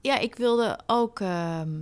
ja, 0.00 0.18
ik 0.18 0.34
wilde 0.34 0.78
ook 0.86 1.20
ehm, 1.20 1.78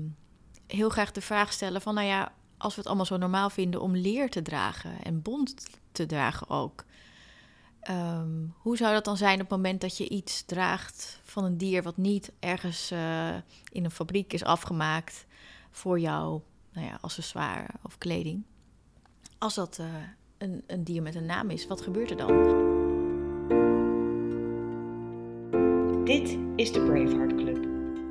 heel 0.67 0.89
graag 0.89 1.13
de 1.13 1.21
vraag 1.21 1.53
stellen 1.53 1.81
van, 1.81 1.95
nou 1.95 2.07
ja, 2.07 2.33
als 2.59 2.75
we 2.75 2.79
het 2.79 2.89
allemaal 2.89 3.07
zo 3.07 3.17
normaal 3.17 3.51
vinden 3.51 3.81
om 3.81 3.97
leer 3.97 4.31
te 4.31 4.43
dragen 4.43 5.03
en 5.03 5.23
bond 5.23 5.67
te 5.93 6.07
dragen 6.07 6.49
ook. 6.49 6.85
Ehm, 7.81 8.47
hoe 8.57 8.77
zou 8.77 8.93
dat 8.93 9.05
dan 9.05 9.17
zijn 9.17 9.35
op 9.35 9.41
het 9.41 9.51
moment 9.51 9.81
dat 9.81 9.97
je 9.97 10.09
iets 10.09 10.43
draagt 10.43 11.21
van 11.23 11.45
een 11.45 11.59
dier 11.59 11.83
wat 11.83 11.97
niet 11.97 12.33
ergens 12.41 12.91
eh, 12.91 13.35
in 13.73 13.85
een 13.85 13.91
fabriek 13.91 14.33
is 14.33 14.45
afgemaakt 14.45 15.27
voor 15.71 16.01
jouw 16.01 16.43
nou 16.73 16.87
ja, 16.87 16.99
accessoire 17.01 17.67
of 17.83 17.99
kleding? 17.99 18.43
Als 19.39 19.55
dat 19.55 19.79
eh, 19.79 19.87
een, 20.39 20.63
een 20.67 20.85
dier 20.85 21.03
met 21.03 21.15
een 21.15 21.27
naam 21.27 21.51
is, 21.51 21.67
wat 21.67 21.81
gebeurt 21.81 22.11
er 22.11 22.17
dan? 22.17 22.67
Dit 26.05 26.39
is 26.57 26.73
de 26.73 26.81
Braveheart 26.81 27.35
Club. 27.35 27.68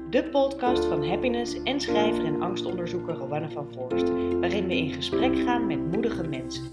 De 0.09 0.23
podcast 0.23 0.85
van 0.85 1.07
happiness 1.07 1.63
en 1.63 1.81
schrijver 1.81 2.25
en 2.25 2.41
angstonderzoeker 2.41 3.13
Rowanne 3.13 3.49
van 3.49 3.67
Voorst, 3.73 4.09
waarin 4.39 4.67
we 4.67 4.77
in 4.77 4.93
gesprek 4.93 5.39
gaan 5.39 5.65
met 5.65 5.91
moedige 5.91 6.23
mensen. 6.23 6.63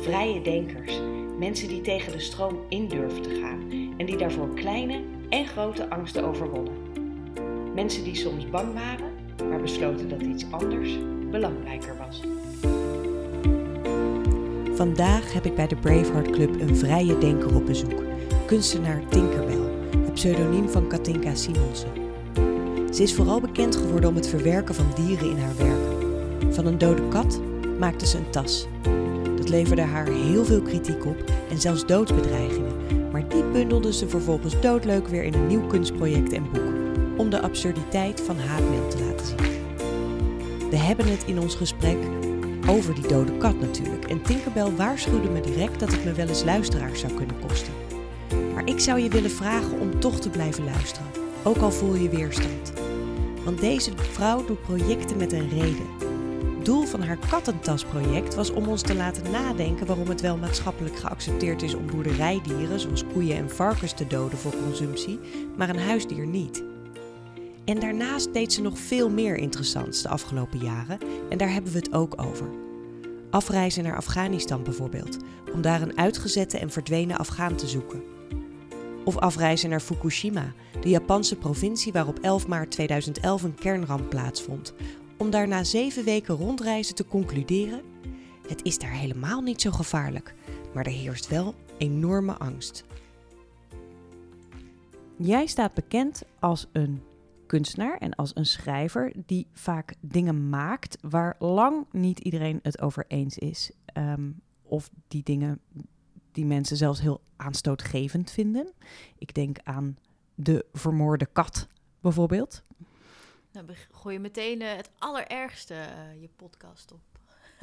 Vrije 0.00 0.42
denkers, 0.42 1.00
mensen 1.38 1.68
die 1.68 1.80
tegen 1.80 2.12
de 2.12 2.18
stroom 2.18 2.58
in 2.68 2.88
durven 2.88 3.22
te 3.22 3.40
gaan 3.42 3.60
en 3.96 4.06
die 4.06 4.16
daarvoor 4.16 4.54
kleine 4.54 5.00
en 5.28 5.46
grote 5.46 5.90
angsten 5.90 6.24
overwonnen. 6.24 6.72
Mensen 7.74 8.04
die 8.04 8.14
soms 8.14 8.50
bang 8.50 8.74
waren, 8.74 9.12
maar 9.48 9.60
besloten 9.60 10.08
dat 10.08 10.22
iets 10.22 10.44
anders 10.50 10.98
belangrijker 11.30 11.96
was. 11.96 12.22
Vandaag 14.74 15.32
heb 15.32 15.44
ik 15.44 15.54
bij 15.54 15.66
de 15.66 15.76
Braveheart 15.76 16.30
Club 16.30 16.60
een 16.60 16.76
vrije 16.76 17.18
denker 17.18 17.54
op 17.54 17.66
bezoek, 17.66 18.02
kunstenaar 18.46 19.02
Tinkerbell, 19.08 19.70
het 19.90 20.12
pseudoniem 20.12 20.68
van 20.68 20.88
Katinka 20.88 21.34
Simonsen. 21.34 22.07
Ze 22.90 23.02
is 23.02 23.14
vooral 23.14 23.40
bekend 23.40 23.76
geworden 23.76 24.10
om 24.10 24.16
het 24.16 24.28
verwerken 24.28 24.74
van 24.74 24.86
dieren 24.94 25.30
in 25.30 25.38
haar 25.38 25.56
werk. 25.56 26.54
Van 26.54 26.66
een 26.66 26.78
dode 26.78 27.08
kat 27.08 27.40
maakte 27.78 28.06
ze 28.06 28.16
een 28.16 28.30
tas. 28.30 28.66
Dat 29.36 29.48
leverde 29.48 29.82
haar 29.82 30.06
heel 30.06 30.44
veel 30.44 30.62
kritiek 30.62 31.06
op 31.06 31.24
en 31.50 31.60
zelfs 31.60 31.86
doodsbedreigingen, 31.86 32.72
maar 33.12 33.28
die 33.28 33.44
bundelde 33.44 33.92
ze 33.92 34.08
vervolgens 34.08 34.60
doodleuk 34.60 35.08
weer 35.08 35.22
in 35.22 35.34
een 35.34 35.46
nieuw 35.46 35.66
kunstproject 35.66 36.32
en 36.32 36.50
boek, 36.52 36.72
om 37.16 37.30
de 37.30 37.40
absurditeit 37.40 38.20
van 38.20 38.38
haatmail 38.38 38.88
te 38.88 39.04
laten 39.04 39.26
zien. 39.26 39.36
We 40.70 40.76
hebben 40.76 41.10
het 41.10 41.24
in 41.26 41.40
ons 41.40 41.54
gesprek 41.54 41.96
over 42.68 42.94
die 42.94 43.08
dode 43.08 43.36
kat 43.36 43.60
natuurlijk. 43.60 44.04
En 44.04 44.22
Tinkerbell 44.22 44.74
waarschuwde 44.76 45.28
me 45.28 45.40
direct 45.40 45.80
dat 45.80 45.92
het 45.92 46.04
me 46.04 46.12
wel 46.12 46.28
eens 46.28 46.44
luisteraars 46.44 47.00
zou 47.00 47.12
kunnen 47.12 47.36
kosten. 47.46 47.72
Maar 48.54 48.66
ik 48.66 48.80
zou 48.80 49.00
je 49.00 49.08
willen 49.08 49.30
vragen 49.30 49.80
om 49.80 50.00
toch 50.00 50.20
te 50.20 50.30
blijven 50.30 50.64
luisteren, 50.64 51.10
ook 51.42 51.56
al 51.56 51.70
voel 51.70 51.94
je 51.94 52.08
weerstand. 52.08 52.72
Want 53.48 53.60
deze 53.60 53.92
vrouw 53.96 54.44
doet 54.44 54.62
projecten 54.62 55.16
met 55.16 55.32
een 55.32 55.48
reden. 55.48 55.86
Doel 56.62 56.84
van 56.84 57.02
haar 57.02 57.18
kattentasproject 57.30 58.34
was 58.34 58.50
om 58.50 58.66
ons 58.66 58.82
te 58.82 58.94
laten 58.94 59.30
nadenken 59.30 59.86
waarom 59.86 60.08
het 60.08 60.20
wel 60.20 60.36
maatschappelijk 60.36 60.96
geaccepteerd 60.96 61.62
is 61.62 61.74
om 61.74 61.86
boerderijdieren, 61.86 62.80
zoals 62.80 63.04
koeien 63.12 63.36
en 63.36 63.50
varkens, 63.50 63.92
te 63.92 64.06
doden 64.06 64.38
voor 64.38 64.52
consumptie, 64.64 65.20
maar 65.56 65.68
een 65.68 65.78
huisdier 65.78 66.26
niet. 66.26 66.64
En 67.64 67.80
daarnaast 67.80 68.32
deed 68.32 68.52
ze 68.52 68.62
nog 68.62 68.78
veel 68.78 69.10
meer 69.10 69.36
interessants 69.36 70.02
de 70.02 70.08
afgelopen 70.08 70.58
jaren 70.58 70.98
en 71.28 71.38
daar 71.38 71.52
hebben 71.52 71.72
we 71.72 71.78
het 71.78 71.92
ook 71.92 72.22
over. 72.22 72.50
Afreizen 73.30 73.82
naar 73.82 73.96
Afghanistan 73.96 74.62
bijvoorbeeld, 74.62 75.16
om 75.52 75.62
daar 75.62 75.82
een 75.82 75.98
uitgezette 75.98 76.58
en 76.58 76.70
verdwenen 76.70 77.18
Afghaan 77.18 77.54
te 77.54 77.66
zoeken. 77.66 78.17
Of 79.04 79.16
afreizen 79.16 79.70
naar 79.70 79.80
Fukushima, 79.80 80.52
de 80.80 80.88
Japanse 80.88 81.36
provincie 81.36 81.92
waar 81.92 82.06
op 82.06 82.18
11 82.18 82.46
maart 82.46 82.70
2011 82.70 83.42
een 83.42 83.54
kernramp 83.54 84.08
plaatsvond, 84.08 84.74
om 85.16 85.30
daar 85.30 85.48
na 85.48 85.64
zeven 85.64 86.04
weken 86.04 86.34
rondreizen 86.34 86.94
te 86.94 87.06
concluderen: 87.06 87.82
het 88.48 88.64
is 88.64 88.78
daar 88.78 88.92
helemaal 88.92 89.40
niet 89.40 89.60
zo 89.60 89.70
gevaarlijk, 89.70 90.34
maar 90.74 90.86
er 90.86 90.92
heerst 90.92 91.28
wel 91.28 91.54
enorme 91.78 92.38
angst. 92.38 92.84
Jij 95.16 95.46
staat 95.46 95.74
bekend 95.74 96.22
als 96.38 96.66
een 96.72 97.02
kunstenaar 97.46 97.98
en 97.98 98.14
als 98.14 98.30
een 98.34 98.46
schrijver 98.46 99.12
die 99.26 99.46
vaak 99.52 99.94
dingen 100.00 100.48
maakt 100.48 100.98
waar 101.00 101.36
lang 101.38 101.86
niet 101.92 102.18
iedereen 102.18 102.58
het 102.62 102.80
over 102.80 103.04
eens 103.08 103.38
is. 103.38 103.70
Ehm, 103.84 104.30
of 104.62 104.90
die 105.08 105.22
dingen 105.22 105.60
die 106.32 106.46
mensen 106.46 106.76
zelfs 106.76 107.00
heel 107.00 107.20
aanstootgevend 107.36 108.30
vinden. 108.30 108.72
Ik 109.18 109.34
denk 109.34 109.58
aan 109.62 109.98
de 110.34 110.66
vermoorde 110.72 111.26
kat 111.26 111.68
bijvoorbeeld. 112.00 112.62
Nou, 113.52 113.66
gooi 113.90 114.14
je 114.14 114.20
meteen 114.20 114.60
uh, 114.60 114.76
het 114.76 114.90
allerergste 114.98 115.74
uh, 115.74 116.20
je 116.20 116.28
podcast 116.36 116.92
op. 116.92 117.00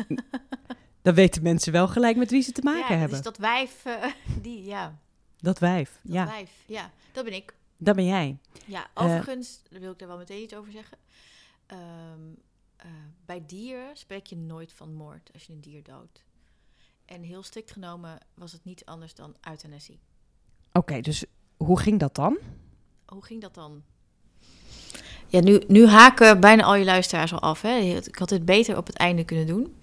Dan 1.02 1.14
weten 1.14 1.44
mensen 1.44 1.72
wel 1.72 1.88
gelijk 1.88 2.18
met 2.18 2.32
wie 2.32 2.42
ze 2.42 2.52
te 2.52 2.62
maken 2.62 2.94
ja, 2.94 3.00
hebben. 3.00 3.10
Dus 3.10 3.22
dat 3.22 3.38
wijf, 3.38 3.86
uh, 3.86 4.06
die, 4.42 4.64
ja. 4.64 5.00
Dat 5.38 5.60
wijf, 5.60 6.00
dat 6.04 6.14
ja. 6.14 6.26
wijf, 6.26 6.52
ja. 6.66 6.92
Dat 7.12 7.24
ben 7.24 7.34
ik. 7.34 7.56
Dat 7.78 7.96
ben 7.96 8.06
jij. 8.06 8.38
Ja, 8.66 8.88
overigens 8.94 9.62
uh, 9.70 9.80
wil 9.80 9.92
ik 9.92 10.00
daar 10.00 10.08
wel 10.08 10.18
meteen 10.18 10.42
iets 10.42 10.56
over 10.56 10.72
zeggen. 10.72 10.98
Um, 11.72 12.38
uh, 12.86 12.92
bij 13.26 13.46
dieren 13.46 13.98
spreek 13.98 14.26
je 14.26 14.38
nooit 14.38 14.74
van 14.74 14.94
moord 14.94 15.30
als 15.34 15.44
je 15.44 15.54
een 15.54 15.62
dier 15.62 15.84
doodt. 15.84 16.24
En 17.06 17.22
heel 17.22 17.44
strikt 17.44 17.72
genomen 17.72 18.18
was 18.34 18.52
het 18.52 18.66
niet 18.66 18.86
anders 18.86 19.16
dan 19.16 19.36
euthanasie. 19.50 20.00
Oké, 20.68 20.78
okay, 20.80 21.02
dus 21.02 21.26
hoe 21.58 21.80
ging 21.80 22.00
dat 22.00 22.16
dan? 22.16 22.38
Hoe 23.06 23.26
ging 23.26 23.42
dat 23.42 23.54
dan? 23.54 23.82
Ja, 25.28 25.40
nu, 25.40 25.64
nu 25.68 25.88
haken 25.88 26.40
bijna 26.40 26.64
al 26.64 26.76
je 26.76 26.86
luisteraars 26.86 27.34
al 27.34 27.42
af. 27.42 27.62
Hè? 27.62 27.78
Ik 27.78 28.16
had 28.16 28.30
het 28.30 28.46
beter 28.46 28.78
op 28.78 28.88
het 28.88 28.96
einde 28.96 29.24
kunnen 29.24 29.48
doen. 29.48 29.76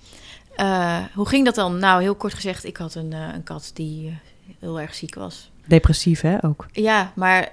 Uh, 0.57 1.05
hoe 1.15 1.29
ging 1.29 1.45
dat 1.45 1.55
dan? 1.55 1.79
Nou, 1.79 2.03
heel 2.03 2.15
kort 2.15 2.35
gezegd, 2.35 2.65
ik 2.65 2.77
had 2.77 2.95
een, 2.95 3.13
een 3.13 3.43
kat 3.43 3.71
die 3.75 4.19
heel 4.59 4.81
erg 4.81 4.95
ziek 4.95 5.15
was. 5.15 5.51
Depressief, 5.67 6.21
hè, 6.21 6.45
ook? 6.45 6.67
Ja, 6.73 7.13
maar 7.15 7.53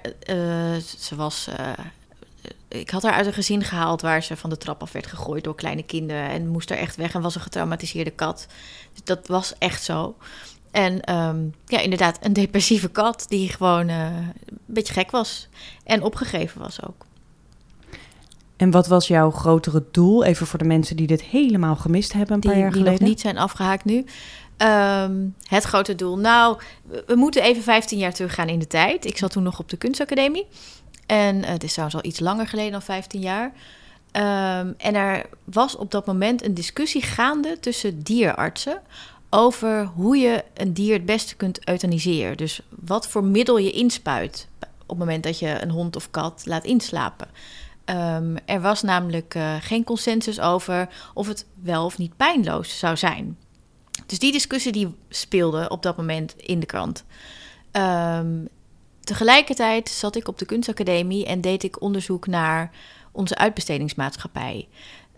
ze 0.98 1.16
was... 1.16 1.48
Ik 2.68 2.90
had 2.90 3.02
haar 3.02 3.12
uit 3.12 3.26
een 3.26 3.32
gezin 3.32 3.64
gehaald 3.64 4.00
waar 4.00 4.22
ze 4.22 4.36
van 4.36 4.50
de 4.50 4.56
trap 4.56 4.82
af 4.82 4.92
werd 4.92 5.06
gegooid 5.06 5.44
door 5.44 5.54
kleine 5.54 5.82
kinderen. 5.82 6.28
En 6.28 6.48
moest 6.48 6.70
er 6.70 6.76
echt 6.76 6.96
weg 6.96 7.14
en 7.14 7.20
was 7.20 7.34
een 7.34 7.40
getraumatiseerde 7.40 8.10
kat. 8.10 8.46
Dus 8.92 9.04
dat 9.04 9.28
was 9.28 9.54
echt 9.58 9.82
zo. 9.82 10.16
En 10.70 11.14
um, 11.14 11.54
ja, 11.66 11.80
inderdaad, 11.80 12.18
een 12.22 12.32
depressieve 12.32 12.88
kat 12.88 13.24
die 13.28 13.48
gewoon 13.48 13.88
uh, 13.88 14.04
een 14.04 14.58
beetje 14.66 14.92
gek 14.92 15.10
was. 15.10 15.48
En 15.84 16.02
opgegeven 16.02 16.60
was 16.60 16.82
ook. 16.86 17.06
En 18.56 18.70
wat 18.70 18.86
was 18.86 19.06
jouw 19.06 19.30
grotere 19.30 19.84
doel? 19.90 20.24
Even 20.24 20.46
voor 20.46 20.58
de 20.58 20.64
mensen 20.64 20.96
die 20.96 21.06
dit 21.06 21.22
helemaal 21.22 21.76
gemist 21.76 22.12
hebben 22.12 22.34
een 22.34 22.40
die, 22.40 22.50
paar 22.50 22.58
jaar 22.58 22.70
die 22.70 22.78
geleden. 22.78 22.98
Die 22.98 23.08
nog 23.08 23.16
niet 23.16 23.24
zijn 23.24 23.38
afgehaakt 23.38 23.84
nu. 23.84 24.04
Um, 24.62 25.34
het 25.46 25.64
grote 25.64 25.94
doel. 25.94 26.18
Nou, 26.18 26.58
we, 27.06 27.14
moeten 27.14 27.42
even 27.42 27.62
15 27.62 27.98
jaar 27.98 28.12
teruggaan 28.12 28.48
in 28.48 28.58
de 28.58 28.66
tijd. 28.66 29.04
Ik 29.04 29.16
zat 29.16 29.30
toen 29.30 29.42
nog 29.42 29.58
op 29.58 29.68
de 29.68 29.76
kunstacademie. 29.76 30.46
En 31.06 31.36
uh, 31.36 31.48
het 31.48 31.62
is 31.62 31.70
trouwens 31.70 32.02
al 32.02 32.08
iets 32.08 32.20
langer 32.20 32.46
geleden 32.46 32.72
dan 32.72 32.82
15 32.82 33.20
jaar. 33.20 33.52
Um, 34.12 34.74
en 34.76 34.94
er 34.94 35.26
was 35.44 35.76
op 35.76 35.90
dat 35.90 36.06
moment 36.06 36.44
een 36.44 36.54
discussie 36.54 37.02
gaande 37.02 37.60
tussen 37.60 38.02
dierartsen 38.02 38.82
over 39.30 39.84
hoe 39.84 40.16
je 40.16 40.44
een 40.54 40.72
dier 40.72 40.92
het 40.92 41.04
beste 41.04 41.36
kunt 41.36 41.68
euthaniseren. 41.68 42.36
Dus 42.36 42.60
wat 42.68 43.08
voor 43.08 43.24
middel 43.24 43.58
je 43.58 43.70
inspuit 43.70 44.48
op 44.60 44.88
het 44.88 44.98
moment 44.98 45.22
dat 45.22 45.38
je 45.38 45.62
een 45.62 45.70
hond 45.70 45.96
of 45.96 46.10
kat 46.10 46.42
laat 46.44 46.64
inslapen. 46.64 47.28
Um, 47.84 48.36
er 48.44 48.60
was 48.60 48.82
namelijk 48.82 49.34
uh, 49.34 49.54
geen 49.60 49.84
consensus 49.84 50.40
over 50.40 50.88
of 51.14 51.26
het 51.26 51.46
wel 51.62 51.84
of 51.84 51.98
niet 51.98 52.16
pijnloos 52.16 52.78
zou 52.78 52.96
zijn. 52.96 53.38
Dus 54.06 54.18
die 54.18 54.32
discussie 54.32 54.72
die 54.72 54.94
speelde 55.08 55.68
op 55.68 55.82
dat 55.82 55.96
moment 55.96 56.34
in 56.36 56.60
de 56.60 56.66
krant. 56.66 57.04
Um, 57.72 58.48
tegelijkertijd 59.00 59.88
zat 59.88 60.16
ik 60.16 60.28
op 60.28 60.38
de 60.38 60.44
kunstacademie 60.44 61.26
en 61.26 61.40
deed 61.40 61.62
ik 61.62 61.82
onderzoek 61.82 62.26
naar 62.26 62.70
onze 63.12 63.36
uitbestedingsmaatschappij. 63.36 64.68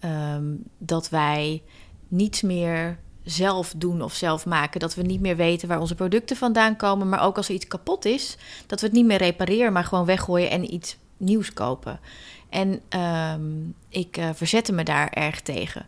Um, 0.04 0.62
dat 0.78 1.08
wij 1.08 1.62
niets 2.08 2.42
meer 2.42 2.98
zelf 3.24 3.74
doen 3.76 4.02
of 4.02 4.14
zelf 4.14 4.46
maken. 4.46 4.80
Dat 4.80 4.94
we 4.94 5.02
niet 5.02 5.20
meer 5.20 5.36
weten 5.36 5.68
waar 5.68 5.80
onze 5.80 5.94
producten 5.94 6.36
vandaan 6.36 6.76
komen. 6.76 7.08
Maar 7.08 7.22
ook 7.22 7.36
als 7.36 7.48
er 7.48 7.54
iets 7.54 7.66
kapot 7.66 8.04
is, 8.04 8.36
dat 8.66 8.80
we 8.80 8.86
het 8.86 8.94
niet 8.94 9.06
meer 9.06 9.18
repareren, 9.18 9.72
maar 9.72 9.84
gewoon 9.84 10.04
weggooien 10.04 10.50
en 10.50 10.74
iets 10.74 10.96
nieuws 11.16 11.52
kopen. 11.52 12.00
En 12.48 12.80
um, 13.00 13.74
ik 13.88 14.16
uh, 14.16 14.28
verzette 14.34 14.72
me 14.72 14.82
daar 14.82 15.08
erg 15.08 15.40
tegen. 15.40 15.86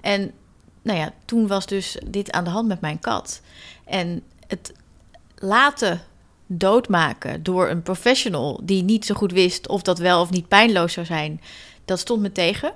En 0.00 0.32
nou 0.82 0.98
ja, 0.98 1.12
toen 1.24 1.46
was 1.46 1.66
dus 1.66 1.98
dit 2.06 2.32
aan 2.32 2.44
de 2.44 2.50
hand 2.50 2.68
met 2.68 2.80
mijn 2.80 2.98
kat. 2.98 3.40
En 3.84 4.22
het 4.46 4.72
laten 5.34 6.00
doodmaken 6.46 7.42
door 7.42 7.68
een 7.68 7.82
professional 7.82 8.60
die 8.62 8.82
niet 8.82 9.04
zo 9.04 9.14
goed 9.14 9.32
wist 9.32 9.68
of 9.68 9.82
dat 9.82 9.98
wel 9.98 10.20
of 10.20 10.30
niet 10.30 10.48
pijnloos 10.48 10.92
zou 10.92 11.06
zijn, 11.06 11.40
dat 11.84 11.98
stond 11.98 12.22
me 12.22 12.32
tegen. 12.32 12.72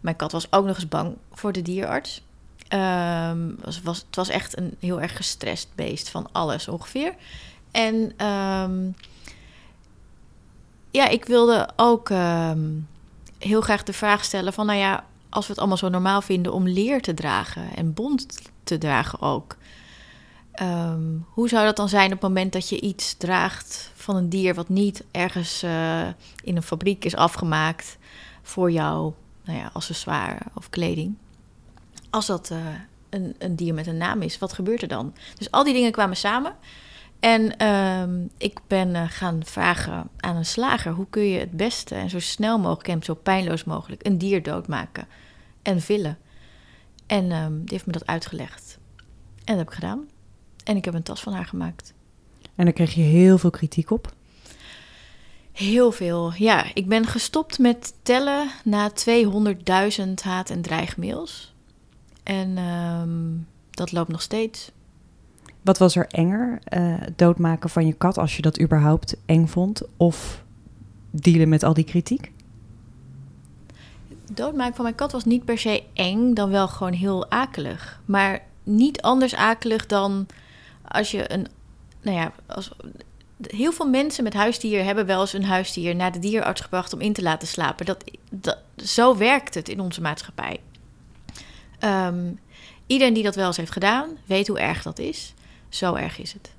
Mijn 0.00 0.16
kat 0.16 0.32
was 0.32 0.52
ook 0.52 0.66
nog 0.66 0.76
eens 0.76 0.88
bang 0.88 1.16
voor 1.32 1.52
de 1.52 1.62
dierarts. 1.62 2.24
Um, 2.74 3.56
was, 3.64 3.82
was, 3.82 3.98
het 4.06 4.16
was 4.16 4.28
echt 4.28 4.58
een 4.58 4.76
heel 4.80 5.00
erg 5.00 5.16
gestrest 5.16 5.68
beest 5.74 6.08
van 6.08 6.28
alles 6.32 6.68
ongeveer. 6.68 7.14
En 7.70 8.26
um, 8.26 8.94
ja, 10.90 11.08
ik 11.08 11.24
wilde 11.24 11.68
ook 11.76 12.10
ehm, 12.10 12.68
heel 13.38 13.60
graag 13.60 13.82
de 13.82 13.92
vraag 13.92 14.24
stellen 14.24 14.52
van, 14.52 14.66
nou 14.66 14.78
ja, 14.78 15.04
als 15.28 15.44
we 15.44 15.50
het 15.50 15.60
allemaal 15.60 15.78
zo 15.78 15.88
normaal 15.88 16.22
vinden 16.22 16.52
om 16.52 16.68
leer 16.68 17.00
te 17.00 17.14
dragen 17.14 17.76
en 17.76 17.94
bond 17.94 18.26
te 18.64 18.78
dragen 18.78 19.20
ook. 19.20 19.56
Ehm, 20.56 21.18
hoe 21.28 21.48
zou 21.48 21.64
dat 21.64 21.76
dan 21.76 21.88
zijn 21.88 22.06
op 22.06 22.12
het 22.12 22.20
moment 22.20 22.52
dat 22.52 22.68
je 22.68 22.80
iets 22.80 23.14
draagt 23.14 23.92
van 23.94 24.16
een 24.16 24.28
dier 24.28 24.54
wat 24.54 24.68
niet 24.68 25.04
ergens 25.10 25.62
eh, 25.62 26.06
in 26.42 26.56
een 26.56 26.62
fabriek 26.62 27.04
is 27.04 27.16
afgemaakt 27.16 27.98
voor 28.42 28.70
jou, 28.70 29.12
nou 29.44 29.58
ja, 29.58 29.70
accessoire 29.72 30.38
of 30.54 30.70
kleding? 30.70 31.14
Als 32.10 32.26
dat 32.26 32.50
eh, 32.50 32.58
een, 33.10 33.34
een 33.38 33.56
dier 33.56 33.74
met 33.74 33.86
een 33.86 33.96
naam 33.96 34.22
is, 34.22 34.38
wat 34.38 34.52
gebeurt 34.52 34.82
er 34.82 34.88
dan? 34.88 35.14
Dus 35.38 35.50
al 35.50 35.64
die 35.64 35.74
dingen 35.74 35.92
kwamen 35.92 36.16
samen. 36.16 36.54
En 37.20 37.56
ehm, 37.56 38.26
ik 38.38 38.60
ben 38.66 38.88
uh, 38.88 39.02
gaan 39.08 39.40
vragen 39.44 40.08
aan 40.16 40.36
een 40.36 40.44
slager: 40.44 40.92
hoe 40.92 41.06
kun 41.10 41.22
je 41.22 41.38
het 41.38 41.50
beste 41.50 41.94
en 41.94 42.10
zo 42.10 42.20
snel 42.20 42.58
mogelijk 42.58 42.88
en 42.88 43.02
zo 43.02 43.14
pijnloos 43.14 43.64
mogelijk 43.64 44.06
een 44.06 44.18
dier 44.18 44.42
doodmaken 44.42 45.06
en 45.62 45.80
villen? 45.80 46.18
En 47.06 47.32
um, 47.32 47.58
die 47.58 47.68
heeft 47.72 47.86
me 47.86 47.92
dat 47.92 48.06
uitgelegd. 48.06 48.78
En 49.44 49.56
dat 49.56 49.56
heb 49.56 49.68
ik 49.68 49.74
gedaan. 49.74 50.08
En 50.66 50.76
ik 50.76 50.84
heb 50.84 50.94
een 50.94 51.02
tas 51.02 51.20
van 51.20 51.32
haar 51.32 51.46
gemaakt. 51.46 51.92
En 52.54 52.64
daar 52.64 52.74
kreeg 52.74 52.94
je 52.94 53.02
heel 53.02 53.38
veel 53.38 53.50
kritiek 53.50 53.90
op? 53.90 54.14
Heel 55.52 55.92
veel, 55.92 56.32
ja. 56.34 56.74
Ik 56.74 56.88
ben 56.88 57.06
gestopt 57.06 57.58
met 57.58 57.94
tellen 58.02 58.50
na 58.64 58.90
200.000 58.90 60.22
haat- 60.22 60.50
en 60.50 60.62
dreigmails. 60.62 61.54
En 62.22 62.58
um, 62.58 63.46
dat 63.70 63.92
loopt 63.92 64.08
nog 64.08 64.22
steeds. 64.22 64.70
Wat 65.62 65.78
was 65.78 65.96
er 65.96 66.06
enger? 66.06 66.58
Uh, 66.76 66.94
doodmaken 67.16 67.70
van 67.70 67.86
je 67.86 67.92
kat, 67.92 68.18
als 68.18 68.36
je 68.36 68.42
dat 68.42 68.60
überhaupt 68.60 69.16
eng 69.26 69.46
vond? 69.46 69.82
Of 69.96 70.44
dealen 71.10 71.48
met 71.48 71.62
al 71.62 71.74
die 71.74 71.84
kritiek? 71.84 72.32
Doodmaken 74.32 74.74
van 74.74 74.84
mijn 74.84 74.96
kat 74.96 75.12
was 75.12 75.24
niet 75.24 75.44
per 75.44 75.58
se 75.58 75.82
eng, 75.92 76.34
dan 76.34 76.50
wel 76.50 76.68
gewoon 76.68 76.92
heel 76.92 77.30
akelig. 77.30 78.00
Maar 78.04 78.42
niet 78.62 79.02
anders 79.02 79.34
akelig 79.34 79.86
dan 79.86 80.26
als 80.96 81.10
je 81.10 81.32
een. 81.32 81.46
Nou 82.02 82.16
ja, 82.16 82.32
als, 82.46 82.70
heel 83.40 83.72
veel 83.72 83.88
mensen 83.88 84.24
met 84.24 84.34
huisdier 84.34 84.84
hebben 84.84 85.06
wel 85.06 85.20
eens 85.20 85.32
een 85.32 85.44
huisdier 85.44 85.96
naar 85.96 86.12
de 86.12 86.18
dierarts 86.18 86.60
gebracht 86.60 86.92
om 86.92 87.00
in 87.00 87.12
te 87.12 87.22
laten 87.22 87.48
slapen. 87.48 87.86
Dat, 87.86 88.04
dat, 88.30 88.58
zo 88.76 89.16
werkt 89.16 89.54
het 89.54 89.68
in 89.68 89.80
onze 89.80 90.00
maatschappij. 90.00 90.60
Um, 91.80 92.38
iedereen 92.86 93.14
die 93.14 93.22
dat 93.22 93.34
wel 93.34 93.46
eens 93.46 93.56
heeft 93.56 93.72
gedaan, 93.72 94.08
weet 94.24 94.48
hoe 94.48 94.58
erg 94.58 94.82
dat 94.82 94.98
is. 94.98 95.34
Zo 95.68 95.94
erg 95.94 96.18
is 96.18 96.32
het. 96.32 96.50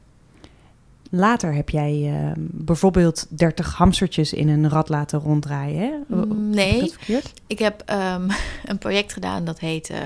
Later 1.09 1.53
heb 1.53 1.69
jij 1.69 1.93
uh, 1.93 2.31
bijvoorbeeld 2.37 3.25
30 3.29 3.73
hamstertjes 3.73 4.33
in 4.33 4.47
een 4.47 4.69
rad 4.69 4.89
laten 4.89 5.19
ronddraaien. 5.19 6.05
Hè? 6.07 6.25
Nee, 6.35 6.93
heb 7.05 7.23
ik 7.47 7.59
heb 7.59 7.83
um, 7.89 8.27
een 8.71 8.77
project 8.77 9.13
gedaan 9.13 9.45
dat 9.45 9.59
heet 9.59 9.89
uh, 9.89 9.97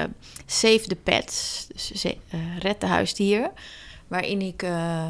Save 0.45 0.81
the 0.87 0.95
Pets. 0.95 1.67
Dus 1.73 2.05
uh, 2.05 2.11
red 2.59 2.81
de 2.81 2.87
huisdieren. 2.87 3.51
Waarin 4.11 4.41
ik 4.41 4.63
uh, 4.63 5.05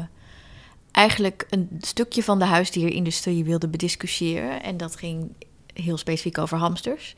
eigenlijk 0.90 1.46
een 1.50 1.68
stukje 1.80 2.22
van 2.22 2.38
de 2.38 2.44
huisdierindustrie 2.44 3.44
wilde 3.44 3.68
bediscussiëren. 3.68 4.62
En 4.62 4.76
dat 4.76 4.96
ging 4.96 5.30
heel 5.74 5.96
specifiek 5.96 6.38
over 6.38 6.58
hamsters. 6.58 7.14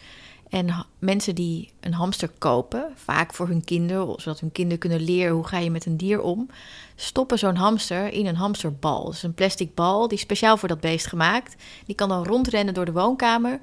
En 0.49 0.87
mensen 0.99 1.35
die 1.35 1.73
een 1.81 1.93
hamster 1.93 2.31
kopen, 2.39 2.93
vaak 2.95 3.35
voor 3.35 3.49
hun 3.49 3.65
kinderen, 3.65 4.21
zodat 4.21 4.41
hun 4.41 4.53
kinderen 4.53 4.79
kunnen 4.79 5.01
leren 5.01 5.35
hoe 5.35 5.47
ga 5.47 5.59
je 5.59 5.71
met 5.71 5.87
een 5.87 5.97
dier 5.97 6.21
om, 6.21 6.49
stoppen 6.95 7.39
zo'n 7.39 7.57
hamster 7.57 8.13
in 8.13 8.27
een 8.27 8.37
hamsterbal. 8.37 9.05
Dus 9.05 9.23
een 9.23 9.35
plastic 9.35 9.75
bal, 9.75 10.09
die 10.09 10.19
speciaal 10.19 10.57
voor 10.57 10.69
dat 10.69 10.81
beest 10.81 11.07
gemaakt. 11.07 11.63
Die 11.87 11.95
kan 11.95 12.09
dan 12.09 12.25
rondrennen 12.25 12.75
door 12.75 12.85
de 12.85 12.93
woonkamer 12.93 13.61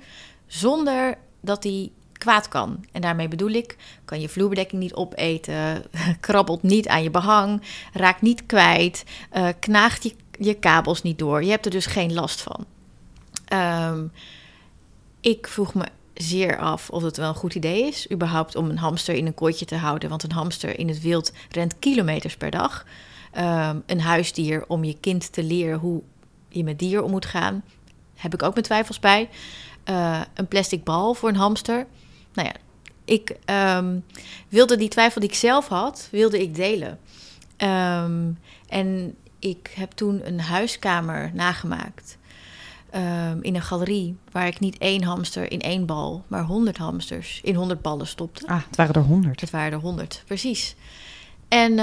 zonder 0.47 1.17
dat 1.39 1.61
die 1.61 1.91
kwaad 2.21 2.47
kan. 2.47 2.85
En 2.91 3.01
daarmee 3.01 3.27
bedoel 3.27 3.49
ik, 3.49 3.77
kan 4.05 4.21
je 4.21 4.29
vloerbedekking 4.29 4.81
niet 4.81 4.93
opeten, 4.93 5.83
krabbelt 6.19 6.63
niet 6.63 6.87
aan 6.87 7.03
je 7.03 7.11
behang, 7.11 7.61
raakt 7.93 8.21
niet 8.21 8.45
kwijt, 8.45 9.03
uh, 9.33 9.47
knaagt 9.59 10.03
je, 10.03 10.13
je 10.39 10.53
kabels 10.53 11.01
niet 11.01 11.19
door. 11.19 11.43
Je 11.43 11.49
hebt 11.49 11.65
er 11.65 11.71
dus 11.71 11.85
geen 11.85 12.13
last 12.13 12.41
van. 12.41 12.65
Um, 13.53 14.11
ik 15.21 15.47
vroeg 15.47 15.73
me 15.73 15.85
zeer 16.13 16.57
af 16.57 16.89
of 16.89 17.03
het 17.03 17.17
wel 17.17 17.29
een 17.29 17.35
goed 17.35 17.55
idee 17.55 17.87
is, 17.87 18.11
überhaupt 18.11 18.55
om 18.55 18.69
een 18.69 18.77
hamster 18.77 19.15
in 19.15 19.25
een 19.25 19.33
kooitje 19.33 19.65
te 19.65 19.75
houden. 19.75 20.09
Want 20.09 20.23
een 20.23 20.31
hamster 20.31 20.79
in 20.79 20.87
het 20.87 21.01
wild 21.01 21.31
rent 21.49 21.79
kilometers 21.79 22.37
per 22.37 22.51
dag. 22.51 22.85
Um, 23.37 23.83
een 23.85 24.01
huisdier 24.01 24.63
om 24.67 24.83
je 24.83 24.97
kind 24.99 25.33
te 25.33 25.43
leren 25.43 25.79
hoe 25.79 26.01
je 26.49 26.63
met 26.63 26.79
dier 26.79 27.03
om 27.03 27.11
moet 27.11 27.25
gaan, 27.25 27.63
heb 28.15 28.33
ik 28.33 28.43
ook 28.43 28.53
mijn 28.53 28.65
twijfels 28.65 28.99
bij. 28.99 29.29
Uh, 29.89 30.21
een 30.33 30.47
plastic 30.47 30.83
bal 30.83 31.13
voor 31.13 31.29
een 31.29 31.35
hamster. 31.35 31.87
Nou 32.33 32.47
ja, 32.47 32.53
ik 33.05 33.35
um, 33.77 34.03
wilde 34.49 34.77
die 34.77 34.89
twijfel 34.89 35.21
die 35.21 35.29
ik 35.29 35.35
zelf 35.35 35.67
had, 35.67 36.07
wilde 36.11 36.41
ik 36.41 36.55
delen. 36.55 36.99
Um, 37.57 38.39
en 38.67 39.15
ik 39.39 39.71
heb 39.75 39.91
toen 39.91 40.27
een 40.27 40.39
huiskamer 40.39 41.31
nagemaakt 41.33 42.17
um, 42.95 43.43
in 43.43 43.55
een 43.55 43.61
galerie 43.61 44.17
waar 44.31 44.47
ik 44.47 44.59
niet 44.59 44.77
één 44.77 45.03
hamster 45.03 45.51
in 45.51 45.61
één 45.61 45.85
bal, 45.85 46.25
maar 46.27 46.43
honderd 46.43 46.77
hamsters 46.77 47.39
in 47.43 47.55
honderd 47.55 47.81
ballen 47.81 48.07
stopte. 48.07 48.47
Ah, 48.47 48.61
het 48.67 48.75
waren 48.75 48.93
er 48.93 49.01
honderd. 49.01 49.41
Het 49.41 49.49
waren 49.49 49.71
er 49.71 49.79
honderd, 49.79 50.23
precies. 50.25 50.75
En 51.47 51.75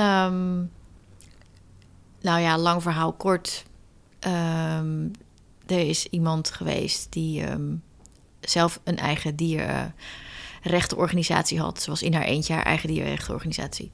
nou 2.21 2.41
ja, 2.41 2.59
lang 2.59 2.83
verhaal 2.83 3.13
kort. 3.13 3.65
Er 5.67 5.89
is 5.89 6.07
iemand 6.07 6.51
geweest 6.51 7.07
die 7.13 7.45
zelf 8.41 8.81
een 8.85 8.97
eigen 8.97 9.37
dierrechtenorganisatie 10.63 11.61
had. 11.61 11.87
Was 11.87 12.03
in 12.03 12.15
haar 12.15 12.25
eentje 12.25 12.53
haar 12.53 12.65
eigen 12.65 12.89
dierrechtenorganisatie. 12.89 13.91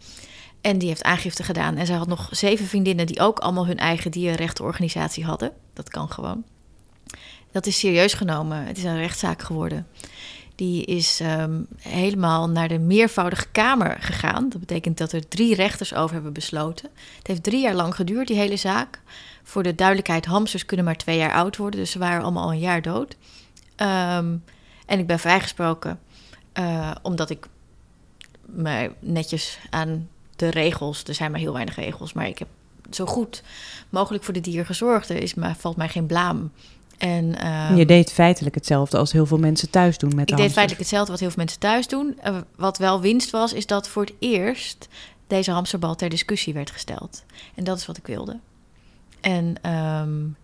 En 0.60 0.78
die 0.78 0.88
heeft 0.88 1.02
aangifte 1.02 1.42
gedaan. 1.42 1.76
En 1.76 1.86
zij 1.86 1.96
had 1.96 2.08
nog 2.08 2.28
zeven 2.30 2.66
vriendinnen 2.66 3.06
die 3.06 3.20
ook 3.20 3.38
allemaal 3.38 3.66
hun 3.66 3.78
eigen 3.78 4.10
dierrechtenorganisatie 4.10 5.24
hadden. 5.24 5.52
Dat 5.72 5.88
kan 5.88 6.08
gewoon. 6.08 6.44
Dat 7.52 7.66
is 7.66 7.78
serieus 7.78 8.14
genomen. 8.14 8.66
Het 8.66 8.76
is 8.76 8.84
een 8.84 8.98
rechtszaak 8.98 9.42
geworden. 9.42 9.86
Die 10.54 10.84
is 10.84 11.20
um, 11.20 11.66
helemaal 11.78 12.48
naar 12.48 12.68
de 12.68 12.78
meervoudige 12.78 13.46
kamer 13.52 13.96
gegaan. 14.00 14.48
Dat 14.48 14.60
betekent 14.60 14.98
dat 14.98 15.12
er 15.12 15.28
drie 15.28 15.54
rechters 15.54 15.94
over 15.94 16.14
hebben 16.14 16.32
besloten. 16.32 16.90
Het 17.18 17.26
heeft 17.26 17.42
drie 17.42 17.60
jaar 17.60 17.74
lang 17.74 17.94
geduurd, 17.94 18.26
die 18.26 18.36
hele 18.36 18.56
zaak. 18.56 19.00
Voor 19.42 19.62
de 19.62 19.74
duidelijkheid, 19.74 20.24
hamsters 20.24 20.66
kunnen 20.66 20.84
maar 20.86 20.96
twee 20.96 21.16
jaar 21.16 21.32
oud 21.32 21.56
worden. 21.56 21.80
Dus 21.80 21.90
ze 21.90 21.98
waren 21.98 22.22
allemaal 22.22 22.44
al 22.44 22.52
een 22.52 22.58
jaar 22.58 22.82
dood. 22.82 23.16
Um, 23.76 24.44
en 24.86 24.98
ik 24.98 25.06
ben 25.06 25.18
vrijgesproken 25.18 25.98
uh, 26.58 26.90
omdat 27.02 27.30
ik 27.30 27.46
me 28.46 28.90
netjes 29.00 29.58
aan 29.70 30.08
de 30.36 30.50
regels... 30.50 31.02
Er 31.04 31.14
zijn 31.14 31.30
maar 31.30 31.40
heel 31.40 31.52
weinig 31.52 31.76
regels, 31.76 32.12
maar 32.12 32.26
ik 32.26 32.38
heb 32.38 32.48
zo 32.90 33.06
goed 33.06 33.42
mogelijk 33.88 34.24
voor 34.24 34.34
de 34.34 34.40
dier 34.40 34.66
gezorgd. 34.66 35.10
Er 35.10 35.22
is, 35.22 35.34
maar, 35.34 35.56
valt 35.56 35.76
mij 35.76 35.88
geen 35.88 36.06
blaam. 36.06 36.52
En, 36.98 37.46
um, 37.46 37.76
je 37.76 37.86
deed 37.86 38.12
feitelijk 38.12 38.54
hetzelfde 38.54 38.98
als 38.98 39.12
heel 39.12 39.26
veel 39.26 39.38
mensen 39.38 39.70
thuis 39.70 39.98
doen 39.98 40.14
met 40.14 40.30
Ik 40.30 40.36
de 40.36 40.42
deed 40.42 40.52
feitelijk 40.52 40.80
hetzelfde 40.80 41.10
wat 41.10 41.20
heel 41.20 41.28
veel 41.28 41.38
mensen 41.38 41.60
thuis 41.60 41.88
doen. 41.88 42.18
Uh, 42.26 42.36
wat 42.56 42.78
wel 42.78 43.00
winst 43.00 43.30
was, 43.30 43.52
is 43.52 43.66
dat 43.66 43.88
voor 43.88 44.04
het 44.04 44.14
eerst 44.18 44.88
deze 45.26 45.50
hamsterbal 45.50 45.94
ter 45.94 46.08
discussie 46.08 46.54
werd 46.54 46.70
gesteld. 46.70 47.24
En 47.54 47.64
dat 47.64 47.78
is 47.78 47.86
wat 47.86 47.96
ik 47.96 48.06
wilde. 48.06 48.38
En 49.20 49.70
um, 49.70 50.36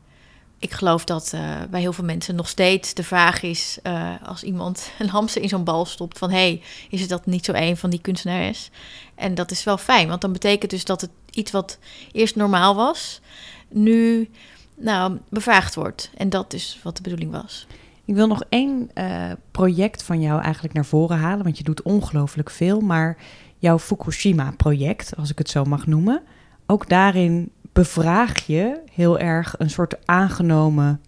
ik 0.60 0.72
geloof 0.72 1.04
dat 1.04 1.32
uh, 1.34 1.40
bij 1.70 1.80
heel 1.80 1.92
veel 1.92 2.04
mensen 2.04 2.34
nog 2.34 2.48
steeds 2.48 2.94
de 2.94 3.02
vraag 3.02 3.42
is... 3.42 3.78
Uh, 3.82 4.14
als 4.24 4.42
iemand 4.42 4.90
een 4.98 5.08
hamster 5.08 5.42
in 5.42 5.48
zo'n 5.48 5.64
bal 5.64 5.84
stopt 5.84 6.18
van... 6.18 6.30
hé, 6.30 6.36
hey, 6.36 6.62
is 6.90 7.00
het 7.00 7.08
dat 7.08 7.26
niet 7.26 7.44
zo 7.44 7.52
een 7.52 7.76
van 7.76 7.90
die 7.90 8.00
kunstenares? 8.00 8.70
En 9.14 9.34
dat 9.34 9.50
is 9.50 9.64
wel 9.64 9.78
fijn, 9.78 10.08
want 10.08 10.20
dan 10.20 10.32
betekent 10.32 10.70
dus 10.70 10.84
dat 10.84 11.00
het 11.00 11.10
iets 11.30 11.50
wat 11.50 11.78
eerst 12.12 12.36
normaal 12.36 12.74
was... 12.74 13.20
nu 13.68 14.30
nou, 14.74 15.18
bevraagd 15.28 15.74
wordt. 15.74 16.10
En 16.16 16.28
dat 16.28 16.52
is 16.52 16.80
wat 16.82 16.96
de 16.96 17.02
bedoeling 17.02 17.32
was. 17.32 17.66
Ik 18.04 18.14
wil 18.14 18.26
nog 18.26 18.42
één 18.48 18.90
uh, 18.94 19.32
project 19.50 20.02
van 20.02 20.20
jou 20.20 20.42
eigenlijk 20.42 20.74
naar 20.74 20.84
voren 20.84 21.18
halen, 21.18 21.44
want 21.44 21.58
je 21.58 21.64
doet 21.64 21.82
ongelooflijk 21.82 22.50
veel. 22.50 22.80
Maar 22.80 23.16
jouw 23.58 23.78
Fukushima-project, 23.78 25.16
als 25.16 25.30
ik 25.30 25.38
het 25.38 25.50
zo 25.50 25.64
mag 25.64 25.86
noemen, 25.86 26.22
ook 26.66 26.88
daarin 26.88 27.50
bevraag 27.72 28.46
je 28.46 28.80
heel 28.92 29.18
erg 29.18 29.54
een 29.58 29.70
soort 29.70 30.06
aangenomen 30.06 31.00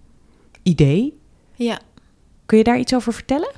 idee. 0.62 1.18
Ja. 1.54 1.78
Kun 2.46 2.58
je 2.58 2.64
daar 2.64 2.78
iets 2.78 2.94
over 2.94 3.12
vertellen? 3.12 3.50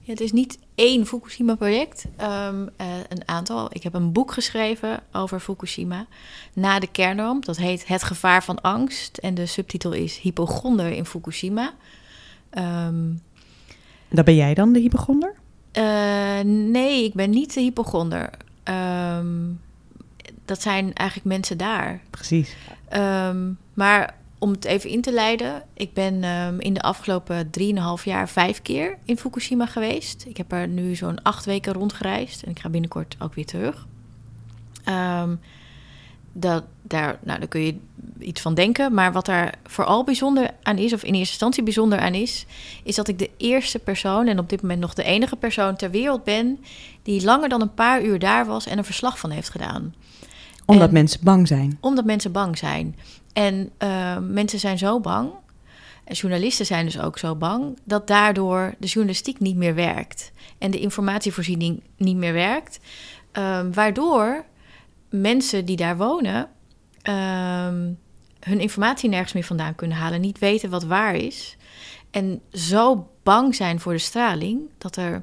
Ja, 0.00 0.12
het 0.12 0.20
is 0.20 0.32
niet 0.32 0.58
één 0.74 1.06
Fukushima-project, 1.06 2.04
um, 2.20 2.62
uh, 2.62 2.86
een 3.08 3.28
aantal. 3.28 3.68
Ik 3.72 3.82
heb 3.82 3.94
een 3.94 4.12
boek 4.12 4.32
geschreven 4.32 5.00
over 5.12 5.40
Fukushima 5.40 6.06
na 6.52 6.78
de 6.78 6.86
kernramp. 6.86 7.44
Dat 7.44 7.56
heet 7.56 7.86
Het 7.86 8.02
gevaar 8.02 8.44
van 8.44 8.60
angst 8.60 9.16
en 9.16 9.34
de 9.34 9.46
subtitel 9.46 9.92
is 9.92 10.18
Hypochonder 10.18 10.90
in 10.90 11.04
Fukushima. 11.04 11.74
Um, 12.86 13.22
dat 14.08 14.24
ben 14.24 14.34
jij 14.34 14.54
dan, 14.54 14.72
de 14.72 14.80
hypochonder? 14.80 15.34
Uh, 15.72 16.40
nee, 16.44 17.04
ik 17.04 17.14
ben 17.14 17.30
niet 17.30 17.54
de 17.54 17.60
hypochonder. 17.60 18.30
Um, 18.64 19.60
dat 20.48 20.62
zijn 20.62 20.94
eigenlijk 20.94 21.28
mensen 21.28 21.58
daar. 21.58 22.00
Precies. 22.10 22.54
Um, 22.92 23.58
maar 23.74 24.14
om 24.38 24.50
het 24.50 24.64
even 24.64 24.90
in 24.90 25.00
te 25.00 25.12
leiden, 25.12 25.62
ik 25.74 25.92
ben 25.92 26.22
ehm, 26.24 26.60
in 26.60 26.74
de 26.74 26.82
afgelopen 26.82 27.50
3,5 27.98 28.04
jaar 28.04 28.28
vijf 28.28 28.62
keer 28.62 28.98
in 29.04 29.18
Fukushima 29.18 29.66
geweest. 29.66 30.24
Ik 30.28 30.36
heb 30.36 30.52
er 30.52 30.68
nu 30.68 30.94
zo'n 30.94 31.22
acht 31.22 31.44
weken 31.44 31.72
rondgereisd 31.72 32.42
en 32.42 32.50
ik 32.50 32.58
ga 32.58 32.68
binnenkort 32.68 33.16
ook 33.18 33.34
weer 33.34 33.46
terug. 33.46 33.86
Ehm, 34.84 35.34
dat, 36.32 36.64
daar, 36.82 37.18
nou, 37.22 37.38
daar 37.38 37.48
kun 37.48 37.60
je 37.60 37.76
iets 38.18 38.40
van 38.40 38.54
denken. 38.54 38.94
Maar 38.94 39.12
wat 39.12 39.26
daar 39.26 39.54
vooral 39.64 40.04
bijzonder 40.04 40.50
aan 40.62 40.78
is, 40.78 40.92
of 40.92 41.02
in 41.02 41.14
eerste 41.14 41.30
instantie 41.30 41.62
bijzonder 41.62 41.98
aan 41.98 42.14
is, 42.14 42.46
is 42.82 42.94
dat 42.94 43.08
ik 43.08 43.18
de 43.18 43.30
eerste 43.36 43.78
persoon, 43.78 44.26
en 44.26 44.38
op 44.38 44.48
dit 44.48 44.62
moment 44.62 44.80
nog 44.80 44.94
de 44.94 45.02
enige 45.02 45.36
persoon 45.36 45.76
ter 45.76 45.90
wereld 45.90 46.24
ben, 46.24 46.58
die 47.02 47.24
langer 47.24 47.48
dan 47.48 47.60
een 47.60 47.74
paar 47.74 48.02
uur 48.02 48.18
daar 48.18 48.46
was 48.46 48.66
en 48.66 48.78
een 48.78 48.84
verslag 48.84 49.18
van 49.18 49.30
heeft 49.30 49.48
gedaan. 49.48 49.94
Omdat 50.68 50.88
En- 50.88 50.94
mensen 50.94 51.20
bang 51.24 51.48
zijn. 51.48 51.78
Omdat 51.80 52.04
mensen 52.04 52.32
bang 52.32 52.58
zijn. 52.58 52.96
En 53.32 53.70
eh, 53.78 54.18
mensen 54.18 54.58
zijn 54.58 54.78
zo 54.78 55.00
bang, 55.00 55.30
en 56.04 56.14
journalisten 56.14 56.66
zijn 56.66 56.84
dus 56.84 56.98
ook 57.00 57.18
zo 57.18 57.34
bang, 57.36 57.78
dat 57.84 58.06
daardoor 58.06 58.74
de 58.78 58.86
journalistiek 58.86 59.40
niet 59.40 59.56
meer 59.56 59.74
werkt. 59.74 60.32
En 60.58 60.70
de 60.70 60.80
informatievoorziening 60.80 61.82
niet 61.96 62.16
meer 62.16 62.32
werkt. 62.32 62.80
Ehm, 63.32 63.72
waardoor 63.72 64.44
mensen 65.10 65.64
die 65.64 65.76
daar 65.76 65.96
wonen 65.96 66.48
ehm, 67.02 67.92
hun 68.40 68.60
informatie 68.60 69.08
nergens 69.08 69.32
meer 69.32 69.44
vandaan 69.44 69.74
kunnen 69.74 69.96
halen, 69.96 70.20
niet 70.20 70.38
weten 70.38 70.70
wat 70.70 70.84
waar 70.84 71.14
is. 71.14 71.56
En 72.10 72.40
zo 72.52 73.08
bang 73.22 73.54
zijn 73.54 73.80
voor 73.80 73.92
de 73.92 73.98
straling 73.98 74.60
dat 74.78 74.96
er 74.96 75.22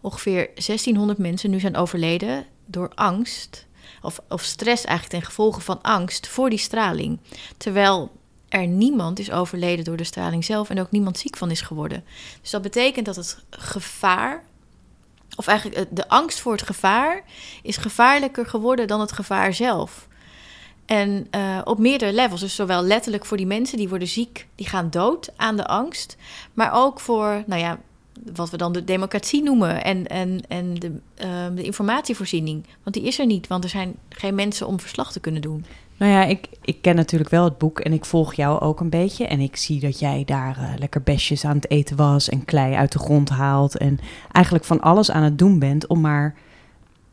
ongeveer 0.00 0.50
1600 0.54 1.18
mensen 1.18 1.50
nu 1.50 1.60
zijn 1.60 1.76
overleden 1.76 2.44
door 2.66 2.92
angst. 2.94 3.66
Of, 4.02 4.20
stress 4.28 4.84
eigenlijk 4.84 5.08
ten 5.08 5.30
gevolge 5.30 5.60
van 5.60 5.82
angst 5.82 6.28
voor 6.28 6.50
die 6.50 6.58
straling. 6.58 7.18
Terwijl 7.56 8.10
er 8.48 8.66
niemand 8.66 9.18
is 9.18 9.30
overleden 9.30 9.84
door 9.84 9.96
de 9.96 10.04
straling 10.04 10.44
zelf 10.44 10.70
en 10.70 10.80
ook 10.80 10.90
niemand 10.90 11.18
ziek 11.18 11.36
van 11.36 11.50
is 11.50 11.60
geworden. 11.60 12.04
Dus 12.40 12.50
dat 12.50 12.62
betekent 12.62 13.06
dat 13.06 13.16
het 13.16 13.38
gevaar, 13.50 14.44
of 15.36 15.46
eigenlijk 15.46 15.78
het- 15.78 15.96
de 15.96 16.08
angst 16.08 16.40
voor 16.40 16.52
het 16.52 16.62
gevaar, 16.62 17.24
is 17.62 17.76
gevaarlijker 17.76 18.46
geworden 18.46 18.86
dan 18.86 19.00
het 19.00 19.12
gevaar 19.12 19.54
zelf. 19.54 20.08
En 20.86 21.26
eh, 21.30 21.60
op 21.64 21.78
meerdere 21.78 22.12
levels, 22.12 22.40
dus 22.40 22.54
zowel 22.54 22.82
letterlijk 22.82 23.24
voor 23.24 23.36
die 23.36 23.46
mensen 23.46 23.76
die 23.78 23.88
worden 23.88 24.08
ziek, 24.08 24.46
die 24.54 24.68
gaan 24.68 24.90
dood 24.90 25.30
aan 25.36 25.56
de 25.56 25.66
angst, 25.66 26.16
maar 26.54 26.72
ook 26.72 27.00
voor, 27.00 27.42
nou 27.46 27.60
ja, 27.60 27.78
wat 28.34 28.50
we 28.50 28.56
dan 28.56 28.72
de 28.72 28.84
democratie 28.84 29.42
noemen 29.42 29.84
en, 29.84 30.06
en, 30.06 30.40
en 30.48 30.74
de, 30.74 30.92
ehm, 31.14 31.54
de 31.54 31.62
informatievoorziening. 31.62 32.66
Want 32.82 32.96
die 32.96 33.04
is 33.04 33.18
er 33.18 33.26
niet, 33.26 33.46
want 33.46 33.64
er 33.64 33.70
zijn 33.70 33.94
geen 34.08 34.34
mensen 34.34 34.66
om 34.66 34.80
verslag 34.80 35.12
te 35.12 35.20
kunnen 35.20 35.42
doen. 35.42 35.64
Nou 35.96 36.12
ja, 36.12 36.24
ik, 36.24 36.48
ik 36.62 36.82
ken 36.82 36.96
natuurlijk 36.96 37.30
wel 37.30 37.44
het 37.44 37.58
boek 37.58 37.80
en 37.80 37.92
ik 37.92 38.04
volg 38.04 38.34
jou 38.34 38.60
ook 38.60 38.80
een 38.80 38.90
beetje. 38.90 39.26
En 39.26 39.40
ik 39.40 39.56
zie 39.56 39.80
dat 39.80 39.98
jij 39.98 40.22
daar 40.26 40.56
eh, 40.58 40.78
lekker 40.78 41.02
besjes 41.02 41.44
aan 41.44 41.56
het 41.56 41.70
eten 41.70 41.96
was 41.96 42.28
en 42.28 42.44
klei 42.44 42.74
uit 42.74 42.92
de 42.92 42.98
grond 42.98 43.28
haalt. 43.28 43.76
En 43.76 43.98
eigenlijk 44.32 44.64
van 44.64 44.80
alles 44.80 45.10
aan 45.10 45.22
het 45.22 45.38
doen 45.38 45.58
bent 45.58 45.86
om 45.86 46.00
maar 46.00 46.34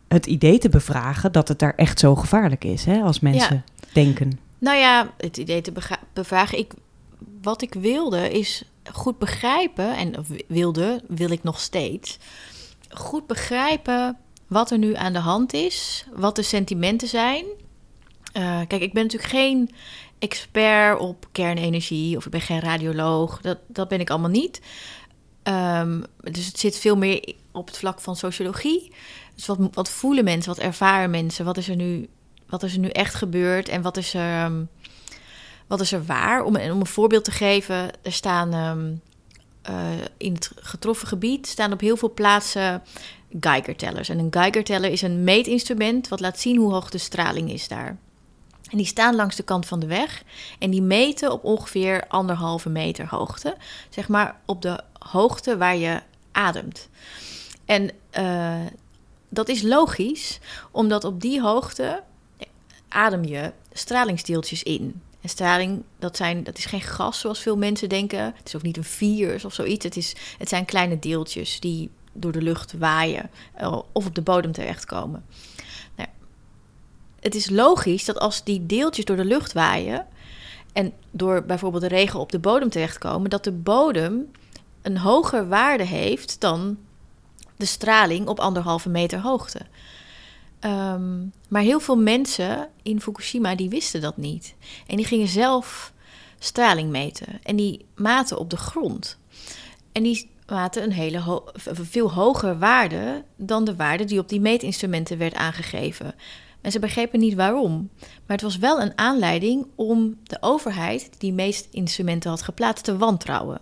het 0.07 0.25
idee 0.25 0.57
te 0.57 0.69
bevragen 0.69 1.31
dat 1.31 1.47
het 1.47 1.59
daar 1.59 1.75
echt 1.75 1.99
zo 1.99 2.15
gevaarlijk 2.15 2.63
is, 2.63 2.85
hè, 2.85 3.01
als 3.01 3.19
mensen 3.19 3.63
denken. 3.93 4.39
Nou 4.57 4.77
ja, 4.77 5.11
het 5.17 5.37
idee 5.37 5.61
te 5.61 5.71
bevragen. 6.13 6.57
Ik, 6.57 6.73
wat 7.41 7.61
ik 7.61 7.73
wilde 7.73 8.31
is 8.31 8.63
goed 8.93 9.17
begrijpen, 9.17 9.95
en 9.95 10.25
wilde, 10.47 11.01
wil 11.07 11.31
ik 11.31 11.43
nog 11.43 11.59
steeds, 11.59 12.17
goed 12.89 13.27
begrijpen 13.27 14.17
wat 14.47 14.71
er 14.71 14.77
nu 14.77 14.95
aan 14.95 15.13
de 15.13 15.19
hand 15.19 15.53
is, 15.53 16.05
wat 16.13 16.35
de 16.35 16.41
sentimenten 16.41 17.07
zijn. 17.07 17.45
Eh, 18.33 18.61
kijk, 18.67 18.81
ik 18.81 18.93
ben 18.93 19.03
natuurlijk 19.03 19.31
geen 19.31 19.69
expert 20.19 20.99
op 20.99 21.27
kernenergie 21.31 22.17
of 22.17 22.25
ik 22.25 22.31
ben 22.31 22.41
geen 22.41 22.59
radioloog. 22.59 23.41
Dat, 23.41 23.57
dat 23.67 23.87
ben 23.87 23.99
ik 23.99 24.09
allemaal 24.09 24.29
niet. 24.29 24.61
Ehm, 25.43 26.01
dus 26.21 26.45
het 26.45 26.59
zit 26.59 26.77
veel 26.77 26.97
meer 26.97 27.33
op 27.51 27.67
het 27.67 27.77
vlak 27.77 28.01
van 28.01 28.15
sociologie. 28.15 28.91
Dus 29.35 29.45
wat, 29.45 29.57
wat 29.71 29.89
voelen 29.89 30.23
mensen, 30.23 30.55
wat 30.55 30.63
ervaren 30.63 31.09
mensen, 31.09 31.45
wat 31.45 31.57
is 31.57 31.69
er 31.69 31.75
nu, 31.75 32.09
wat 32.47 32.63
is 32.63 32.73
er 32.73 32.79
nu 32.79 32.89
echt 32.89 33.15
gebeurd 33.15 33.69
en 33.69 33.81
wat 33.81 33.97
is 33.97 34.13
er, 34.13 34.43
ehm, 34.43 34.63
wat 35.67 35.81
is 35.81 35.91
er 35.91 36.05
waar? 36.05 36.43
Om, 36.43 36.55
om 36.55 36.79
een 36.79 36.85
voorbeeld 36.85 37.23
te 37.23 37.31
geven, 37.31 37.89
er 38.01 38.11
staan 38.11 38.53
ehm, 38.53 38.93
eh, 39.61 40.05
in 40.17 40.33
het 40.33 40.51
getroffen 40.55 41.07
gebied 41.07 41.47
staan 41.47 41.71
op 41.71 41.79
heel 41.79 41.97
veel 41.97 42.13
plaatsen 42.13 42.83
Geiger-tellers. 43.39 44.09
En 44.09 44.19
een 44.19 44.33
Geiger-teller 44.33 44.91
is 44.91 45.01
een 45.01 45.23
meetinstrument 45.23 46.07
wat 46.07 46.19
laat 46.19 46.39
zien 46.39 46.57
hoe 46.57 46.71
hoog 46.71 46.89
de 46.89 46.97
straling 46.97 47.51
is 47.51 47.67
daar. 47.67 47.97
En 48.69 48.77
die 48.77 48.85
staan 48.85 49.15
langs 49.15 49.35
de 49.35 49.43
kant 49.43 49.65
van 49.65 49.79
de 49.79 49.87
weg 49.87 50.23
en 50.59 50.69
die 50.69 50.81
meten 50.81 51.31
op 51.31 51.43
ongeveer 51.43 52.07
anderhalve 52.07 52.69
meter 52.69 53.07
hoogte. 53.09 53.55
Zeg 53.89 54.07
maar 54.07 54.39
op 54.45 54.61
de 54.61 54.79
hoogte 54.99 55.57
waar 55.57 55.75
je 55.75 56.01
ademt. 56.31 56.89
En 57.65 57.91
eh, 58.09 58.65
dat 59.29 59.47
is 59.47 59.61
logisch, 59.61 60.39
omdat 60.71 61.03
op 61.03 61.21
die 61.21 61.41
hoogte 61.41 62.03
adem 62.87 63.23
je 63.23 63.51
stralingsdeeltjes 63.71 64.63
in. 64.63 65.01
Straling, 65.27 65.83
dat, 65.99 66.17
zijn, 66.17 66.43
dat 66.43 66.57
is 66.57 66.65
geen 66.65 66.81
gas 66.81 67.19
zoals 67.19 67.39
veel 67.39 67.57
mensen 67.57 67.89
denken. 67.89 68.33
Het 68.37 68.47
is 68.47 68.55
ook 68.55 68.61
niet 68.61 68.77
een 68.77 68.83
virus 68.83 69.45
of 69.45 69.53
zoiets. 69.53 69.85
Het, 69.85 69.97
is, 69.97 70.15
het 70.37 70.49
zijn 70.49 70.65
kleine 70.65 70.99
deeltjes 70.99 71.59
die 71.59 71.89
door 72.13 72.31
de 72.31 72.41
lucht 72.41 72.73
waaien 72.77 73.29
eh, 73.53 73.81
of 73.91 74.05
op 74.05 74.15
de 74.15 74.21
bodem 74.21 74.51
terechtkomen. 74.51 75.25
Nou, 75.95 76.09
het 77.19 77.35
is 77.35 77.49
logisch 77.49 78.05
dat 78.05 78.19
als 78.19 78.43
die 78.43 78.65
deeltjes 78.65 79.05
door 79.05 79.15
de 79.15 79.25
lucht 79.25 79.53
waaien 79.53 80.05
en 80.73 80.93
door 81.11 81.43
bijvoorbeeld 81.43 81.83
de 81.83 81.89
regen 81.89 82.19
op 82.19 82.31
de 82.31 82.39
bodem 82.39 82.69
terechtkomen, 82.69 83.29
dat 83.29 83.43
de 83.43 83.51
bodem 83.51 84.31
een 84.81 84.97
hoger 84.97 85.47
waarde 85.47 85.83
heeft 85.83 86.41
dan 86.41 86.77
de 87.55 87.65
straling 87.65 88.27
op 88.27 88.39
anderhalve 88.39 88.89
meter 88.89 89.19
hoogte. 89.19 89.59
Ehm, 90.59 91.25
maar 91.47 91.61
heel 91.61 91.79
veel 91.79 91.97
mensen 91.97 92.69
in 92.83 93.01
Fukushima 93.01 93.55
die 93.55 93.69
wisten 93.69 94.01
dat 94.01 94.17
niet. 94.17 94.55
En 94.87 94.95
die 94.95 95.05
gingen 95.05 95.27
zelf 95.27 95.93
straling 96.39 96.89
meten. 96.89 97.39
En 97.43 97.55
die 97.55 97.85
maten 97.95 98.39
op 98.39 98.49
de 98.49 98.57
grond. 98.57 99.17
En 99.91 100.03
die 100.03 100.29
maten 100.47 100.83
een 100.83 100.91
hele 100.91 101.43
veel 101.63 102.13
hoger 102.13 102.59
waarde 102.59 103.23
dan 103.35 103.65
de 103.65 103.75
waarde 103.75 104.03
die 104.03 104.19
op 104.19 104.29
die 104.29 104.41
meetinstrumenten 104.41 105.17
werd 105.17 105.33
aangegeven. 105.33 106.15
En 106.61 106.71
ze 106.71 106.79
begrepen 106.79 107.19
niet 107.19 107.33
waarom. 107.33 107.89
Maar 107.99 108.37
het 108.37 108.41
was 108.41 108.57
wel 108.57 108.81
een 108.81 108.97
aanleiding 108.97 109.67
om 109.75 110.17
de 110.23 110.37
overheid 110.39 111.01
die 111.01 111.19
die 111.19 111.33
meetinstrumenten 111.33 112.29
had 112.29 112.41
geplaatst 112.41 112.83
te 112.83 112.97
wantrouwen. 112.97 113.61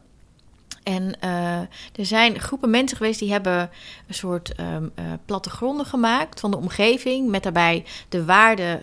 En 0.85 1.13
uh, 1.23 1.59
er 1.95 2.05
zijn 2.05 2.39
groepen 2.39 2.69
mensen 2.69 2.97
geweest 2.97 3.19
die 3.19 3.31
hebben 3.31 3.69
een 4.07 4.13
soort 4.13 4.59
um, 4.59 4.91
uh, 4.99 5.05
plattegronden 5.25 5.85
gemaakt 5.85 6.39
van 6.39 6.51
de 6.51 6.57
omgeving, 6.57 7.29
met 7.29 7.43
daarbij 7.43 7.85
de 8.09 8.25
waarde 8.25 8.81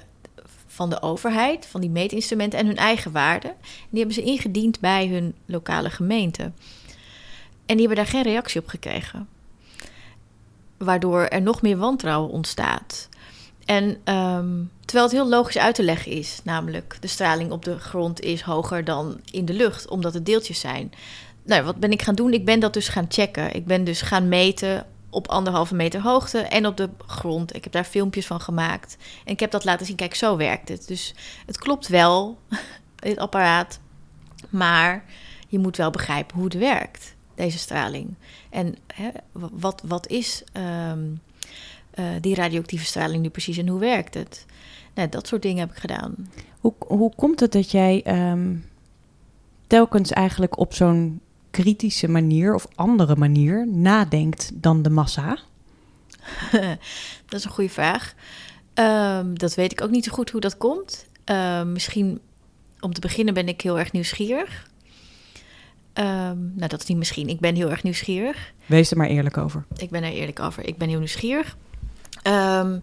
van 0.66 0.90
de 0.90 1.02
overheid, 1.02 1.66
van 1.66 1.80
die 1.80 1.90
meetinstrumenten 1.90 2.58
en 2.58 2.66
hun 2.66 2.76
eigen 2.76 3.12
waarde. 3.12 3.48
En 3.48 3.88
die 3.90 3.98
hebben 3.98 4.14
ze 4.14 4.22
ingediend 4.22 4.80
bij 4.80 5.06
hun 5.06 5.34
lokale 5.46 5.90
gemeente. 5.90 6.42
En 7.66 7.76
die 7.76 7.86
hebben 7.86 7.96
daar 7.96 8.12
geen 8.12 8.22
reactie 8.22 8.60
op 8.60 8.68
gekregen. 8.68 9.28
Waardoor 10.76 11.22
er 11.22 11.42
nog 11.42 11.62
meer 11.62 11.76
wantrouwen 11.76 12.30
ontstaat. 12.30 13.08
En 13.64 13.84
um, 13.84 14.70
terwijl 14.84 15.04
het 15.04 15.12
heel 15.12 15.28
logisch 15.28 15.58
uit 15.58 15.74
te 15.74 15.82
leggen 15.82 16.12
is, 16.12 16.40
namelijk 16.44 16.96
de 17.00 17.06
straling 17.06 17.50
op 17.50 17.64
de 17.64 17.78
grond 17.78 18.20
is 18.20 18.40
hoger 18.40 18.84
dan 18.84 19.20
in 19.30 19.44
de 19.44 19.54
lucht, 19.54 19.88
omdat 19.88 20.14
het 20.14 20.26
deeltjes 20.26 20.60
zijn 20.60 20.92
nou, 21.44 21.64
wat 21.64 21.76
ben 21.76 21.90
ik 21.90 22.02
gaan 22.02 22.14
doen? 22.14 22.32
Ik 22.32 22.44
ben 22.44 22.60
dat 22.60 22.74
dus 22.74 22.88
gaan 22.88 23.06
checken. 23.08 23.54
Ik 23.54 23.66
ben 23.66 23.84
dus 23.84 24.02
gaan 24.02 24.28
meten 24.28 24.86
op 25.10 25.28
anderhalve 25.28 25.74
meter 25.74 26.00
hoogte 26.00 26.38
en 26.38 26.66
op 26.66 26.76
de 26.76 26.88
grond. 27.06 27.56
Ik 27.56 27.64
heb 27.64 27.72
daar 27.72 27.84
filmpjes 27.84 28.26
van 28.26 28.40
gemaakt. 28.40 28.96
En 29.24 29.32
ik 29.32 29.40
heb 29.40 29.50
dat 29.50 29.64
laten 29.64 29.86
zien. 29.86 29.96
Kijk, 29.96 30.14
zo 30.14 30.36
werkt 30.36 30.68
het. 30.68 30.88
Dus 30.88 31.14
het 31.46 31.58
klopt 31.58 31.88
wel, 31.88 32.38
dit 32.96 33.18
apparaat. 33.18 33.80
Maar 34.50 35.04
je 35.48 35.58
moet 35.58 35.76
wel 35.76 35.90
begrijpen 35.90 36.36
hoe 36.36 36.44
het 36.44 36.54
werkt, 36.54 37.14
deze 37.34 37.58
straling. 37.58 38.14
En 38.50 38.76
hè, 38.94 39.08
wat, 39.32 39.82
wat 39.86 40.08
is 40.08 40.44
um, 40.90 41.20
uh, 41.94 42.04
die 42.20 42.34
radioactieve 42.34 42.84
straling 42.84 43.22
nu 43.22 43.28
precies 43.28 43.56
en 43.56 43.68
hoe 43.68 43.80
werkt 43.80 44.14
het? 44.14 44.46
Nou, 44.94 45.08
dat 45.08 45.26
soort 45.26 45.42
dingen 45.42 45.58
heb 45.58 45.70
ik 45.70 45.76
gedaan. 45.76 46.14
Hoe, 46.60 46.74
hoe 46.78 47.14
komt 47.14 47.40
het 47.40 47.52
dat 47.52 47.70
jij 47.70 48.04
um, 48.30 48.64
telkens 49.66 50.10
eigenlijk 50.10 50.58
op 50.58 50.74
zo'n 50.74 51.20
kritische 51.52 52.08
manier 52.08 52.54
of 52.54 52.66
andere 52.74 53.16
manier 53.16 53.68
nadenkt 53.68 54.50
dan 54.54 54.82
de 54.82 54.90
massa? 54.90 55.38
dat 57.28 57.38
is 57.38 57.44
een 57.44 57.50
goede 57.50 57.70
vraag. 57.70 58.14
Um, 58.74 59.38
dat 59.38 59.54
weet 59.54 59.72
ik 59.72 59.82
ook 59.82 59.90
niet 59.90 60.04
zo 60.04 60.12
goed 60.12 60.30
hoe 60.30 60.40
dat 60.40 60.56
komt. 60.56 61.06
Uh, 61.30 61.62
misschien 61.62 62.20
om 62.80 62.92
te 62.92 63.00
beginnen 63.00 63.34
ben 63.34 63.48
ik 63.48 63.60
heel 63.60 63.78
erg 63.78 63.92
nieuwsgierig. 63.92 64.70
Um, 65.94 66.52
nou, 66.54 66.68
dat 66.68 66.80
is 66.80 66.86
niet 66.86 66.98
misschien. 66.98 67.28
Ik 67.28 67.40
ben 67.40 67.54
heel 67.54 67.70
erg 67.70 67.82
nieuwsgierig. 67.82 68.52
Wees 68.66 68.90
er 68.90 68.96
maar 68.96 69.08
eerlijk 69.08 69.36
over. 69.36 69.64
Ik 69.76 69.90
ben 69.90 70.02
er 70.02 70.12
eerlijk 70.12 70.40
over. 70.40 70.66
Ik 70.66 70.78
ben 70.78 70.88
heel 70.88 70.98
nieuwsgierig. 70.98 71.56
Um, 72.26 72.82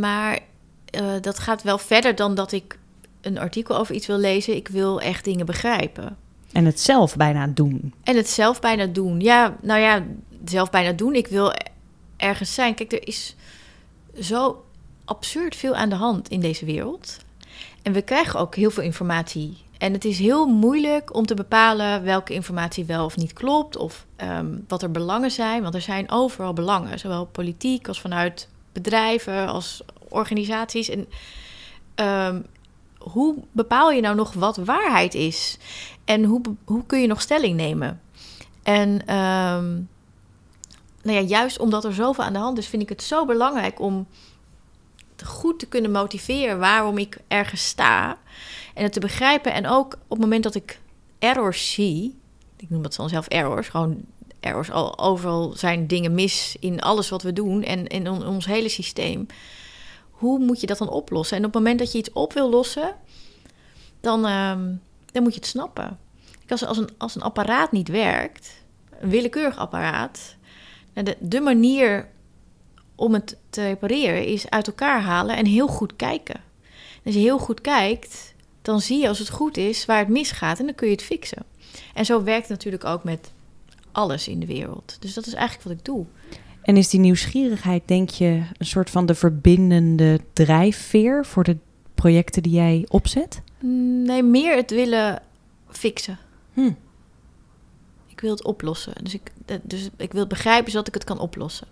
maar 0.00 0.38
uh, 1.00 1.20
dat 1.20 1.38
gaat 1.38 1.62
wel 1.62 1.78
verder 1.78 2.14
dan 2.14 2.34
dat 2.34 2.52
ik 2.52 2.78
een 3.20 3.38
artikel 3.38 3.78
over 3.78 3.94
iets 3.94 4.06
wil 4.06 4.18
lezen. 4.18 4.56
Ik 4.56 4.68
wil 4.68 5.00
echt 5.00 5.24
dingen 5.24 5.46
begrijpen. 5.46 6.16
En 6.52 6.64
het 6.64 6.80
zelf 6.80 7.16
bijna 7.16 7.46
doen. 7.46 7.94
En 8.02 8.16
het 8.16 8.28
zelf 8.28 8.60
bijna 8.60 8.86
doen. 8.86 9.20
Ja, 9.20 9.56
nou 9.62 9.80
ja, 9.80 10.04
zelf 10.44 10.70
bijna 10.70 10.92
doen. 10.92 11.14
Ik 11.14 11.26
wil 11.26 11.52
ergens 12.16 12.54
zijn. 12.54 12.74
Kijk, 12.74 12.92
er 12.92 13.06
is 13.06 13.36
zo 14.20 14.64
absurd 15.04 15.56
veel 15.56 15.74
aan 15.74 15.88
de 15.88 15.94
hand 15.94 16.28
in 16.28 16.40
deze 16.40 16.64
wereld. 16.64 17.16
En 17.82 17.92
we 17.92 18.02
krijgen 18.02 18.40
ook 18.40 18.54
heel 18.54 18.70
veel 18.70 18.82
informatie. 18.82 19.56
En 19.78 19.92
het 19.92 20.04
is 20.04 20.18
heel 20.18 20.46
moeilijk 20.46 21.14
om 21.14 21.26
te 21.26 21.34
bepalen 21.34 22.02
welke 22.02 22.34
informatie 22.34 22.84
wel 22.84 23.04
of 23.04 23.16
niet 23.16 23.32
klopt. 23.32 23.76
Of 23.76 24.06
ehm, 24.16 24.58
wat 24.68 24.82
er 24.82 24.90
belangen 24.90 25.30
zijn. 25.30 25.62
Want 25.62 25.74
er 25.74 25.80
zijn 25.80 26.10
overal 26.10 26.52
belangen. 26.52 26.98
Zowel 26.98 27.26
politiek 27.26 27.88
als 27.88 28.00
vanuit 28.00 28.48
bedrijven 28.72 29.48
als 29.48 29.82
organisaties. 30.08 30.88
En 30.88 31.08
ehm, 31.94 32.40
hoe 33.12 33.34
bepaal 33.52 33.90
je 33.90 34.00
nou 34.00 34.14
nog 34.14 34.32
wat 34.32 34.56
waarheid 34.56 35.14
is? 35.14 35.58
En 36.04 36.24
hoe, 36.24 36.40
hoe 36.64 36.86
kun 36.86 37.00
je 37.00 37.06
nog 37.06 37.20
stelling 37.20 37.56
nemen? 37.56 38.00
En 38.62 39.06
ehm, 39.06 39.74
nou 41.02 41.18
ja, 41.18 41.20
juist 41.20 41.58
omdat 41.58 41.84
er 41.84 41.94
zoveel 41.94 42.24
aan 42.24 42.32
de 42.32 42.38
hand 42.38 42.58
is, 42.58 42.66
vind 42.66 42.82
ik 42.82 42.88
het 42.88 43.02
zo 43.02 43.26
belangrijk 43.26 43.80
om 43.80 44.06
goed 45.24 45.58
te 45.58 45.66
kunnen 45.66 45.90
motiveren 45.90 46.58
waarom 46.58 46.98
ik 46.98 47.18
ergens 47.28 47.66
sta. 47.66 48.18
En 48.74 48.82
het 48.82 48.92
te 48.92 49.00
begrijpen. 49.00 49.52
En 49.52 49.66
ook 49.66 49.92
op 49.92 50.10
het 50.10 50.18
moment 50.18 50.42
dat 50.42 50.54
ik 50.54 50.80
errors 51.18 51.72
zie, 51.72 52.18
ik 52.56 52.70
noem 52.70 52.82
dat 52.82 52.94
dan 52.94 53.08
zelf 53.08 53.26
errors, 53.26 53.68
gewoon 53.68 54.00
errors, 54.40 54.70
al, 54.70 54.98
overal 54.98 55.52
zijn 55.56 55.86
dingen 55.86 56.14
mis 56.14 56.56
in 56.60 56.80
alles 56.80 57.08
wat 57.08 57.22
we 57.22 57.32
doen 57.32 57.62
en 57.62 57.86
in 57.86 58.08
ons 58.08 58.46
hele 58.46 58.68
systeem. 58.68 59.26
Hoe 60.18 60.38
moet 60.38 60.60
je 60.60 60.66
dat 60.66 60.78
dan 60.78 60.90
oplossen? 60.90 61.36
En 61.36 61.44
op 61.44 61.54
het 61.54 61.62
moment 61.62 61.78
dat 61.78 61.92
je 61.92 61.98
iets 61.98 62.12
op 62.12 62.32
wil 62.32 62.50
lossen, 62.50 62.94
dan, 64.00 64.26
ehm, 64.26 64.74
dan 65.12 65.22
moet 65.22 65.34
je 65.34 65.40
het 65.40 65.48
snappen. 65.48 65.98
Als, 66.48 66.64
als, 66.64 66.78
een, 66.78 66.88
als 66.98 67.14
een 67.14 67.22
apparaat 67.22 67.72
niet 67.72 67.88
werkt, 67.88 68.62
een 69.00 69.10
willekeurig 69.10 69.56
apparaat, 69.56 70.36
de, 70.92 71.16
de 71.20 71.40
manier 71.40 72.08
om 72.94 73.14
het 73.14 73.36
te 73.50 73.62
repareren 73.62 74.24
is 74.24 74.50
uit 74.50 74.66
elkaar 74.66 75.00
halen 75.00 75.36
en 75.36 75.46
heel 75.46 75.68
goed 75.68 75.96
kijken. 75.96 76.40
als 77.04 77.14
je 77.14 77.20
heel 77.20 77.38
goed 77.38 77.60
kijkt, 77.60 78.34
dan 78.62 78.80
zie 78.80 79.00
je 79.00 79.08
als 79.08 79.18
het 79.18 79.30
goed 79.30 79.56
is 79.56 79.84
waar 79.84 79.98
het 79.98 80.08
misgaat 80.08 80.58
en 80.58 80.66
dan 80.66 80.74
kun 80.74 80.86
je 80.86 80.92
het 80.92 81.02
fixen. 81.02 81.44
En 81.94 82.04
zo 82.04 82.22
werkt 82.22 82.48
het 82.48 82.50
natuurlijk 82.50 82.84
ook 82.84 83.04
met 83.04 83.32
alles 83.92 84.28
in 84.28 84.40
de 84.40 84.46
wereld. 84.46 84.96
Dus 85.00 85.14
dat 85.14 85.26
is 85.26 85.32
eigenlijk 85.32 85.68
wat 85.68 85.78
ik 85.78 85.84
doe. 85.84 86.06
En 86.68 86.76
is 86.76 86.88
die 86.88 87.00
nieuwsgierigheid, 87.00 87.82
denk 87.86 88.08
je, 88.08 88.42
een 88.58 88.66
soort 88.66 88.90
van 88.90 89.06
de 89.06 89.14
verbindende 89.14 90.20
drijfveer 90.32 91.26
voor 91.26 91.44
de 91.44 91.56
projecten 91.94 92.42
die 92.42 92.52
jij 92.52 92.86
opzet? 92.88 93.42
Nee, 94.04 94.22
meer 94.22 94.56
het 94.56 94.70
willen 94.70 95.22
fixen. 95.68 96.18
Hm. 96.52 96.72
Ik 98.06 98.20
wil 98.20 98.30
het 98.30 98.44
oplossen. 98.44 98.92
Dus 99.02 99.14
ik, 99.14 99.32
dus 99.62 99.88
ik 99.96 100.12
wil 100.12 100.26
begrijpen 100.26 100.70
zodat 100.70 100.88
ik 100.88 100.94
het 100.94 101.04
kan 101.04 101.18
oplossen. 101.18 101.66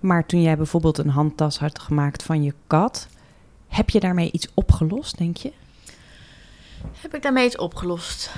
Maar 0.00 0.26
toen 0.26 0.42
jij 0.42 0.56
bijvoorbeeld 0.56 0.98
een 0.98 1.10
handtas 1.10 1.58
had 1.58 1.78
gemaakt 1.78 2.22
van 2.22 2.42
je 2.42 2.54
kat, 2.66 3.08
heb 3.68 3.90
je 3.90 4.00
daarmee 4.00 4.30
iets 4.32 4.48
opgelost, 4.54 5.18
denk 5.18 5.36
je? 5.36 5.52
Heb 6.92 7.14
ik 7.14 7.22
daarmee 7.22 7.46
iets 7.46 7.58
opgelost? 7.58 8.30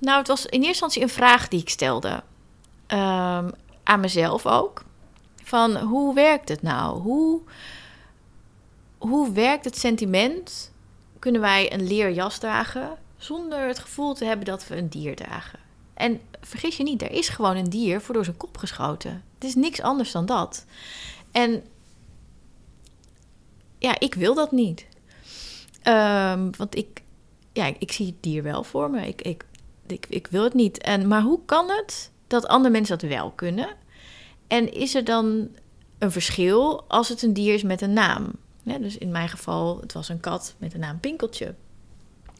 Nou, 0.00 0.18
het 0.18 0.28
was 0.28 0.40
in 0.40 0.50
eerste 0.50 0.68
instantie 0.68 1.02
een 1.02 1.08
vraag 1.08 1.48
die 1.48 1.60
ik 1.60 1.68
stelde. 1.68 2.22
Ehm, 2.86 3.50
aan 3.82 4.00
mezelf 4.00 4.46
ook. 4.46 4.86
Van 5.48 5.76
hoe 5.76 6.14
werkt 6.14 6.48
het 6.48 6.62
nou? 6.62 7.00
Hoe, 7.00 7.40
hoe 8.98 9.32
werkt 9.32 9.64
het 9.64 9.78
sentiment? 9.78 10.72
Kunnen 11.18 11.40
wij 11.40 11.72
een 11.72 11.86
leerjas 11.86 12.38
dragen 12.38 12.98
zonder 13.16 13.66
het 13.66 13.78
gevoel 13.78 14.14
te 14.14 14.24
hebben 14.24 14.46
dat 14.46 14.66
we 14.66 14.76
een 14.76 14.88
dier 14.88 15.16
dragen? 15.16 15.58
En 15.94 16.20
vergis 16.40 16.76
je 16.76 16.82
niet, 16.82 17.02
er 17.02 17.10
is 17.10 17.28
gewoon 17.28 17.56
een 17.56 17.70
dier 17.70 18.00
voor 18.00 18.14
door 18.14 18.24
zijn 18.24 18.36
kop 18.36 18.56
geschoten. 18.56 19.24
Het 19.34 19.44
is 19.44 19.54
niks 19.54 19.80
anders 19.80 20.12
dan 20.12 20.26
dat. 20.26 20.64
En 21.30 21.62
ja, 23.78 23.98
ik 23.98 24.14
wil 24.14 24.34
dat 24.34 24.52
niet. 24.52 24.86
Ehm, 25.82 26.50
want 26.56 26.76
ik, 26.76 27.02
ja, 27.52 27.72
ik 27.78 27.92
zie 27.92 28.06
het 28.06 28.22
dier 28.22 28.42
wel 28.42 28.64
voor 28.64 28.90
me. 28.90 29.06
Ik, 29.06 29.22
ik, 29.22 29.44
ik, 29.86 30.06
ik 30.08 30.26
wil 30.26 30.42
het 30.44 30.54
niet. 30.54 30.78
En, 30.78 31.08
maar 31.08 31.22
hoe 31.22 31.40
kan 31.44 31.70
het 31.70 32.10
dat 32.26 32.46
andere 32.46 32.72
mensen 32.72 32.98
dat 32.98 33.10
wel 33.10 33.30
kunnen? 33.30 33.86
En 34.48 34.74
is 34.74 34.94
er 34.94 35.04
dan 35.04 35.48
een 35.98 36.12
verschil 36.12 36.84
als 36.88 37.08
het 37.08 37.22
een 37.22 37.32
dier 37.32 37.54
is 37.54 37.62
met 37.62 37.80
een 37.80 37.92
naam? 37.92 38.30
Ja, 38.62 38.78
dus 38.78 38.98
in 38.98 39.10
mijn 39.10 39.28
geval, 39.28 39.80
het 39.80 39.92
was 39.92 40.08
een 40.08 40.20
kat 40.20 40.54
met 40.58 40.70
de 40.70 40.78
naam 40.78 41.00
Pinkeltje. 41.00 41.54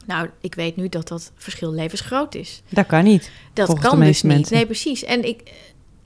Nou, 0.07 0.31
ik 0.41 0.55
weet 0.55 0.77
nu 0.77 0.89
dat 0.89 1.09
dat 1.09 1.33
verschil 1.35 1.73
levensgroot 1.73 2.35
is. 2.35 2.63
Dat 2.69 2.87
kan 2.87 3.05
niet. 3.05 3.31
Dat 3.53 3.79
kan 3.79 4.01
dus 4.01 4.23
niet. 4.23 4.33
Mensen. 4.33 4.57
Nee, 4.57 4.67
precies. 4.67 5.05
En 5.05 5.25
ik, 5.25 5.53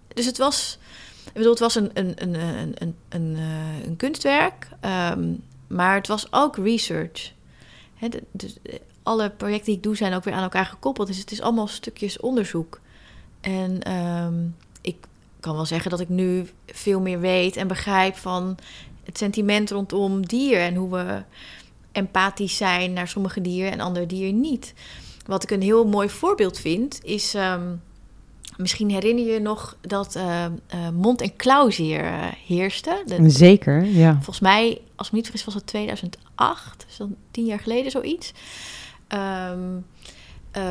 dus 0.08 0.26
het 0.26 0.38
was, 0.38 0.78
ik 1.26 1.32
bedoel, 1.32 1.50
het 1.50 1.60
was 1.60 1.74
een, 1.74 1.90
een, 1.94 2.12
een, 2.22 2.34
een, 2.34 2.74
een, 2.78 2.94
een, 3.08 3.36
eh, 3.36 3.86
een 3.86 3.96
kunstwerk, 3.96 4.68
um, 5.10 5.42
maar 5.66 5.94
het 5.94 6.06
was 6.06 6.26
ook 6.30 6.56
research. 6.56 7.32
He, 7.94 8.08
dus 8.32 8.56
alle 9.02 9.30
projecten 9.30 9.66
die 9.66 9.76
ik 9.76 9.82
doe 9.82 9.96
zijn 9.96 10.14
ook 10.14 10.24
weer 10.24 10.34
aan 10.34 10.42
elkaar 10.42 10.66
gekoppeld. 10.66 11.06
Dus 11.06 11.18
het 11.18 11.30
is 11.30 11.40
allemaal 11.40 11.66
stukjes 11.66 12.20
onderzoek. 12.20 12.80
En 13.40 13.92
um, 13.92 14.56
ik 14.71 14.71
kan 15.42 15.54
wel 15.54 15.66
zeggen 15.66 15.90
dat 15.90 16.00
ik 16.00 16.08
nu 16.08 16.48
veel 16.66 17.00
meer 17.00 17.20
weet 17.20 17.56
en 17.56 17.68
begrijp 17.68 18.16
van 18.16 18.58
het 19.04 19.18
sentiment 19.18 19.70
rondom 19.70 20.26
dier 20.26 20.60
en 20.60 20.74
hoe 20.74 20.90
we 20.90 21.22
empathisch 21.92 22.56
zijn 22.56 22.92
naar 22.92 23.08
sommige 23.08 23.40
dieren 23.40 23.72
en 23.72 23.80
andere 23.80 24.06
dieren 24.06 24.40
niet. 24.40 24.74
Wat 25.26 25.42
ik 25.42 25.50
een 25.50 25.62
heel 25.62 25.86
mooi 25.86 26.08
voorbeeld 26.08 26.58
vind, 26.58 27.00
is. 27.04 27.34
Um, 27.34 27.82
misschien 28.56 28.90
herinner 28.90 29.24
je 29.24 29.32
je 29.32 29.40
nog 29.40 29.76
dat 29.80 30.16
uh, 30.16 30.44
uh, 30.74 30.88
mond- 30.88 31.20
en 31.20 31.36
klauwzeer 31.36 32.04
uh, 32.04 32.26
heerste. 32.46 33.02
De, 33.06 33.30
Zeker, 33.30 33.84
ja. 33.84 34.12
Volgens 34.14 34.40
mij, 34.40 34.80
als 34.96 35.06
ik 35.06 35.12
me 35.12 35.18
niet 35.18 35.26
vergis, 35.26 35.44
was 35.44 35.54
het 35.54 35.66
2008, 35.66 36.84
dus 36.86 36.96
dan 36.96 37.16
tien 37.30 37.44
jaar 37.44 37.60
geleden 37.60 37.90
zoiets. 37.90 38.32
Um, 39.08 39.84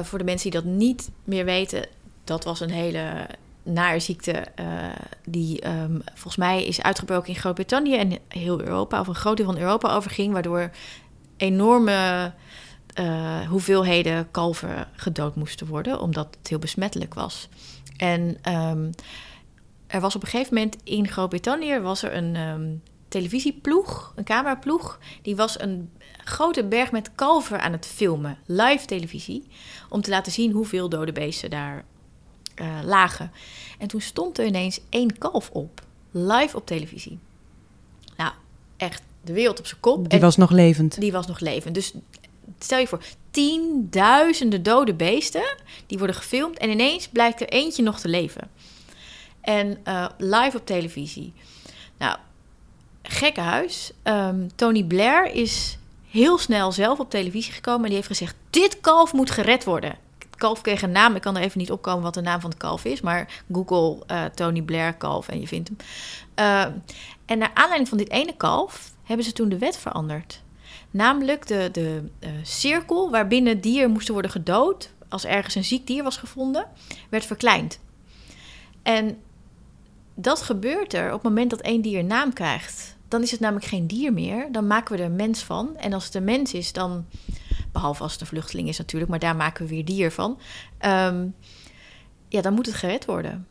voor 0.04 0.18
de 0.18 0.24
mensen 0.24 0.52
die 0.52 0.62
dat 0.62 0.72
niet 0.72 1.10
meer 1.24 1.46
weten, 1.46 1.88
dat 2.24 2.44
was 2.44 2.60
een 2.60 2.72
hele 2.72 3.28
nare 3.64 4.00
ziekte 4.00 4.46
die 5.26 5.68
um, 5.68 6.02
volgens 6.06 6.36
mij 6.36 6.66
is 6.66 6.82
uitgebroken 6.82 7.34
in 7.34 7.40
Groot-Brittannië 7.40 7.96
en 7.96 8.18
heel 8.28 8.62
Europa, 8.62 9.00
of 9.00 9.08
een 9.08 9.16
groot 9.16 9.38
deel 9.38 9.46
van 9.46 9.58
Europa 9.58 9.96
overging, 9.96 10.34
waardoor 10.34 10.72
enorme 11.38 12.32
uh, 13.00 13.40
hoeveelheden 13.48 14.32
kalven 14.32 14.88
gedood 14.96 15.36
moesten 15.36 15.68
worden, 15.68 16.02
omdat 16.02 16.28
het 16.40 16.48
heel 16.48 16.60
besmettelijk 16.60 17.14
was. 17.14 17.50
En 17.98 18.38
um, 18.54 18.90
er 19.88 20.02
was 20.02 20.16
op 20.16 20.22
een 20.22 20.28
gegeven 20.28 20.54
moment 20.54 20.78
in 20.84 21.08
Groot-Brittannië 21.08 21.80
was 21.80 22.04
er 22.04 22.16
een 22.16 22.36
um, 22.36 22.82
televisieploeg, 23.08 24.14
een 24.16 24.24
cameraploeg, 24.24 25.00
die 25.22 25.36
was 25.36 25.60
een 25.60 25.90
grote 26.24 26.64
berg 26.64 26.92
met 26.92 27.16
kalven 27.16 27.62
aan 27.62 27.72
het 27.72 27.86
filmen, 27.86 28.38
live 28.46 28.86
televisie, 28.86 29.48
om 29.90 30.02
te 30.02 30.10
laten 30.10 30.32
zien 30.32 30.52
hoeveel 30.52 30.90
dode 30.90 31.12
beesten 31.12 31.50
daar 31.50 31.86
uh, 32.62 32.80
lagen. 32.84 33.32
En 33.78 33.88
toen 33.88 34.02
stond 34.02 34.38
er 34.38 34.46
ineens 34.46 34.80
één 34.90 35.18
kalf 35.18 35.50
op, 35.50 35.82
live 36.12 36.58
op 36.58 36.66
televisie. 36.66 37.20
Nou, 38.18 38.32
echt 38.78 39.02
de 39.22 39.34
wereld 39.34 39.60
op 39.60 39.66
zijn 39.66 39.80
kop. 39.80 40.10
Die 40.10 40.20
was 40.20 40.38
nog 40.38 40.52
levend. 40.52 41.00
Die 41.00 41.12
was 41.12 41.28
nog 41.28 41.40
levend. 41.40 41.76
Dus 41.76 41.94
stel 42.60 42.80
je 42.80 42.88
voor, 42.88 43.04
tienduizenden 43.32 44.64
dode 44.64 44.94
beesten, 44.94 45.56
die 45.88 45.98
worden 45.98 46.16
gefilmd 46.16 46.58
en 46.58 46.70
ineens 46.70 47.08
blijkt 47.08 47.42
er 47.42 47.50
eentje 47.50 47.84
nog 47.84 48.00
te 48.00 48.08
leven. 48.08 48.50
En 49.42 49.78
uh, 49.88 50.06
live 50.18 50.58
op 50.58 50.66
televisie. 50.66 51.34
Nou, 51.98 52.18
gekke 53.04 53.42
huis. 53.42 53.92
Um, 54.04 54.50
Tony 54.56 54.84
Blair 54.84 55.34
is 55.34 55.78
heel 56.10 56.38
snel 56.38 56.72
zelf 56.72 57.00
op 57.00 57.10
televisie 57.10 57.54
gekomen 57.54 57.82
en 57.82 57.88
die 57.88 57.96
heeft 57.96 58.08
gezegd: 58.08 58.36
dit 58.50 58.80
kalf 58.82 59.14
moet 59.14 59.32
gered 59.32 59.64
worden. 59.64 59.96
Kalf 60.42 60.62
kreeg 60.62 60.82
een 60.82 60.92
naam. 60.92 61.16
Ik 61.16 61.22
kan 61.22 61.36
er 61.36 61.42
even 61.42 61.60
niet 61.60 61.72
opkomen 61.72 62.04
wat 62.04 62.14
de 62.14 62.22
naam 62.22 62.42
van 62.42 62.50
het 62.50 62.60
kalf 62.60 62.86
is, 62.86 63.02
maar 63.02 63.44
Google 63.52 64.04
uh, 64.12 64.26
Tony 64.26 64.62
Blair 64.62 64.94
kalf 64.94 65.28
en 65.28 65.40
je 65.40 65.48
vindt 65.48 65.70
hem. 65.70 65.78
Uh, 66.40 66.76
en 67.26 67.38
naar 67.38 67.52
aanleiding 67.54 67.90
van 67.90 67.98
dit 67.98 68.10
ene 68.10 68.36
kalf 68.38 68.92
hebben 69.04 69.26
ze 69.26 69.34
toen 69.34 69.50
de 69.50 69.58
wet 69.58 69.78
veranderd. 69.78 70.42
Namelijk 70.92 71.48
de, 71.48 71.70
de 71.72 72.04
uh, 72.20 72.30
cirkel 72.44 73.12
waarbinnen 73.12 73.62
dieren 73.62 73.92
moesten 73.92 74.14
worden 74.14 74.32
gedood 74.32 74.94
als 75.10 75.26
ergens 75.26 75.56
een 75.56 75.64
ziek 75.64 75.88
dier 75.88 76.04
was 76.04 76.18
gevonden, 76.18 76.68
werd 77.10 77.26
verkleind. 77.26 77.80
En 78.84 79.18
dat 80.16 80.42
gebeurt 80.42 80.94
er 80.94 81.08
op 81.08 81.14
het 81.14 81.24
moment 81.24 81.50
dat 81.50 81.62
één 81.62 81.82
dier 81.82 82.00
een 82.00 82.08
naam 82.08 82.34
krijgt. 82.34 82.96
Dan 83.08 83.22
is 83.22 83.32
het 83.32 83.40
namelijk 83.40 83.66
geen 83.66 83.88
dier 83.88 84.14
meer. 84.14 84.48
Dan 84.52 84.68
maken 84.68 84.96
we 84.96 85.02
er 85.02 85.10
een 85.10 85.16
mens 85.16 85.44
van. 85.44 85.78
En 85.78 85.94
als 85.94 86.06
het 86.06 86.16
een 86.16 86.24
mens 86.24 86.54
is, 86.54 86.74
dan. 86.74 87.06
Behalve 87.72 88.04
als 88.04 88.12
het 88.12 88.22
een 88.22 88.28
vluchteling 88.28 88.68
is 88.68 88.78
natuurlijk, 88.78 89.12
maar 89.12 89.20
daar 89.20 89.36
maken 89.36 89.64
we 89.66 89.70
weer 89.70 89.86
dier 89.86 90.12
van. 90.12 90.40
Um, 90.86 91.36
ja, 92.28 92.42
dan 92.42 92.54
moet 92.54 92.66
het 92.66 92.76
gered 92.76 93.06
worden. 93.06 93.48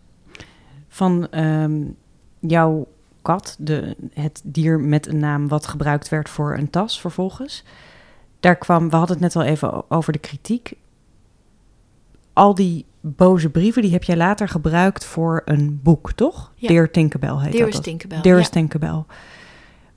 Van 0.88 1.38
um, 1.38 1.96
jouw 2.38 2.88
kat, 3.22 3.56
de, 3.58 3.96
het 4.12 4.40
dier 4.44 4.80
met 4.80 5.06
een 5.06 5.18
naam 5.18 5.48
wat 5.48 5.66
gebruikt 5.66 6.08
werd 6.08 6.28
voor 6.28 6.56
een 6.56 6.70
tas 6.70 7.00
vervolgens. 7.00 7.64
daar 8.40 8.56
kwam, 8.56 8.90
we 8.90 8.96
hadden 8.96 9.16
het 9.16 9.34
net 9.34 9.44
al 9.44 9.50
even 9.50 9.90
over 9.90 10.12
de 10.12 10.18
kritiek. 10.18 10.72
Al 12.32 12.54
die 12.54 12.84
boze 13.00 13.50
brieven, 13.50 13.82
die 13.82 13.92
heb 13.92 14.02
jij 14.02 14.16
later 14.16 14.48
gebruikt 14.48 15.04
voor 15.04 15.42
een 15.44 15.80
boek, 15.82 16.12
toch? 16.12 16.52
Ja. 16.54 16.86
Tinkerbell 16.86 17.36
heet 17.38 17.52
Dear 17.52 17.70
dat. 17.70 17.82
Tinkerbell, 17.82 18.20
ja. 18.38 18.42
Tinkerbell. 18.42 19.04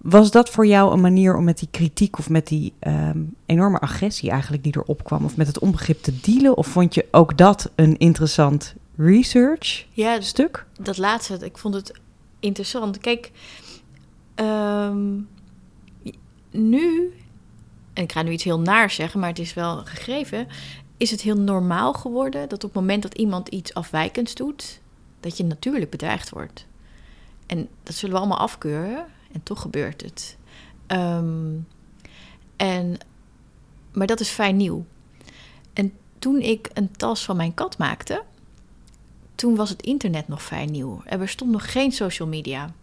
Was 0.03 0.31
dat 0.31 0.49
voor 0.49 0.65
jou 0.65 0.93
een 0.93 1.01
manier 1.01 1.35
om 1.35 1.43
met 1.43 1.59
die 1.59 1.67
kritiek 1.71 2.17
of 2.17 2.29
met 2.29 2.47
die 2.47 2.73
ehm, 2.79 3.19
enorme 3.45 3.79
agressie 3.79 4.29
eigenlijk 4.29 4.63
die 4.63 4.77
erop 4.77 5.03
kwam, 5.03 5.25
of 5.25 5.37
met 5.37 5.47
het 5.47 5.59
onbegrip 5.59 6.03
te 6.03 6.19
dealen? 6.19 6.57
Of 6.57 6.67
vond 6.67 6.93
je 6.93 7.05
ook 7.11 7.37
dat 7.37 7.71
een 7.75 7.97
interessant 7.97 8.75
research 8.95 9.85
Ja, 9.93 10.21
stuk? 10.21 10.65
dat 10.79 10.97
laatste, 10.97 11.37
ik 11.41 11.57
vond 11.57 11.73
het 11.73 11.93
interessant. 12.39 12.97
Kijk, 12.97 13.31
ehm, 14.35 15.19
nu, 16.51 17.13
en 17.93 18.03
ik 18.03 18.11
ga 18.11 18.21
nu 18.21 18.31
iets 18.31 18.43
heel 18.43 18.59
naars 18.59 18.95
zeggen, 18.95 19.19
maar 19.19 19.29
het 19.29 19.39
is 19.39 19.53
wel 19.53 19.77
gegeven, 19.85 20.47
is 20.97 21.11
het 21.11 21.21
heel 21.21 21.37
normaal 21.37 21.93
geworden 21.93 22.49
dat 22.49 22.63
op 22.63 22.73
het 22.73 22.81
moment 22.81 23.03
dat 23.03 23.13
iemand 23.13 23.47
iets 23.47 23.73
afwijkends 23.73 24.35
doet, 24.35 24.79
dat 25.19 25.37
je 25.37 25.43
natuurlijk 25.43 25.91
bedreigd 25.91 26.29
wordt. 26.29 26.65
En 27.45 27.67
dat 27.83 27.95
zullen 27.95 28.15
we 28.15 28.21
allemaal 28.21 28.39
afkeuren, 28.39 29.05
en 29.33 29.43
toch 29.43 29.61
gebeurt 29.61 30.01
het. 30.01 30.37
Ehm, 30.87 31.55
en, 32.55 32.97
maar 33.91 34.07
dat 34.07 34.19
is 34.19 34.29
fijn 34.29 34.57
nieuw. 34.57 34.85
En 35.73 35.93
toen 36.19 36.39
ik 36.39 36.69
een 36.73 36.91
tas 36.91 37.23
van 37.23 37.35
mijn 37.35 37.53
kat 37.53 37.77
maakte, 37.77 38.23
toen 39.35 39.55
was 39.55 39.69
het 39.69 39.81
internet 39.81 40.27
nog 40.27 40.41
vrij 40.41 40.65
nieuw. 40.65 41.01
Er 41.05 41.17
bestond 41.17 41.51
nog 41.51 41.71
geen 41.71 41.91
social 41.91 42.27
media. 42.27 42.73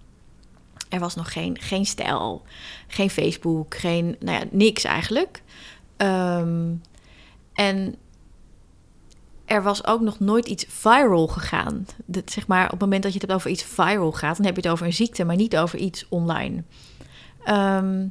Er 0.89 1.01
was 1.01 1.15
nog 1.15 1.33
geen, 1.33 1.59
geen 1.61 1.87
stijl, 1.87 2.43
geen 2.87 3.11
Facebook, 3.11 3.77
geen, 3.77 4.17
nou 4.21 4.39
ja, 4.39 4.45
niks 4.51 4.85
eigenlijk. 4.85 5.43
Ehm, 5.97 6.75
en 7.53 7.95
er 9.51 9.63
was 9.63 9.87
ook 9.87 10.01
nog 10.01 10.19
nooit 10.19 10.47
iets 10.47 10.65
viral 10.69 11.27
gegaan. 11.27 11.87
Dat, 12.05 12.31
zeg 12.31 12.47
maar, 12.47 12.65
op 12.65 12.71
het 12.71 12.81
moment 12.81 13.03
dat 13.03 13.13
je 13.13 13.19
het 13.21 13.33
over 13.33 13.51
iets 13.51 13.63
viral 13.63 14.13
gaat, 14.13 14.37
dan 14.37 14.47
heb 14.47 14.55
je 14.55 14.61
het 14.61 14.71
over 14.71 14.87
een 14.87 14.93
ziekte, 14.93 15.25
maar 15.25 15.37
niet 15.37 15.57
over 15.57 15.79
iets 15.79 16.07
online. 16.09 16.63
Ehm, 17.45 18.07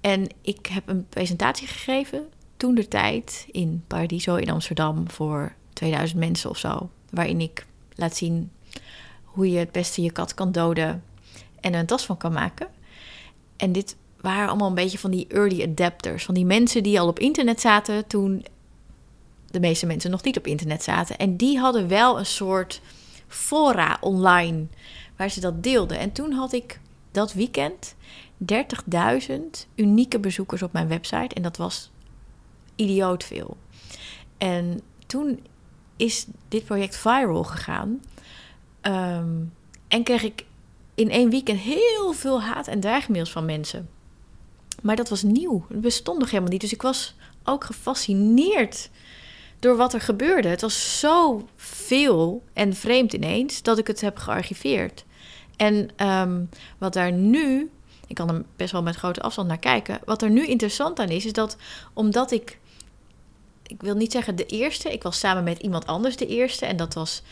en 0.00 0.26
ik 0.40 0.66
heb 0.66 0.88
een 0.88 1.08
presentatie 1.08 1.66
gegeven 1.66 2.28
toen 2.56 2.74
de 2.74 2.88
tijd 2.88 3.46
in 3.50 3.84
Paradiso 3.86 4.34
in 4.36 4.50
Amsterdam 4.50 5.10
voor 5.10 5.54
2000 5.72 6.20
mensen 6.20 6.50
of 6.50 6.58
zo. 6.58 6.90
Waarin 7.10 7.40
ik 7.40 7.66
laat 7.94 8.16
zien 8.16 8.50
hoe 9.24 9.50
je 9.50 9.58
het 9.58 9.72
beste 9.72 10.02
je 10.02 10.12
kat 10.12 10.34
kan 10.34 10.52
doden 10.52 11.02
en 11.60 11.74
een 11.74 11.86
tas 11.86 12.06
van 12.06 12.16
kan 12.16 12.32
maken. 12.32 12.68
En 13.56 13.72
dit 13.72 13.96
waren 14.20 14.48
allemaal 14.48 14.68
een 14.68 14.74
beetje 14.74 14.98
van 14.98 15.10
die 15.10 15.26
early 15.28 15.62
adapters. 15.62 16.24
Van 16.24 16.34
die 16.34 16.46
mensen 16.46 16.82
die 16.82 17.00
al 17.00 17.08
op 17.08 17.18
internet 17.18 17.60
zaten 17.60 18.06
toen 18.06 18.44
de 19.54 19.60
meeste 19.60 19.86
mensen 19.86 20.10
nog 20.10 20.22
niet 20.22 20.38
op 20.38 20.46
internet 20.46 20.82
zaten. 20.82 21.16
En 21.16 21.36
die 21.36 21.58
hadden 21.58 21.88
wel 21.88 22.18
een 22.18 22.26
soort 22.26 22.80
fora 23.28 23.96
online 24.00 24.66
waar 25.16 25.30
ze 25.30 25.40
dat 25.40 25.62
deelden. 25.62 25.98
En 25.98 26.12
toen 26.12 26.32
had 26.32 26.52
ik 26.52 26.80
dat 27.10 27.32
weekend 27.32 27.94
30.000 28.52 29.34
unieke 29.74 30.18
bezoekers 30.18 30.62
op 30.62 30.72
mijn 30.72 30.88
website. 30.88 31.34
En 31.34 31.42
dat 31.42 31.56
was 31.56 31.90
idioot 32.76 33.24
veel. 33.24 33.56
En 34.38 34.80
toen 35.06 35.46
is 35.96 36.26
dit 36.48 36.64
project 36.64 36.96
viral 36.96 37.44
gegaan. 37.44 38.02
Ehm, 38.80 39.42
en 39.88 40.02
kreeg 40.02 40.22
ik 40.22 40.44
in 40.94 41.10
één 41.10 41.30
weekend 41.30 41.60
heel 41.60 42.12
veel 42.12 42.42
haat- 42.42 42.68
en 42.68 42.80
dreigmails 42.80 43.32
van 43.32 43.44
mensen. 43.44 43.88
Maar 44.82 44.96
dat 44.96 45.08
was 45.08 45.22
nieuw. 45.22 45.64
Het 45.68 45.80
bestond 45.80 46.18
nog 46.18 46.30
helemaal 46.30 46.50
niet. 46.50 46.60
Dus 46.60 46.72
ik 46.72 46.82
was 46.82 47.14
ook 47.44 47.64
gefascineerd 47.64 48.90
door 49.64 49.76
wat 49.76 49.94
er 49.94 50.00
gebeurde. 50.00 50.48
Het 50.48 50.60
was 50.60 50.98
zo 50.98 51.48
veel 51.56 52.42
en 52.52 52.74
vreemd 52.74 53.12
ineens 53.12 53.62
dat 53.62 53.78
ik 53.78 53.86
het 53.86 54.00
heb 54.00 54.16
gearchiveerd. 54.16 55.04
En 55.56 55.90
ehm, 55.96 56.44
wat 56.78 56.92
daar 56.92 57.12
nu, 57.12 57.70
ik 58.06 58.14
kan 58.14 58.28
er 58.28 58.44
best 58.56 58.72
wel 58.72 58.82
met 58.82 58.96
grote 58.96 59.20
afstand 59.20 59.48
naar 59.48 59.58
kijken. 59.58 59.98
Wat 60.04 60.22
er 60.22 60.30
nu 60.30 60.46
interessant 60.46 60.98
aan 60.98 61.08
is, 61.08 61.24
is 61.24 61.32
dat 61.32 61.56
omdat 61.92 62.30
ik, 62.30 62.58
ik 63.66 63.82
wil 63.82 63.94
niet 63.94 64.12
zeggen 64.12 64.36
de 64.36 64.46
eerste, 64.46 64.92
ik 64.92 65.02
was 65.02 65.18
samen 65.18 65.44
met 65.44 65.58
iemand 65.58 65.86
anders 65.86 66.16
de 66.16 66.26
eerste. 66.26 66.66
En 66.66 66.76
dat 66.76 66.94
was, 66.94 67.22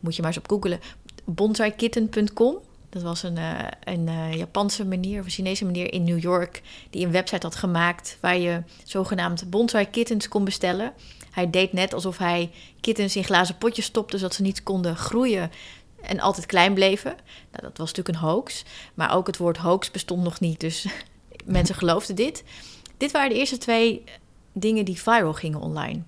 moet 0.00 0.16
je 0.16 0.22
maar 0.22 0.30
eens 0.30 0.40
op 0.40 0.50
googelen, 0.50 0.80
bonsaikitten.com. 1.24 2.58
Dat 2.88 3.02
was 3.02 3.22
een, 3.22 3.36
eh, 3.36 3.58
een 3.84 4.08
eh, 4.08 4.34
Japanse 4.34 4.84
manier 4.84 5.20
of 5.20 5.24
een 5.24 5.30
Chinese 5.30 5.64
manier 5.64 5.92
in 5.92 6.04
New 6.04 6.20
York 6.20 6.62
die 6.90 7.06
een 7.06 7.12
website 7.12 7.46
had 7.46 7.54
gemaakt 7.54 8.18
waar 8.20 8.38
je 8.38 8.62
zogenaamd 8.84 9.50
bonsai 9.50 9.90
kittens 9.90 10.28
kon 10.28 10.44
bestellen. 10.44 10.92
Hij 11.30 11.50
deed 11.50 11.72
net 11.72 11.94
alsof 11.94 12.18
hij 12.18 12.50
kittens 12.80 13.16
in 13.16 13.24
glazen 13.24 13.58
potjes 13.58 13.84
stopte 13.84 14.18
zodat 14.18 14.34
ze 14.34 14.42
niet 14.42 14.62
konden 14.62 14.96
groeien 14.96 15.50
en 16.00 16.20
altijd 16.20 16.46
klein 16.46 16.74
bleven. 16.74 17.14
Nou, 17.50 17.62
dat 17.62 17.78
was 17.78 17.92
natuurlijk 17.92 18.08
een 18.08 18.28
hoax, 18.28 18.64
maar 18.94 19.14
ook 19.14 19.26
het 19.26 19.36
woord 19.36 19.56
hoax 19.56 19.90
bestond 19.90 20.22
nog 20.22 20.40
niet, 20.40 20.60
dus 20.60 20.86
mensen 21.44 21.74
geloofden 21.74 22.16
dit. 22.16 22.44
Dit 22.96 23.10
waren 23.10 23.30
de 23.30 23.38
eerste 23.38 23.58
twee 23.58 24.04
dingen 24.52 24.84
die 24.84 25.02
viral 25.02 25.32
gingen 25.32 25.60
online. 25.60 26.02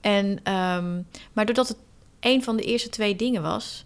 En, 0.00 0.40
ehm, 0.42 1.02
maar 1.32 1.46
doordat 1.46 1.68
het 1.68 1.78
een 2.20 2.44
van 2.44 2.56
de 2.56 2.62
eerste 2.62 2.88
twee 2.88 3.16
dingen 3.16 3.42
was, 3.42 3.84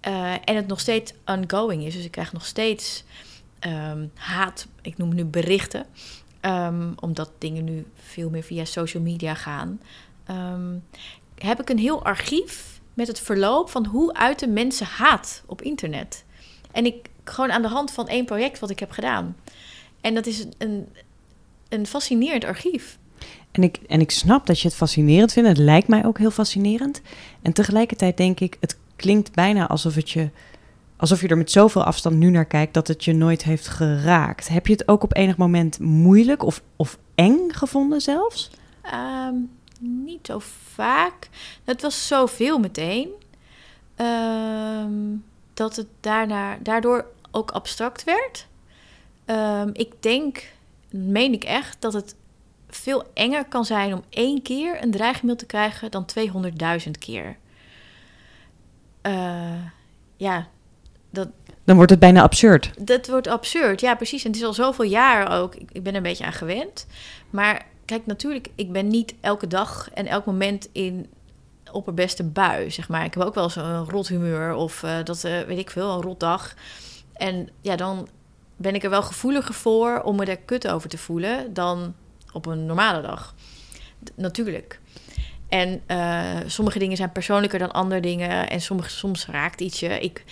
eh, 0.00 0.32
en 0.32 0.56
het 0.56 0.66
nog 0.66 0.80
steeds 0.80 1.12
ongoing 1.26 1.84
is. 1.84 1.94
Dus 1.94 2.04
ik 2.04 2.10
krijg 2.10 2.32
nog 2.32 2.46
steeds 2.46 3.04
ehm, 3.58 4.06
haat, 4.14 4.66
ik 4.80 4.98
noem 4.98 5.08
het 5.08 5.16
nu 5.16 5.24
berichten. 5.24 5.86
Ehm, 6.42 6.92
omdat 7.00 7.30
dingen 7.38 7.64
nu 7.64 7.86
veel 7.94 8.30
meer 8.30 8.42
via 8.42 8.64
social 8.64 9.02
media 9.02 9.34
gaan. 9.34 9.80
ehm, 10.26 10.76
heb 11.34 11.60
ik 11.60 11.70
een 11.70 11.78
heel 11.78 12.04
archief 12.04 12.80
met 12.94 13.06
het 13.06 13.20
verloop 13.20 13.70
van 13.70 13.86
hoe 13.86 14.14
uiten 14.14 14.52
mensen 14.52 14.86
haat 14.86 15.42
op 15.46 15.62
internet. 15.62 16.24
En 16.72 16.86
ik 16.86 17.10
gewoon 17.24 17.52
aan 17.52 17.62
de 17.62 17.68
hand 17.68 17.90
van 17.90 18.08
één 18.08 18.24
project 18.24 18.58
wat 18.58 18.70
ik 18.70 18.78
heb 18.78 18.90
gedaan. 18.90 19.36
En 20.00 20.14
dat 20.14 20.26
is 20.26 20.46
een, 20.58 20.88
een 21.68 21.86
fascinerend 21.86 22.44
archief. 22.44 22.98
En 23.50 23.62
ik, 23.62 23.78
en 23.88 24.00
ik 24.00 24.10
snap 24.10 24.46
dat 24.46 24.60
je 24.60 24.68
het 24.68 24.76
fascinerend 24.76 25.32
vindt. 25.32 25.48
Het 25.48 25.58
lijkt 25.58 25.88
mij 25.88 26.04
ook 26.04 26.18
heel 26.18 26.30
fascinerend. 26.30 27.00
En 27.42 27.52
tegelijkertijd 27.52 28.16
denk 28.16 28.40
ik, 28.40 28.56
het 28.60 28.78
klinkt 28.96 29.32
bijna 29.32 29.68
alsof 29.68 29.94
het 29.94 30.10
je. 30.10 30.30
Alsof 31.02 31.20
je 31.20 31.28
er 31.28 31.36
met 31.36 31.50
zoveel 31.50 31.84
afstand 31.84 32.16
nu 32.16 32.30
naar 32.30 32.44
kijkt 32.44 32.74
dat 32.74 32.88
het 32.88 33.04
je 33.04 33.12
nooit 33.12 33.42
heeft 33.44 33.68
geraakt. 33.68 34.48
Heb 34.48 34.66
je 34.66 34.72
het 34.72 34.88
ook 34.88 35.02
op 35.02 35.16
enig 35.16 35.36
moment 35.36 35.78
moeilijk 35.78 36.42
of, 36.42 36.62
of 36.76 36.98
eng 37.14 37.48
gevonden 37.48 38.00
zelfs? 38.00 38.50
Ehm, 38.82 39.34
niet 39.80 40.26
zo 40.26 40.38
vaak. 40.74 41.28
Het 41.64 41.82
was 41.82 42.06
zoveel 42.06 42.58
meteen. 42.58 43.08
ehm, 43.96 44.92
dat 45.54 45.76
het 45.76 45.86
daarna, 46.00 46.58
daardoor 46.62 47.06
ook 47.30 47.50
abstract 47.50 48.04
werd. 48.04 48.46
Ehm, 49.24 49.70
ik 49.72 50.02
denk, 50.02 50.52
meen 50.90 51.32
ik 51.32 51.44
echt, 51.44 51.80
dat 51.80 51.92
het 51.92 52.14
veel 52.68 53.04
enger 53.14 53.44
kan 53.44 53.64
zijn 53.64 53.94
om 53.94 54.02
één 54.08 54.42
keer 54.42 54.82
een 54.82 54.90
dreigmail 54.90 55.36
te 55.36 55.46
krijgen 55.46 55.90
dan 55.90 56.04
200.000 56.04 56.98
keer. 56.98 57.36
Eh, 59.00 59.64
ja, 60.16 60.48
dat, 61.12 61.28
Dan 61.64 61.76
wordt 61.76 61.90
het 61.90 62.00
bijna 62.00 62.22
absurd. 62.22 62.70
dat 62.86 63.06
wordt 63.08 63.26
absurd. 63.26 63.80
Ja, 63.80 63.94
precies. 63.94 64.24
En 64.24 64.30
het 64.30 64.40
is 64.40 64.46
al 64.46 64.54
zoveel 64.54 64.84
jaar 64.84 65.40
ook. 65.40 65.54
Ik, 65.54 65.68
ik 65.72 65.82
ben 65.82 65.92
er 65.92 65.96
een 65.96 66.02
beetje 66.02 66.24
aan 66.24 66.32
gewend. 66.32 66.86
Maar 67.30 67.62
kijk, 67.84 68.06
natuurlijk, 68.06 68.48
ik 68.54 68.72
ben 68.72 68.88
niet 68.88 69.14
elke 69.20 69.46
dag 69.46 69.90
en 69.94 70.06
elk 70.06 70.24
moment 70.26 70.68
in 70.72 71.06
opperbeste 71.72 72.24
bui, 72.24 72.70
zeg 72.70 72.88
maar. 72.88 73.04
Ik 73.04 73.14
heb 73.14 73.22
ook 73.22 73.34
wel 73.34 73.44
eens 73.44 73.56
een 73.56 73.90
rot 73.90 74.08
humeur 74.08 74.54
of 74.54 74.82
eh, 74.82 74.96
dat, 75.04 75.24
eh, 75.24 75.40
weet 75.40 75.58
ik 75.58 75.70
veel, 75.70 75.90
een 75.90 76.02
rot 76.02 76.20
dag. 76.20 76.54
En 77.12 77.48
ja, 77.60 77.76
dan 77.76 78.08
ben 78.56 78.74
ik 78.74 78.84
er 78.84 78.90
wel 78.90 79.02
gevoeliger 79.02 79.54
voor 79.54 80.00
om 80.00 80.16
me 80.16 80.24
er 80.24 80.36
kut 80.38 80.68
over 80.68 80.88
te 80.88 80.98
voelen 80.98 81.54
dan 81.54 81.94
op 82.32 82.46
een 82.46 82.66
normale 82.66 83.02
dag. 83.02 83.34
D- 84.04 84.12
natuurlijk. 84.14 84.80
En 85.48 85.80
eh, 85.86 86.24
sommige 86.46 86.78
dingen 86.78 86.96
zijn 86.96 87.12
persoonlijker 87.12 87.58
dan 87.58 87.72
andere 87.72 88.00
dingen. 88.00 88.48
En 88.50 88.60
sommige, 88.60 88.90
soms 88.90 89.26
raakt 89.26 89.60
iets 89.60 89.80
je. 89.80 90.00
Ik 90.00 90.24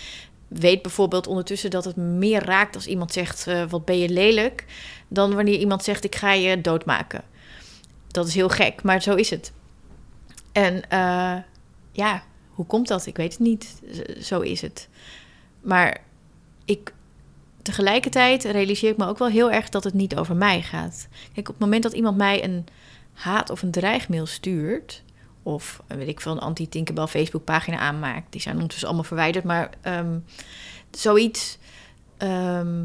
weet 0.51 0.83
bijvoorbeeld 0.83 1.27
ondertussen 1.27 1.71
dat 1.71 1.85
het 1.85 1.97
me 1.97 2.03
meer 2.03 2.45
raakt 2.45 2.75
als 2.75 2.87
iemand 2.87 3.13
zegt: 3.13 3.47
eh, 3.47 3.65
Wat 3.69 3.85
ben 3.85 3.99
je 3.99 4.09
lelijk? 4.09 4.65
dan 5.09 5.35
wanneer 5.35 5.59
iemand 5.59 5.85
zegt: 5.85 6.05
Ik 6.05 6.15
ga 6.15 6.33
je 6.33 6.61
doodmaken. 6.61 7.23
Dat 8.07 8.27
is 8.27 8.35
heel 8.35 8.49
gek, 8.49 8.83
maar 8.83 9.03
zo 9.03 9.15
is 9.15 9.31
het. 9.31 9.53
En 10.53 10.89
eh, 10.89 11.37
ja, 11.93 12.23
hoe 12.51 12.67
komt 12.67 12.89
dat? 12.89 13.07
Ik 13.07 13.17
weet 13.17 13.33
het 13.33 13.41
niet. 13.41 13.83
Zo 14.21 14.41
is 14.41 14.61
het. 14.61 14.89
Maar 15.61 16.01
ik, 16.65 16.93
tegelijkertijd 17.63 18.45
realiseer 18.45 18.91
ik 18.91 18.97
me 18.97 19.07
ook 19.07 19.19
wel 19.19 19.29
heel 19.29 19.51
erg 19.51 19.69
dat 19.69 19.85
het 19.85 19.95
niet 19.95 20.17
over 20.17 20.37
mij 20.37 20.63
gaat. 20.63 21.09
Kijk, 21.33 21.49
op 21.49 21.55
het 21.55 21.65
moment 21.65 21.83
dat 21.83 21.93
iemand 21.93 22.17
mij 22.17 22.45
een 22.45 22.67
haat 23.13 23.51
of 23.51 23.63
een 23.63 23.71
dreigmail 23.71 24.27
stuurt, 24.27 25.03
of 25.43 25.83
eh, 25.87 25.97
weet 25.97 26.09
ik 26.09 26.21
veel, 26.21 26.33
een 26.33 26.39
anti-Tinkerbell 26.39 27.07
Facebookpagina 27.07 27.79
aanmaakt, 27.79 28.33
die 28.33 28.41
zijn 28.41 28.55
ondertussen 28.55 28.89
allemaal 28.89 29.07
verwijderd, 29.07 29.45
maar 29.45 29.71
ehm, 29.81 30.19
zoiets, 30.91 31.59
ehm, 32.17 32.85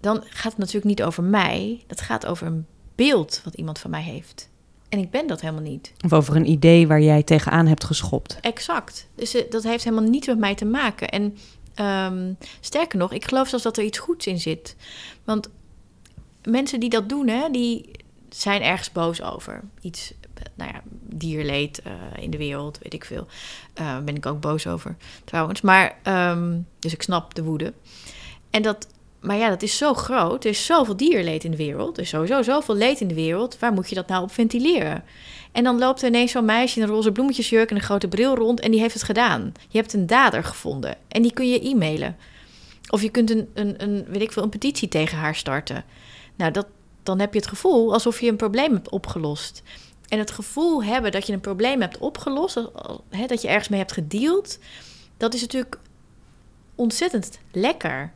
dan 0.00 0.22
gaat 0.24 0.52
het 0.52 0.58
natuurlijk 0.58 0.84
niet 0.84 1.02
over 1.02 1.22
mij. 1.22 1.84
Dat 1.86 2.00
gaat 2.00 2.26
over 2.26 2.46
een 2.46 2.66
beeld 2.94 3.40
wat 3.44 3.54
iemand 3.54 3.78
van 3.78 3.90
mij 3.90 4.02
heeft. 4.02 4.48
En 4.88 4.98
ik 4.98 5.10
ben 5.10 5.26
dat 5.26 5.40
helemaal 5.40 5.62
niet. 5.62 5.92
Of 6.04 6.12
over 6.12 6.36
een 6.36 6.50
idee 6.50 6.86
waar 6.86 7.00
jij 7.00 7.22
tegenaan 7.22 7.66
hebt 7.66 7.84
geschopt. 7.84 8.38
Exact. 8.40 9.08
Dus 9.14 9.34
eh, 9.34 9.50
dat 9.50 9.62
heeft 9.62 9.84
helemaal 9.84 10.08
niets 10.08 10.26
met 10.26 10.38
mij 10.38 10.54
te 10.54 10.64
maken. 10.64 11.08
En 11.08 11.36
ehm, 11.74 12.32
sterker 12.60 12.98
nog, 12.98 13.12
ik 13.12 13.24
geloof 13.24 13.48
zelfs 13.48 13.64
dat 13.64 13.76
er 13.76 13.84
iets 13.84 13.98
goeds 13.98 14.26
in 14.26 14.40
zit. 14.40 14.76
Want 15.24 15.48
mensen 16.44 16.80
die 16.80 16.90
dat 16.90 17.08
doen, 17.08 17.28
hè, 17.28 17.50
die 17.50 17.90
zijn 18.28 18.62
ergens 18.62 18.92
boos 18.92 19.22
over. 19.22 19.62
Iets, 19.80 20.12
nou 20.54 20.70
ja, 20.72 20.80
dierleed 21.00 21.82
eh, 21.82 21.92
in 22.22 22.30
de 22.30 22.38
wereld, 22.38 22.78
weet 22.82 22.94
ik 22.94 23.04
veel. 23.04 23.26
Uh, 23.80 23.98
ben 23.98 24.16
ik 24.16 24.26
ook 24.26 24.40
boos 24.40 24.66
over, 24.66 24.96
trouwens. 25.24 25.60
Maar, 25.60 25.98
ehm, 26.02 26.58
dus 26.78 26.92
ik 26.92 27.02
snap 27.02 27.34
de 27.34 27.42
woede. 27.42 27.72
En 28.50 28.62
dat, 28.62 28.86
maar 29.20 29.36
ja, 29.36 29.48
dat 29.48 29.62
is 29.62 29.76
zo 29.76 29.94
groot. 29.94 30.44
Er 30.44 30.50
is 30.50 30.66
zoveel 30.66 30.96
dierleed 30.96 31.44
in 31.44 31.50
de 31.50 31.56
wereld. 31.56 31.96
Er 31.96 32.02
is 32.02 32.08
sowieso 32.08 32.42
zoveel 32.42 32.74
leed 32.74 33.00
in 33.00 33.08
de 33.08 33.14
wereld. 33.14 33.58
Waar 33.58 33.72
moet 33.72 33.88
je 33.88 33.94
dat 33.94 34.08
nou 34.08 34.22
op 34.22 34.32
ventileren? 34.32 35.04
En 35.52 35.64
dan 35.64 35.78
loopt 35.78 36.02
er 36.02 36.08
ineens 36.08 36.32
zo'n 36.32 36.44
meisje 36.44 36.76
in 36.76 36.82
een 36.82 36.94
roze 36.94 37.12
bloemetjesjurk 37.12 37.70
en 37.70 37.76
een 37.76 37.82
grote 37.82 38.08
bril 38.08 38.34
rond 38.34 38.60
en 38.60 38.70
die 38.70 38.80
heeft 38.80 38.94
het 38.94 39.02
gedaan. 39.02 39.52
Je 39.68 39.78
hebt 39.78 39.92
een 39.92 40.06
dader 40.06 40.44
gevonden 40.44 40.96
en 41.08 41.22
die 41.22 41.32
kun 41.32 41.48
je 41.48 41.68
e-mailen. 41.68 42.16
Of 42.90 43.02
je 43.02 43.08
kunt 43.10 43.30
een, 43.30 43.48
een, 43.54 43.82
een, 43.82 44.04
weet 44.08 44.22
ik 44.22 44.32
veel, 44.32 44.42
een 44.42 44.48
petitie 44.48 44.88
tegen 44.88 45.18
haar 45.18 45.34
starten. 45.34 45.84
Nou, 46.36 46.52
dat, 46.52 46.66
dan 47.02 47.18
heb 47.20 47.32
je 47.32 47.38
het 47.38 47.48
gevoel 47.48 47.92
alsof 47.92 48.20
je 48.20 48.28
een 48.28 48.36
probleem 48.36 48.72
hebt 48.72 48.90
opgelost. 48.90 49.62
En 50.08 50.18
het 50.18 50.30
gevoel 50.30 50.84
hebben 50.84 51.12
dat 51.12 51.26
je 51.26 51.32
een 51.32 51.40
probleem 51.40 51.80
hebt 51.80 51.98
opgelost, 51.98 52.54
dat 53.26 53.42
je 53.42 53.48
ergens 53.48 53.68
mee 53.68 53.78
hebt 53.78 53.92
gedeeld, 53.92 54.58
dat 55.16 55.34
is 55.34 55.40
natuurlijk 55.40 55.78
ontzettend 56.74 57.38
lekker. 57.52 58.12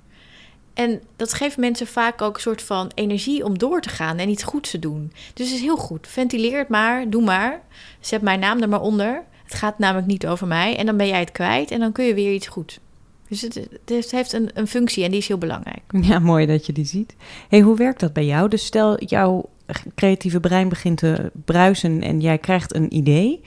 En 0.74 1.03
dat 1.16 1.33
geeft 1.33 1.57
mensen 1.57 1.87
vaak 1.87 2.22
ook 2.22 2.35
een 2.35 2.40
soort 2.40 2.62
van 2.62 2.90
energie 2.94 3.44
om 3.44 3.59
door 3.59 3.81
te 3.81 3.88
gaan 3.88 4.18
en 4.18 4.29
iets 4.29 4.42
goeds 4.42 4.70
te 4.70 4.79
doen. 4.79 5.12
Dus 5.35 5.46
het 5.46 5.57
is 5.57 5.62
heel 5.62 5.76
goed. 5.76 6.07
Ventileer 6.09 6.59
het 6.59 6.68
maar, 6.68 7.11
doe 7.11 7.22
maar. 7.22 7.61
Zet 8.00 8.22
mijn 8.22 8.40
naam 8.40 8.62
er 8.62 8.68
maar 8.68 8.81
onder. 8.81 9.24
Het 9.44 9.55
gaat 9.55 9.79
namelijk 9.79 10.07
niet 10.07 10.26
over 10.26 10.46
mij. 10.46 10.76
En 10.76 10.87
dan 10.87 10.96
ben 10.96 11.07
jij 11.07 11.20
het 11.20 11.33
kwijt 11.33 11.70
en 11.70 11.81
dan 11.81 11.92
kun 11.92 12.05
je 12.05 12.14
weer 12.14 12.33
iets 12.33 12.46
goed. 12.46 12.81
Dus 13.29 13.40
het, 13.40 13.68
het 13.85 14.11
heeft 14.11 14.33
een, 14.33 14.50
een, 14.55 14.66
functie 14.66 15.05
en 15.05 15.11
die 15.11 15.18
is 15.18 15.29
heel 15.29 15.38
belangrijk. 15.38 15.83
Ja, 16.00 16.18
mooi 16.18 16.46
dat 16.46 16.66
je 16.66 16.72
die 16.72 16.85
ziet. 16.85 17.14
hey, 17.48 17.61
hoe 17.61 17.76
werkt 17.76 18.00
dat 18.00 18.12
bij 18.12 18.24
jou? 18.24 18.48
Dus 18.48 18.64
stel, 18.64 19.05
jouw 19.05 19.48
creatieve 19.94 20.40
brein 20.40 20.68
begint 20.68 20.98
te 20.98 21.30
bruisen 21.44 22.02
en 22.02 22.20
jij 22.20 22.38
krijgt 22.38 22.74
een 22.74 22.94
idee. 22.94 23.40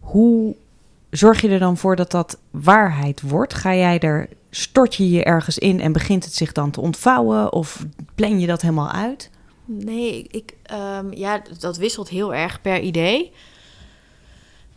Hoe 0.00 0.54
zorg 1.10 1.40
je 1.40 1.48
er 1.48 1.58
dan 1.58 1.76
voor 1.76 1.96
dat 1.96 2.10
dat 2.10 2.38
waarheid 2.50 3.20
wordt? 3.20 3.54
Ga 3.54 3.74
jij 3.74 3.98
er, 3.98 4.28
stort 4.50 4.94
je 4.94 5.10
je 5.10 5.24
ergens 5.24 5.58
in 5.58 5.80
en 5.80 5.92
begint 5.92 6.24
het 6.24 6.34
zich 6.34 6.52
dan 6.52 6.70
te 6.70 6.80
ontvouwen? 6.80 7.52
Of 7.52 7.86
plan 8.14 8.40
je 8.40 8.46
dat 8.46 8.62
helemaal 8.62 8.90
uit? 8.90 9.30
Nee, 9.64 10.26
ik, 10.30 10.54
um, 10.98 11.12
ja, 11.12 11.42
dat 11.58 11.76
wisselt 11.76 12.08
heel 12.08 12.34
erg 12.34 12.60
per 12.60 12.80
idee. 12.80 13.32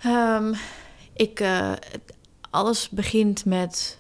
Um, 0.06 0.54
ik, 1.14 1.40
uh, 1.40 1.72
alles 2.50 2.90
begint 2.90 3.46
met 3.46 4.00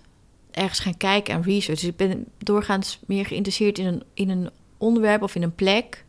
ergens 0.52 0.80
gaan 0.80 0.98
kijken 0.98 1.34
en 1.34 1.44
research. 1.44 1.80
Dus 1.80 1.90
ik 1.90 1.96
ben 1.96 2.26
doorgaans 2.38 3.00
meer 3.06 3.26
geïnteresseerd 3.26 3.80
in 3.80 3.86
een, 3.86 4.04
in 4.14 4.30
een 4.30 4.50
onderwerp 4.78 5.22
of 5.22 5.36
in 5.36 5.44
een 5.44 5.56
plek. 5.56 6.06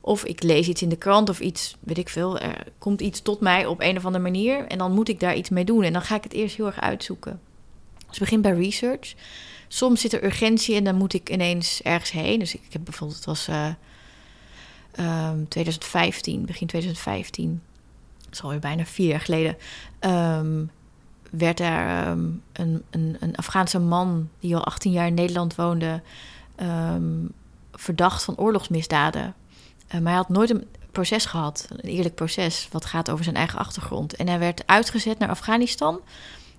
Of 0.00 0.24
ik 0.24 0.42
lees 0.42 0.68
iets 0.68 0.82
in 0.82 0.88
de 0.88 0.96
krant 0.96 1.28
of 1.28 1.40
iets, 1.40 1.76
weet 1.80 1.98
ik 1.98 2.08
veel. 2.08 2.38
Er 2.38 2.66
komt 2.78 3.00
iets 3.00 3.22
tot 3.22 3.40
mij 3.40 3.66
op 3.66 3.80
een 3.80 3.96
of 3.96 4.04
andere 4.04 4.24
manier. 4.24 4.66
En 4.66 4.78
dan 4.78 4.92
moet 4.92 5.08
ik 5.08 5.20
daar 5.20 5.36
iets 5.36 5.48
mee 5.48 5.64
doen. 5.64 5.82
En 5.82 5.92
dan 5.92 6.02
ga 6.02 6.16
ik 6.16 6.22
het 6.22 6.32
eerst 6.32 6.56
heel 6.56 6.66
erg 6.66 6.80
uitzoeken. 6.80 7.40
Dus 8.08 8.18
begin 8.18 8.40
bij 8.40 8.52
research. 8.52 9.14
Soms 9.68 10.00
zit 10.00 10.12
er 10.12 10.24
urgentie 10.24 10.76
en 10.76 10.84
dan 10.84 10.94
moet 10.94 11.12
ik 11.12 11.30
ineens 11.30 11.82
ergens 11.82 12.10
heen. 12.10 12.38
Dus 12.38 12.54
ik, 12.54 12.62
heb 12.68 12.84
bijvoorbeeld, 12.84 13.18
het 13.18 13.26
was 13.26 13.48
uh, 13.48 13.66
um, 15.30 15.48
2015, 15.48 16.44
begin 16.44 16.66
2015. 16.66 17.62
Dat 18.30 18.52
is 18.52 18.58
bijna 18.58 18.84
vier 18.84 19.08
jaar 19.08 19.20
geleden. 19.20 19.56
Um, 20.00 20.70
werd 21.30 21.60
er 21.60 22.08
um, 22.08 22.42
een, 22.52 22.82
een, 22.90 23.16
een, 23.20 23.36
Afghaanse 23.36 23.78
man 23.78 24.28
die 24.40 24.56
al 24.56 24.64
18 24.64 24.92
jaar 24.92 25.06
in 25.06 25.14
Nederland 25.14 25.54
woonde, 25.54 26.02
verdacht 27.72 28.24
van 28.24 28.36
oorlogsmisdaden. 28.36 29.34
Uh, 29.94 30.00
maar 30.00 30.12
hij 30.12 30.20
had 30.20 30.28
nooit 30.28 30.50
een 30.50 30.66
proces 30.90 31.24
gehad, 31.24 31.68
een 31.70 31.90
eerlijk 31.90 32.14
proces, 32.14 32.68
wat 32.70 32.84
gaat 32.84 33.10
over 33.10 33.24
zijn 33.24 33.36
eigen 33.36 33.58
achtergrond. 33.58 34.16
En 34.16 34.28
hij 34.28 34.38
werd 34.38 34.66
uitgezet 34.66 35.18
naar 35.18 35.28
Afghanistan 35.28 36.00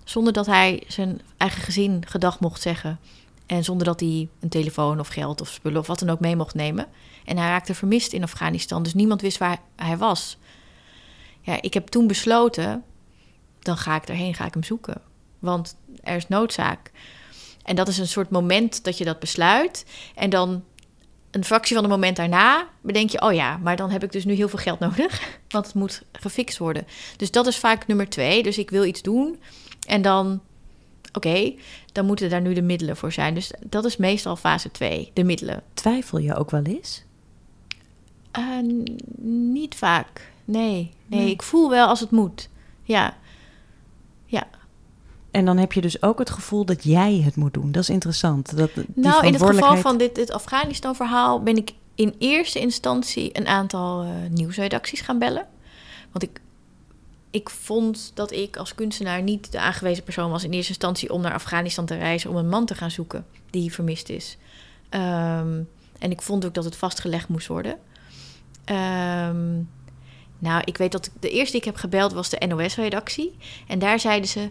zonder 0.04 0.34
dat 0.34 0.46
hij 0.46 0.84
zijn 0.88 1.22
eigen 1.38 1.62
gezin 1.62 2.04
gedag 2.08 2.40
mocht 2.40 2.62
zeggen. 2.62 3.00
En 3.46 3.64
zonder 3.64 3.86
dat 3.86 4.00
hij 4.00 4.30
een 4.40 4.50
telefoon 4.50 5.00
of 5.00 5.08
geld 5.08 5.42
of 5.42 5.50
spullen 5.50 5.80
of 5.80 5.88
wat 5.88 6.00
dan 6.00 6.10
ook 6.10 6.20
mee 6.20 6.36
mocht 6.36 6.56
nemen. 6.56 6.88
En 7.26 7.38
hij 7.38 7.48
raakte 7.48 7.76
vermist 7.76 8.14
in 8.14 8.24
Afghanistan, 8.24 8.84
dus 8.84 8.94
niemand 8.94 9.22
wist 9.22 9.38
waar 9.38 9.60
hij 9.76 9.98
was. 9.98 10.38
Ja, 11.42 11.62
ik 11.62 11.74
heb 11.74 11.88
toen 11.88 12.08
besloten, 12.08 12.84
dan 13.60 13.78
ga 13.78 13.96
ik 13.96 14.10
erheen, 14.10 14.34
ga 14.34 14.46
ik 14.46 14.54
hem 14.54 14.64
zoeken. 14.64 15.02
Want 15.40 15.76
er 16.04 16.16
is 16.16 16.28
noodzaak. 16.28 16.92
En 17.64 17.76
dat 17.76 17.88
is 17.88 17.98
een 17.98 18.08
soort 18.08 18.30
moment 18.30 18.84
dat 18.84 18.98
je 18.98 19.06
dat 19.06 19.20
besluit. 19.20 19.86
En 20.16 20.30
dan 20.30 20.64
een 21.32 21.46
fractie 21.46 21.76
van 21.76 21.84
een 21.84 21.90
moment 21.90 22.16
daarna 22.16 22.68
bedenk 22.82 23.10
je: 23.10 23.22
oh 23.22 23.34
ja, 23.34 23.58
maar 23.58 23.76
dan 23.76 23.90
heb 23.90 24.04
ik 24.04 24.12
dus 24.12 24.26
nu 24.26 24.34
heel 24.34 24.50
veel 24.50 24.60
geld 24.60 24.80
nodig. 24.90 25.40
Want 25.50 25.66
het 25.66 25.76
moet 25.76 26.04
gefixt 26.12 26.58
worden. 26.58 26.88
Dus 27.18 27.32
dat 27.32 27.48
is 27.48 27.58
vaak 27.58 27.88
nummer 27.88 28.10
twee. 28.10 28.44
Dus 28.44 28.58
ik 28.58 28.70
wil 28.70 28.86
iets 28.86 29.02
doen. 29.02 29.40
En 29.88 30.02
dan, 30.02 30.42
oké, 31.14 31.54
dan 31.92 32.06
moeten 32.06 32.30
daar 32.30 32.42
nu 32.42 32.54
de 32.54 32.62
middelen 32.62 32.98
voor 32.98 33.12
zijn. 33.12 33.34
Dus 33.34 33.52
dat 33.66 33.86
is 33.86 33.98
meestal 33.98 34.36
fase 34.36 34.72
2, 34.72 35.12
de 35.14 35.24
middelen. 35.24 35.64
Twijfel 35.74 36.18
je 36.18 36.36
ook 36.36 36.52
wel 36.52 36.64
eens? 36.64 37.04
Uh, 38.40 38.86
niet 39.52 39.76
vaak. 39.76 40.32
Nee, 40.46 40.92
nee, 41.06 41.30
ik 41.30 41.42
voel 41.42 41.70
wel 41.70 41.88
als 41.88 42.00
het 42.00 42.12
moet. 42.12 42.50
Ja. 42.84 43.18
Ja. 44.26 44.48
En 45.32 45.46
dan 45.46 45.58
heb 45.58 45.74
je 45.74 45.82
dus 45.82 46.02
ook 46.02 46.20
het 46.20 46.30
gevoel 46.30 46.66
dat 46.66 46.84
jij 46.84 47.22
het 47.26 47.36
moet 47.36 47.54
doen. 47.54 47.72
Dat 47.72 47.84
is 47.84 47.90
interessant. 47.90 48.58
Dat, 48.58 48.74
die 48.74 48.86
nou, 48.94 49.26
in 49.26 49.34
het 49.34 49.44
geval 49.44 49.78
van 49.78 49.98
dit, 49.98 50.16
dit 50.16 50.32
Afghanistan-verhaal 50.32 51.44
ben 51.44 51.58
ik 51.58 51.74
in 51.96 52.16
eerste 52.18 52.60
instantie 52.60 53.38
een 53.38 53.48
aantal 53.48 54.04
uh, 54.04 54.10
nieuwsredacties 54.30 55.02
gaan 55.02 55.20
bellen. 55.20 55.48
Want 56.12 56.24
ik, 56.24 56.42
ik 57.30 57.50
vond 57.50 58.12
dat 58.14 58.32
ik 58.32 58.58
als 58.58 58.76
kunstenaar 58.76 59.22
niet 59.22 59.52
de 59.52 59.60
aangewezen 59.60 60.04
persoon 60.04 60.32
was 60.32 60.44
in 60.44 60.52
eerste 60.52 60.70
instantie 60.70 61.14
om 61.14 61.22
naar 61.22 61.34
Afghanistan 61.34 61.86
te 61.86 61.98
reizen 61.98 62.30
om 62.30 62.36
een 62.36 62.50
man 62.50 62.66
te 62.66 62.76
gaan 62.76 62.92
zoeken 62.92 63.26
die 63.50 63.74
vermist 63.74 64.10
is. 64.10 64.38
Um, 64.90 65.70
en 66.00 66.12
ik 66.12 66.22
vond 66.22 66.46
ook 66.46 66.54
dat 66.54 66.66
het 66.66 66.76
vastgelegd 66.76 67.28
moest 67.28 67.48
worden. 67.48 67.78
Um, 68.66 69.70
nou, 70.40 70.62
ik 70.66 70.78
weet 70.78 70.92
dat 70.92 71.06
ik, 71.06 71.12
de 71.20 71.30
eerste 71.30 71.52
die 71.52 71.60
ik 71.62 71.66
heb 71.66 71.76
gebeld 71.76 72.14
was 72.14 72.30
de 72.30 72.46
NOS-redactie. 72.48 73.38
En 73.68 73.80
daar 73.80 74.00
zeiden 74.00 74.30
ze... 74.30 74.50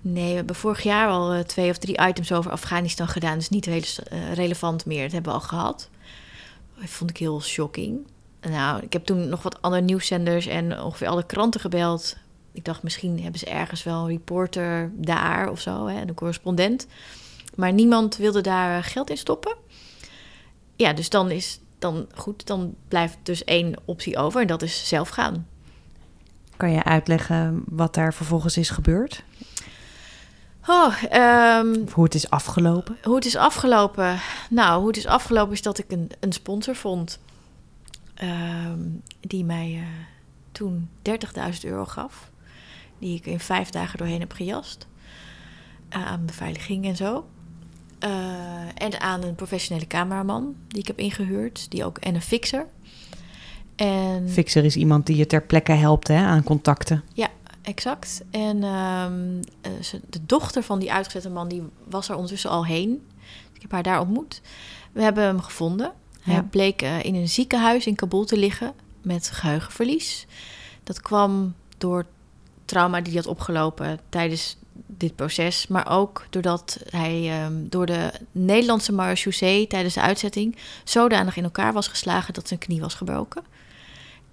Nee, 0.00 0.28
we 0.28 0.36
hebben 0.36 0.56
vorig 0.56 0.82
jaar 0.82 1.08
al 1.08 1.34
uh, 1.34 1.40
twee 1.40 1.70
of 1.70 1.78
drie 1.78 2.06
items 2.06 2.32
over 2.32 2.50
Afghanistan 2.50 3.08
gedaan. 3.08 3.38
Dus 3.38 3.48
niet 3.48 3.64
heel 3.64 3.82
uh, 4.12 4.32
relevant 4.32 4.86
meer. 4.86 5.02
Dat 5.02 5.12
hebben 5.12 5.32
we 5.32 5.38
al 5.38 5.44
gehad. 5.44 5.88
Dat 6.80 6.88
vond 6.88 7.10
ik 7.10 7.16
heel 7.16 7.40
shocking. 7.40 8.06
Nou, 8.40 8.82
ik 8.82 8.92
heb 8.92 9.04
toen 9.04 9.28
nog 9.28 9.42
wat 9.42 9.62
andere 9.62 9.82
nieuwszenders 9.82 10.46
en 10.46 10.80
ongeveer 10.80 11.08
alle 11.08 11.26
kranten 11.26 11.60
gebeld. 11.60 12.16
Ik 12.52 12.64
dacht, 12.64 12.82
misschien 12.82 13.22
hebben 13.22 13.40
ze 13.40 13.46
ergens 13.46 13.82
wel 13.82 14.02
een 14.02 14.08
reporter 14.08 14.90
daar 14.94 15.50
of 15.50 15.60
zo, 15.60 15.86
hè, 15.86 16.00
een 16.00 16.14
correspondent. 16.14 16.86
Maar 17.54 17.72
niemand 17.72 18.16
wilde 18.16 18.40
daar 18.40 18.82
geld 18.82 19.10
in 19.10 19.18
stoppen. 19.18 19.56
Ja, 20.76 20.92
dus 20.92 21.08
dan 21.08 21.30
is 21.30 21.60
dan 21.78 22.06
goed, 22.14 22.46
dan 22.46 22.74
blijft 22.88 23.18
dus 23.22 23.44
één 23.44 23.74
optie 23.84 24.16
over 24.16 24.40
en 24.40 24.46
dat 24.46 24.62
is 24.62 24.88
zelf 24.88 25.08
gaan. 25.08 25.46
Kan 26.56 26.70
je 26.70 26.84
uitleggen 26.84 27.62
wat 27.68 27.94
daar 27.94 28.14
vervolgens 28.14 28.56
is 28.56 28.70
gebeurd? 28.70 29.22
Oh, 30.68 31.02
um, 31.12 31.88
hoe 31.92 32.04
het 32.04 32.14
is 32.14 32.30
afgelopen? 32.30 32.96
Hoe 33.02 33.14
het 33.14 33.24
is 33.24 33.36
afgelopen? 33.36 34.20
Nou, 34.50 34.78
hoe 34.78 34.86
het 34.86 34.96
is 34.96 35.06
afgelopen 35.06 35.52
is 35.52 35.62
dat 35.62 35.78
ik 35.78 35.92
een, 35.92 36.10
een 36.20 36.32
sponsor 36.32 36.74
vond. 36.74 37.18
Um, 38.22 39.02
die 39.20 39.44
mij 39.44 39.70
uh, 39.74 39.82
toen 40.52 40.88
30.000 41.08 41.12
euro 41.62 41.84
gaf. 41.84 42.30
Die 42.98 43.16
ik 43.16 43.26
in 43.26 43.40
vijf 43.40 43.70
dagen 43.70 43.98
doorheen 43.98 44.20
heb 44.20 44.32
gejast. 44.32 44.86
Uh, 45.96 46.06
aan 46.06 46.24
beveiliging 46.26 46.84
en 46.84 46.96
zo. 46.96 47.26
Uh, 48.04 48.10
en 48.74 49.00
aan 49.00 49.22
een 49.22 49.34
professionele 49.34 49.86
cameraman 49.86 50.56
die 50.68 50.80
ik 50.80 50.86
heb 50.86 50.98
ingehuurd. 50.98 51.70
Die 51.70 51.84
ook, 51.84 51.98
en 51.98 52.14
een 52.14 52.22
fixer. 52.22 52.66
En, 53.76 54.28
fixer 54.28 54.64
is 54.64 54.76
iemand 54.76 55.06
die 55.06 55.16
je 55.16 55.26
ter 55.26 55.42
plekke 55.42 55.72
helpt 55.72 56.08
hè, 56.08 56.16
aan 56.16 56.42
contacten. 56.42 57.04
Ja, 57.14 57.28
exact. 57.68 58.22
En 58.30 58.64
um, 58.64 59.40
de 60.08 60.26
dochter 60.26 60.62
van 60.62 60.78
die 60.78 60.92
uitgezette 60.92 61.30
man 61.30 61.48
die 61.48 61.62
was 61.88 62.08
er 62.08 62.14
ondertussen 62.14 62.50
al 62.50 62.66
heen. 62.66 63.06
Ik 63.52 63.62
heb 63.62 63.72
haar 63.72 63.82
daar 63.82 64.00
ontmoet. 64.00 64.40
We 64.92 65.02
hebben 65.02 65.24
hem 65.24 65.40
gevonden. 65.40 65.92
Hij 66.20 66.34
ja. 66.34 66.42
bleek 66.42 66.82
uh, 66.82 67.04
in 67.04 67.14
een 67.14 67.28
ziekenhuis 67.28 67.86
in 67.86 67.94
Kabul 67.94 68.24
te 68.24 68.36
liggen 68.36 68.72
met 69.02 69.30
geheugenverlies. 69.30 70.26
Dat 70.84 71.00
kwam 71.00 71.54
door 71.78 72.06
trauma 72.64 73.00
die 73.00 73.12
hij 73.12 73.22
had 73.22 73.30
opgelopen 73.30 74.00
tijdens 74.08 74.56
dit 74.86 75.16
proces, 75.16 75.66
maar 75.66 75.90
ook 75.90 76.26
doordat 76.30 76.78
hij 76.90 77.30
ehm, 77.30 77.68
door 77.68 77.86
de 77.86 78.10
Nederlandse 78.32 78.92
marechaussee 78.92 79.66
tijdens 79.66 79.94
de 79.94 80.00
uitzetting 80.00 80.56
zodanig 80.84 81.36
in 81.36 81.44
elkaar 81.44 81.72
was 81.72 81.88
geslagen 81.88 82.34
dat 82.34 82.48
zijn 82.48 82.60
knie 82.60 82.80
was 82.80 82.94
gebroken. 82.94 83.42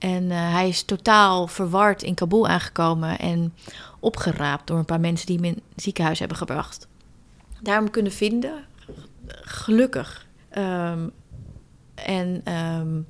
En 0.05 0.31
eh, 0.31 0.53
hij 0.53 0.67
is 0.67 0.83
totaal 0.83 1.47
verward 1.47 2.03
in 2.03 2.13
Kabul 2.13 2.47
aangekomen 2.47 3.19
en 3.19 3.53
opgeraapt 3.99 4.67
door 4.67 4.77
een 4.77 4.85
paar 4.85 4.99
mensen 4.99 5.27
die 5.27 5.35
hem 5.35 5.45
in 5.45 5.61
het 5.73 5.83
ziekenhuis 5.83 6.19
hebben 6.19 6.37
gebracht. 6.37 6.87
Daarom 7.61 7.89
kunnen 7.89 8.11
vinden, 8.11 8.65
gelukkig. 9.27 10.27
Ehm, 10.49 11.09
en 11.95 12.41
ehm, 12.43 13.01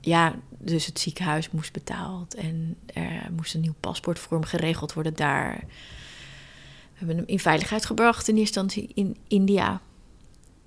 ja, 0.00 0.34
dus 0.58 0.86
het 0.86 0.98
ziekenhuis 0.98 1.50
moest 1.50 1.72
betaald 1.72 2.34
en 2.34 2.76
er 2.86 3.30
moest 3.36 3.54
een 3.54 3.60
nieuw 3.60 3.74
paspoortvorm 3.80 4.44
geregeld 4.44 4.92
worden 4.92 5.14
daar. 5.14 5.64
We 6.92 6.98
hebben 6.98 7.16
hem 7.16 7.26
in 7.26 7.38
veiligheid 7.38 7.86
gebracht 7.86 8.28
in 8.28 8.36
eerste 8.36 8.60
instantie 8.60 8.92
in 8.94 9.16
India. 9.28 9.80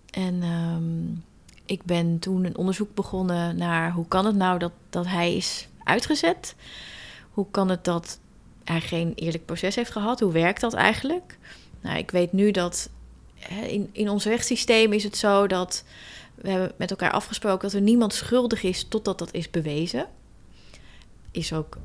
En 0.10 0.44
ehm, 0.44 1.34
ik 1.66 1.84
ben 1.84 2.20
toen 2.20 2.46
een 2.46 2.58
onderzoek 2.58 2.94
begonnen 2.94 3.58
naar 3.58 3.92
hoe 3.92 4.08
kan 4.08 4.26
het 4.26 4.36
nou 4.36 4.60
dat, 4.60 4.72
dat 4.90 5.08
hij 5.08 5.36
is 5.36 5.68
uitgezet? 5.84 6.56
Hoe 7.32 7.46
kan 7.52 7.70
het 7.70 7.84
dat 7.84 8.20
hij 8.64 8.82
geen 8.82 9.14
eerlijk 9.16 9.46
proces 9.46 9.76
heeft 9.76 9.92
gehad? 9.92 10.20
Hoe 10.20 10.32
werkt 10.32 10.62
dat 10.62 10.74
eigenlijk? 10.74 11.38
Nou, 11.82 11.98
ik 11.98 12.12
weet 12.12 12.32
nu 12.32 12.52
dat 12.52 12.90
in, 13.68 13.90
in 13.92 14.10
ons 14.10 14.26
rechtssysteem 14.26 14.94
is 14.94 15.04
het 15.04 15.18
zo 15.18 15.48
dat 15.48 15.84
we 16.36 16.50
hebben 16.50 16.72
met 16.78 16.92
elkaar 16.92 17.12
afgesproken 17.12 17.62
dat 17.62 17.74
er 17.74 17.82
niemand 17.82 18.14
schuldig 18.14 18.64
is 18.64 18.84
totdat 18.88 19.20
dat 19.20 19.34
is 19.34 19.50
bewezen. 19.50 20.08
Is 21.32 21.54
ook, 21.54 21.78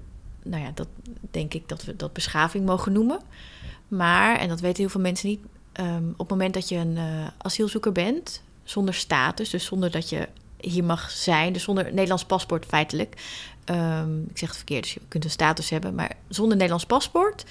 nou 0.43 0.63
ja, 0.63 0.71
dat 0.75 0.89
denk 1.31 1.55
ik 1.55 1.69
dat 1.69 1.85
we 1.85 1.97
dat 1.97 2.13
beschaving 2.13 2.67
mogen 2.67 2.93
noemen. 2.93 3.21
Maar, 3.89 4.39
en 4.39 4.49
dat 4.49 4.61
weten 4.61 4.79
heel 4.83 4.89
veel 4.91 5.01
mensen 5.01 5.29
niet, 5.29 5.41
ehm, 5.73 6.09
op 6.11 6.19
het 6.19 6.29
moment 6.29 6.55
dat 6.55 6.69
je 6.69 6.77
een 6.77 6.97
uh, 6.97 7.27
asielzoeker 7.39 7.93
bent, 7.93 8.43
zonder 8.71 8.95
status, 8.95 9.51
dus 9.51 9.65
zonder 9.65 9.91
dat 9.91 10.09
je 10.09 10.29
hier 10.61 10.85
mag 10.85 11.11
zijn, 11.11 11.53
dus 11.53 11.63
zonder 11.63 11.85
Nederlands 11.85 12.25
paspoort 12.25 12.67
feitelijk. 12.67 13.23
Um, 13.65 14.27
ik 14.31 14.39
zeg 14.39 14.49
het 14.49 14.57
verkeerd, 14.57 14.83
dus 14.83 14.95
je 14.95 15.01
kunt 15.09 15.25
een 15.25 15.31
status 15.31 15.71
hebben, 15.71 15.95
maar 15.95 16.17
zonder 16.29 16.57
Nederlands 16.57 16.87
paspoort 16.87 17.45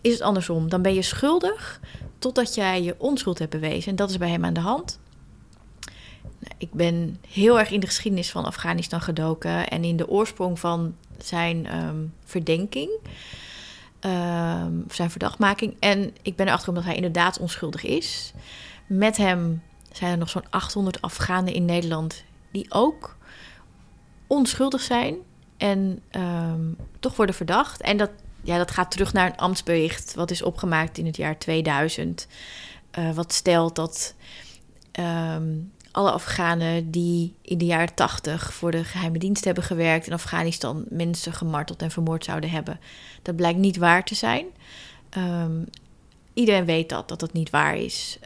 is 0.00 0.12
het 0.12 0.20
andersom. 0.20 0.68
Dan 0.68 0.82
ben 0.82 0.94
je 0.94 1.02
schuldig 1.02 1.80
totdat 2.18 2.54
jij 2.54 2.82
je 2.82 2.94
onschuld 2.98 3.38
hebt 3.38 3.50
bewezen. 3.50 3.90
En 3.90 3.96
dat 3.96 4.10
is 4.10 4.18
bij 4.18 4.28
hem 4.28 4.44
aan 4.44 4.54
de 4.54 4.60
hand. 4.60 4.98
Ik 6.58 6.72
ben 6.72 7.18
heel 7.28 7.58
erg 7.58 7.70
in 7.70 7.80
de 7.80 7.86
geschiedenis 7.86 8.30
van 8.30 8.44
Afghanistan 8.44 9.00
gedoken 9.00 9.68
en 9.68 9.84
in 9.84 9.96
de 9.96 10.08
oorsprong 10.08 10.58
van 10.58 10.96
zijn 11.18 11.76
um, 11.76 12.14
verdenking, 12.24 12.90
um, 14.00 14.84
zijn 14.90 15.10
verdachtmaking. 15.10 15.76
En 15.80 16.14
ik 16.22 16.36
ben 16.36 16.46
erachter 16.46 16.68
omdat 16.68 16.84
hij 16.84 16.94
inderdaad 16.94 17.38
onschuldig 17.38 17.84
is. 17.84 18.32
Met 18.86 19.16
hem 19.16 19.62
zijn 19.96 20.12
er 20.12 20.18
nog 20.18 20.28
zo'n 20.28 20.50
800 20.50 21.02
Afghanen 21.02 21.52
in 21.52 21.64
Nederland 21.64 22.24
die 22.50 22.66
ook 22.68 23.16
onschuldig 24.26 24.80
zijn 24.80 25.16
en 25.56 26.02
um, 26.10 26.76
toch 27.00 27.16
worden 27.16 27.34
verdacht. 27.34 27.80
En 27.80 27.96
dat, 27.96 28.10
ja, 28.42 28.56
dat 28.56 28.70
gaat 28.70 28.90
terug 28.90 29.12
naar 29.12 29.26
een 29.26 29.36
ambtsbericht 29.36 30.14
wat 30.14 30.30
is 30.30 30.42
opgemaakt 30.42 30.98
in 30.98 31.06
het 31.06 31.16
jaar 31.16 31.38
2000. 31.38 32.26
Uh, 32.98 33.10
wat 33.10 33.32
stelt 33.32 33.76
dat 33.76 34.14
um, 35.00 35.72
alle 35.90 36.10
Afghanen 36.10 36.90
die 36.90 37.34
in 37.42 37.58
de 37.58 37.64
jaren 37.64 37.94
80 37.94 38.54
voor 38.54 38.70
de 38.70 38.84
geheime 38.84 39.18
dienst 39.18 39.44
hebben 39.44 39.64
gewerkt 39.64 40.06
in 40.06 40.12
Afghanistan 40.12 40.84
mensen 40.88 41.32
gemarteld 41.32 41.82
en 41.82 41.90
vermoord 41.90 42.24
zouden 42.24 42.50
hebben. 42.50 42.80
Dat 43.22 43.36
blijkt 43.36 43.58
niet 43.58 43.76
waar 43.76 44.04
te 44.04 44.14
zijn. 44.14 44.46
Um, 45.18 45.64
iedereen 46.32 46.64
weet 46.64 46.88
dat, 46.88 47.08
dat 47.08 47.20
dat 47.20 47.32
niet 47.32 47.50
waar 47.50 47.76
is. 47.76 48.18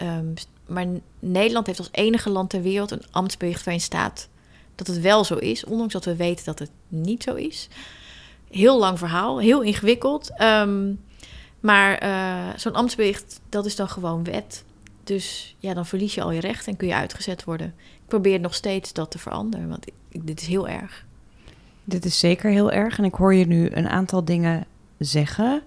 Maar 0.68 0.87
Nederland 1.18 1.66
heeft 1.66 1.78
als 1.78 1.88
enige 1.92 2.31
land 2.31 2.50
ter 2.50 2.62
wereld 2.62 2.90
een 2.90 3.04
ambtsbericht 3.11 3.64
waarin 3.64 3.83
staat 3.83 4.28
dat 4.74 4.87
het 4.87 5.00
wel 5.00 5.24
zo 5.24 5.35
is, 5.35 5.64
ondanks 5.64 5.92
dat 5.92 6.04
we 6.04 6.16
weten 6.16 6.44
dat 6.44 6.59
het 6.59 6.70
niet 6.88 7.22
zo 7.22 7.35
is. 7.35 7.68
Heel 8.50 8.78
lang 8.78 8.98
verhaal, 8.98 9.40
heel 9.40 9.62
ingewikkeld. 9.62 10.31
Um, 10.42 11.00
maar 11.61 12.04
uh, 12.04 12.57
zo'n 12.57 12.74
ambtsbericht, 12.74 13.40
dat 13.48 13.66
is 13.66 13.76
dan 13.76 13.88
gewoon 13.88 14.24
wet. 14.24 14.64
Dus 15.04 15.57
ja, 15.59 15.74
dan 15.74 15.87
verlies 15.87 16.14
je 16.14 16.22
al 16.22 16.31
je 16.31 16.40
recht 16.40 16.66
en 16.66 16.76
kun 16.76 16.88
je 16.88 16.94
uitgezet 16.94 17.44
worden. 17.44 17.66
Ik 17.76 18.07
probeer 18.07 18.40
nog 18.40 18.54
steeds 18.54 18.92
dat 18.92 19.11
te 19.11 19.18
veranderen, 19.18 19.68
want 19.68 19.87
dit 20.11 20.40
is 20.40 20.46
heel 20.46 20.68
erg. 20.68 21.04
Dit 21.85 22.04
is 22.04 22.18
zeker 22.18 22.50
heel 22.50 22.72
erg. 22.72 22.98
En 22.98 23.04
ik 23.04 23.14
hoor 23.14 23.35
je 23.35 23.46
nu 23.46 23.70
een 23.72 23.88
aantal 23.88 24.24
dingen 24.24 24.66
zeggen. 24.98 25.62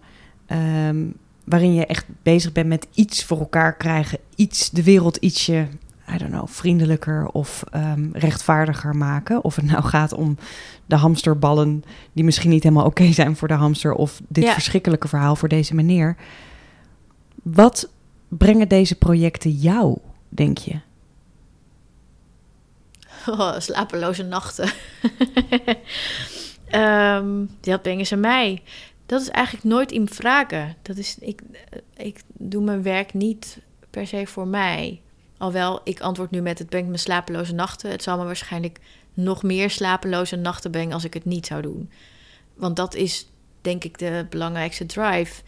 Um, 0.88 1.18
waarin 1.44 1.74
je 1.74 1.86
echt 1.86 2.06
bezig 2.24 2.52
bent 2.52 2.68
met 2.68 2.88
iets 2.94 3.24
voor 3.24 3.40
elkaar 3.40 3.76
krijgen. 3.76 4.20
Iets, 4.36 4.70
de 4.70 4.84
wereld 4.84 5.16
ietsje, 5.18 5.68
I 6.14 6.18
don't 6.18 6.32
know, 6.32 6.48
vriendelijker 6.48 7.28
of 7.28 7.64
um, 7.76 8.10
rechtvaardiger 8.14 8.96
maken. 8.96 9.44
Of 9.44 9.56
het 9.56 9.66
nou 9.66 9.84
gaat 9.84 10.14
om 10.14 10.38
de 10.86 10.96
hamsterballen 10.96 11.84
die 12.14 12.24
misschien 12.24 12.50
niet 12.50 12.64
helemaal 12.64 12.86
oké 12.86 13.02
okay 13.02 13.14
zijn 13.14 13.36
voor 13.36 13.48
de 13.48 13.54
hamster. 13.54 13.94
Of 13.94 14.22
dit 14.28 14.44
ja. 14.44 14.54
verschrikkelijke 14.54 15.08
verhaal 15.08 15.36
voor 15.36 15.50
deze 15.50 15.76
meneer. 15.76 16.16
Wat 17.44 17.90
brengen 18.28 18.68
deze 18.68 18.96
projecten 18.96 19.52
jou, 19.52 19.98
denk 20.30 20.58
je? 20.58 20.80
Oh, 23.30 23.60
slapeloze 23.60 24.24
nachten. 24.24 24.72
um, 26.72 27.50
dat 27.62 27.82
brengen 27.82 28.06
ze 28.06 28.16
mij. 28.16 28.62
Dat 29.12 29.22
is 29.22 29.30
eigenlijk 29.30 29.66
nooit 29.66 29.92
in 29.92 30.10
vragen. 30.10 30.76
Dat 30.82 30.98
is, 30.98 31.18
ik, 31.20 31.42
ik 31.96 32.22
doe 32.34 32.64
mijn 32.64 32.84
werk 32.84 33.14
niet 33.14 33.58
per 33.90 34.08
se 34.08 34.28
voor 34.28 34.48
mij. 34.48 35.02
Alhoewel, 35.38 35.82
ik 35.84 36.00
antwoord 36.00 36.32
nu 36.32 36.42
met 36.42 36.60
het 36.60 36.70
brengt 36.70 36.90
me 36.90 36.98
slapeloze 36.98 37.54
nachten. 37.54 37.92
Het 37.92 38.04
zal 38.04 38.18
me 38.18 38.24
waarschijnlijk 38.24 38.80
nog 39.14 39.44
meer 39.44 39.70
slapeloze 39.70 40.36
nachten 40.36 40.72
brengen 40.72 40.94
als 40.94 41.04
ik 41.04 41.14
het 41.14 41.26
niet 41.26 41.46
zou 41.46 41.62
doen. 41.62 41.92
Want 42.54 42.76
dat 42.76 42.96
is 42.96 43.30
denk 43.62 43.84
ik 43.84 43.98
de 43.98 44.26
belangrijkste 44.30 44.86
drive. 44.86 45.42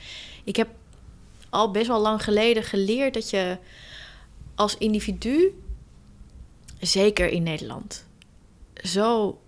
Ik 0.44 0.56
heb 0.56 0.70
al 1.50 1.72
best 1.72 1.88
wel 1.88 2.02
lang 2.02 2.24
geleden 2.24 2.64
geleerd 2.64 3.14
dat 3.14 3.30
je 3.30 3.58
als 4.56 4.78
individu, 4.78 5.64
zeker 6.80 7.30
in 7.30 7.44
Nederland, 7.44 8.06
zo 8.74 9.40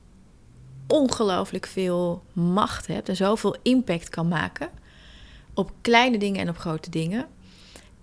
ongelooflijk 0.87 1.65
veel 1.65 2.23
macht 2.33 2.87
hebt 2.87 3.09
en 3.09 3.15
zoveel 3.15 3.55
impact 3.61 4.09
kan 4.09 4.27
maken 4.27 4.69
op 5.53 5.71
kleine 5.81 6.17
dingen 6.17 6.41
en 6.41 6.49
op 6.49 6.57
grote 6.57 6.89
dingen. 6.89 7.25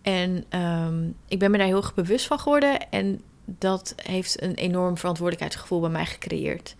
En 0.02 0.44
um, 0.60 1.16
ik 1.28 1.38
ben 1.38 1.50
me 1.50 1.58
daar 1.58 1.66
heel 1.66 1.76
erg 1.76 1.94
bewust 1.94 2.26
van 2.26 2.38
geworden 2.38 2.90
en 2.90 3.20
dat 3.44 3.94
heeft 3.96 4.42
een 4.42 4.54
enorm 4.54 4.98
verantwoordelijkheidsgevoel 4.98 5.80
bij 5.80 5.90
mij 5.90 6.06
gecreëerd. 6.06 6.76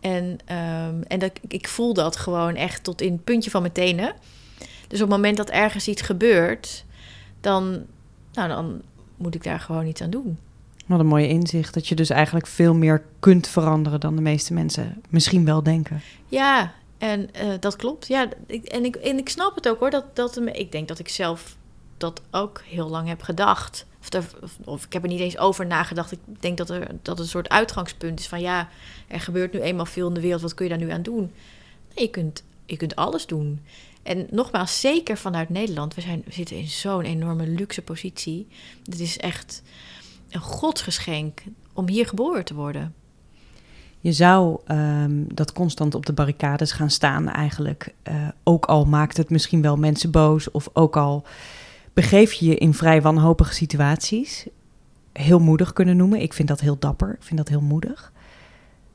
En, 0.00 0.24
um, 0.24 1.02
en 1.02 1.18
dat, 1.18 1.32
ik 1.48 1.68
voel 1.68 1.94
dat 1.94 2.16
gewoon 2.16 2.54
echt 2.54 2.84
tot 2.84 3.00
in 3.00 3.12
het 3.12 3.24
puntje 3.24 3.50
van 3.50 3.60
mijn 3.60 3.72
tenen. 3.72 4.14
Dus 4.88 5.00
op 5.00 5.08
het 5.08 5.16
moment 5.16 5.36
dat 5.36 5.50
ergens 5.50 5.88
iets 5.88 6.02
gebeurt, 6.02 6.84
dan, 7.40 7.86
nou, 8.32 8.48
dan 8.48 8.82
moet 9.16 9.34
ik 9.34 9.44
daar 9.44 9.60
gewoon 9.60 9.86
iets 9.86 10.00
aan 10.00 10.10
doen. 10.10 10.38
Wat 10.90 11.00
een 11.00 11.06
mooie 11.06 11.28
inzicht. 11.28 11.74
Dat 11.74 11.88
je 11.88 11.94
dus 11.94 12.10
eigenlijk 12.10 12.46
veel 12.46 12.74
meer 12.74 13.02
kunt 13.18 13.48
veranderen 13.48 14.00
dan 14.00 14.16
de 14.16 14.22
meeste 14.22 14.52
mensen 14.52 15.02
misschien 15.08 15.44
wel 15.44 15.62
denken. 15.62 16.02
Ja, 16.28 16.72
en 16.98 17.30
uh, 17.42 17.54
dat 17.60 17.76
klopt. 17.76 18.06
Ja, 18.06 18.28
ik, 18.46 18.64
en, 18.64 18.84
ik, 18.84 18.96
en 18.96 19.18
ik 19.18 19.28
snap 19.28 19.54
het 19.54 19.68
ook 19.68 19.78
hoor. 19.78 19.90
Dat, 19.90 20.16
dat, 20.16 20.40
ik 20.52 20.72
denk 20.72 20.88
dat 20.88 20.98
ik 20.98 21.08
zelf 21.08 21.56
dat 21.96 22.20
ook 22.30 22.62
heel 22.64 22.88
lang 22.88 23.08
heb 23.08 23.22
gedacht. 23.22 23.86
Of, 24.16 24.34
of, 24.64 24.84
ik 24.84 24.92
heb 24.92 25.02
er 25.02 25.08
niet 25.08 25.20
eens 25.20 25.38
over 25.38 25.66
nagedacht. 25.66 26.12
Ik 26.12 26.18
denk 26.40 26.56
dat, 26.56 26.70
er, 26.70 26.86
dat 27.02 27.18
een 27.18 27.26
soort 27.26 27.48
uitgangspunt 27.48 28.20
is 28.20 28.28
van 28.28 28.40
ja, 28.40 28.68
er 29.08 29.20
gebeurt 29.20 29.52
nu 29.52 29.60
eenmaal 29.60 29.86
veel 29.86 30.08
in 30.08 30.14
de 30.14 30.20
wereld. 30.20 30.42
Wat 30.42 30.54
kun 30.54 30.64
je 30.64 30.70
daar 30.70 30.86
nu 30.86 30.90
aan 30.90 31.02
doen? 31.02 31.32
Je 31.94 32.10
kunt, 32.10 32.42
je 32.66 32.76
kunt 32.76 32.96
alles 32.96 33.26
doen. 33.26 33.60
En 34.02 34.26
nogmaals, 34.30 34.80
zeker 34.80 35.16
vanuit 35.16 35.48
Nederland. 35.48 35.94
We, 35.94 36.00
zijn, 36.00 36.22
we 36.24 36.32
zitten 36.32 36.56
in 36.56 36.68
zo'n 36.68 37.04
enorme 37.04 37.46
luxe 37.46 37.82
positie. 37.82 38.46
Het 38.84 39.00
is 39.00 39.18
echt 39.18 39.62
een 40.30 40.40
godsgeschenk 40.40 41.42
om 41.72 41.88
hier 41.88 42.06
geboren 42.06 42.44
te 42.44 42.54
worden. 42.54 42.94
Je 44.00 44.12
zou 44.12 44.60
um, 44.68 45.26
dat 45.34 45.52
constant 45.52 45.94
op 45.94 46.06
de 46.06 46.12
barricades 46.12 46.72
gaan 46.72 46.90
staan 46.90 47.28
eigenlijk. 47.28 47.94
Uh, 48.08 48.28
ook 48.44 48.64
al 48.64 48.84
maakt 48.84 49.16
het 49.16 49.30
misschien 49.30 49.62
wel 49.62 49.76
mensen 49.76 50.10
boos 50.10 50.50
of 50.50 50.68
ook 50.72 50.96
al 50.96 51.24
begeef 51.92 52.32
je 52.32 52.46
je 52.46 52.56
in 52.56 52.74
vrij 52.74 53.02
wanhopige 53.02 53.54
situaties. 53.54 54.46
Heel 55.12 55.38
moedig 55.38 55.72
kunnen 55.72 55.96
noemen. 55.96 56.20
Ik 56.20 56.32
vind 56.32 56.48
dat 56.48 56.60
heel 56.60 56.78
dapper. 56.78 57.14
Ik 57.14 57.22
vind 57.22 57.38
dat 57.38 57.48
heel 57.48 57.60
moedig. 57.60 58.12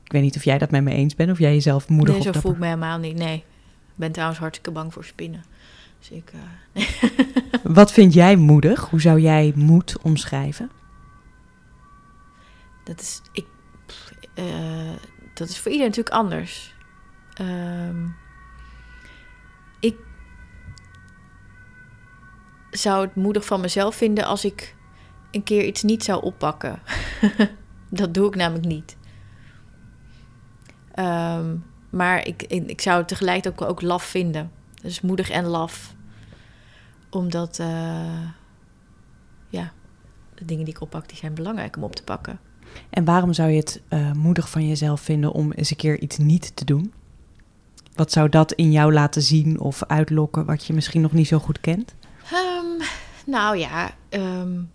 Ik 0.04 0.12
weet 0.12 0.22
niet 0.22 0.36
of 0.36 0.44
jij 0.44 0.58
dat 0.58 0.70
met 0.70 0.82
me 0.82 0.90
eens 0.90 1.14
bent 1.14 1.30
of 1.30 1.38
jij 1.38 1.52
jezelf 1.52 1.88
moedig 1.88 2.14
nee, 2.14 2.22
zo 2.22 2.32
voel 2.32 2.52
ik 2.52 2.58
me 2.58 2.64
helemaal 2.64 2.98
niet. 2.98 3.16
Nee, 3.16 3.36
ik 3.36 3.44
ben 3.94 4.12
trouwens 4.12 4.38
hartstikke 4.38 4.70
bang 4.70 4.92
voor 4.92 5.04
spinnen. 5.04 5.44
Dus 5.98 6.10
ik, 6.10 6.32
uh... 6.34 6.84
Wat 7.74 7.92
vind 7.92 8.14
jij 8.14 8.36
moedig? 8.36 8.90
Hoe 8.90 9.00
zou 9.00 9.20
jij 9.20 9.52
moed 9.54 9.96
omschrijven? 10.02 10.70
Dat 12.86 13.00
is, 13.00 13.20
ik, 13.32 13.46
uh, 14.34 14.96
dat 15.34 15.48
is 15.48 15.58
voor 15.58 15.72
iedereen 15.72 15.92
natuurlijk 15.94 16.16
anders. 16.16 16.74
Um, 17.40 18.16
ik, 19.80 19.96
zou 22.70 23.06
het 23.06 23.14
moedig 23.14 23.44
van 23.44 23.60
mezelf 23.60 23.96
vinden 23.96 24.24
als 24.24 24.44
ik 24.44 24.76
een 25.30 25.42
keer 25.42 25.64
iets 25.64 25.82
niet 25.82 26.04
zou 26.04 26.22
oppakken. 26.22 26.80
dat 27.90 28.14
doe 28.14 28.26
ik 28.26 28.34
namelijk 28.34 28.66
niet. 28.66 28.96
Ehm, 30.92 31.56
maar 31.90 32.26
ik, 32.26 32.42
ik 32.42 32.80
zou 32.80 32.98
het 32.98 33.08
tegelijk 33.08 33.46
ook, 33.46 33.62
ook 33.62 33.82
laf 33.82 34.04
vinden. 34.04 34.50
Dus 34.82 35.00
moedig 35.00 35.30
en 35.30 35.44
laf. 35.44 35.94
Omdat, 37.10 37.58
uh, 37.58 38.28
ja, 39.48 39.72
de 40.34 40.44
dingen 40.44 40.64
die 40.64 40.74
ik 40.74 40.80
oppak, 40.80 41.08
die 41.08 41.18
zijn 41.18 41.34
belangrijk 41.34 41.76
om 41.76 41.84
op 41.84 41.94
te 41.94 42.04
pakken. 42.04 42.40
En 42.90 43.04
waarom 43.04 43.32
zou 43.32 43.50
je 43.50 43.56
het 43.56 43.80
uh, 43.88 44.12
moedig 44.12 44.50
van 44.50 44.68
jezelf 44.68 45.00
vinden 45.00 45.32
om 45.32 45.52
eens 45.52 45.70
een 45.70 45.76
keer 45.76 46.00
iets 46.00 46.18
niet 46.18 46.56
te 46.56 46.64
doen? 46.64 46.92
Wat 47.94 48.12
zou 48.12 48.28
dat 48.28 48.52
in 48.52 48.72
jou 48.72 48.92
laten 48.92 49.22
zien 49.22 49.60
of 49.60 49.84
uitlokken 49.84 50.44
wat 50.44 50.66
je 50.66 50.72
misschien 50.72 51.00
nog 51.00 51.12
niet 51.12 51.28
zo 51.28 51.38
goed 51.38 51.60
kent? 51.60 51.94
Um, 52.32 52.86
nou 53.26 53.58
ja, 53.58 53.94
um, 54.10 54.70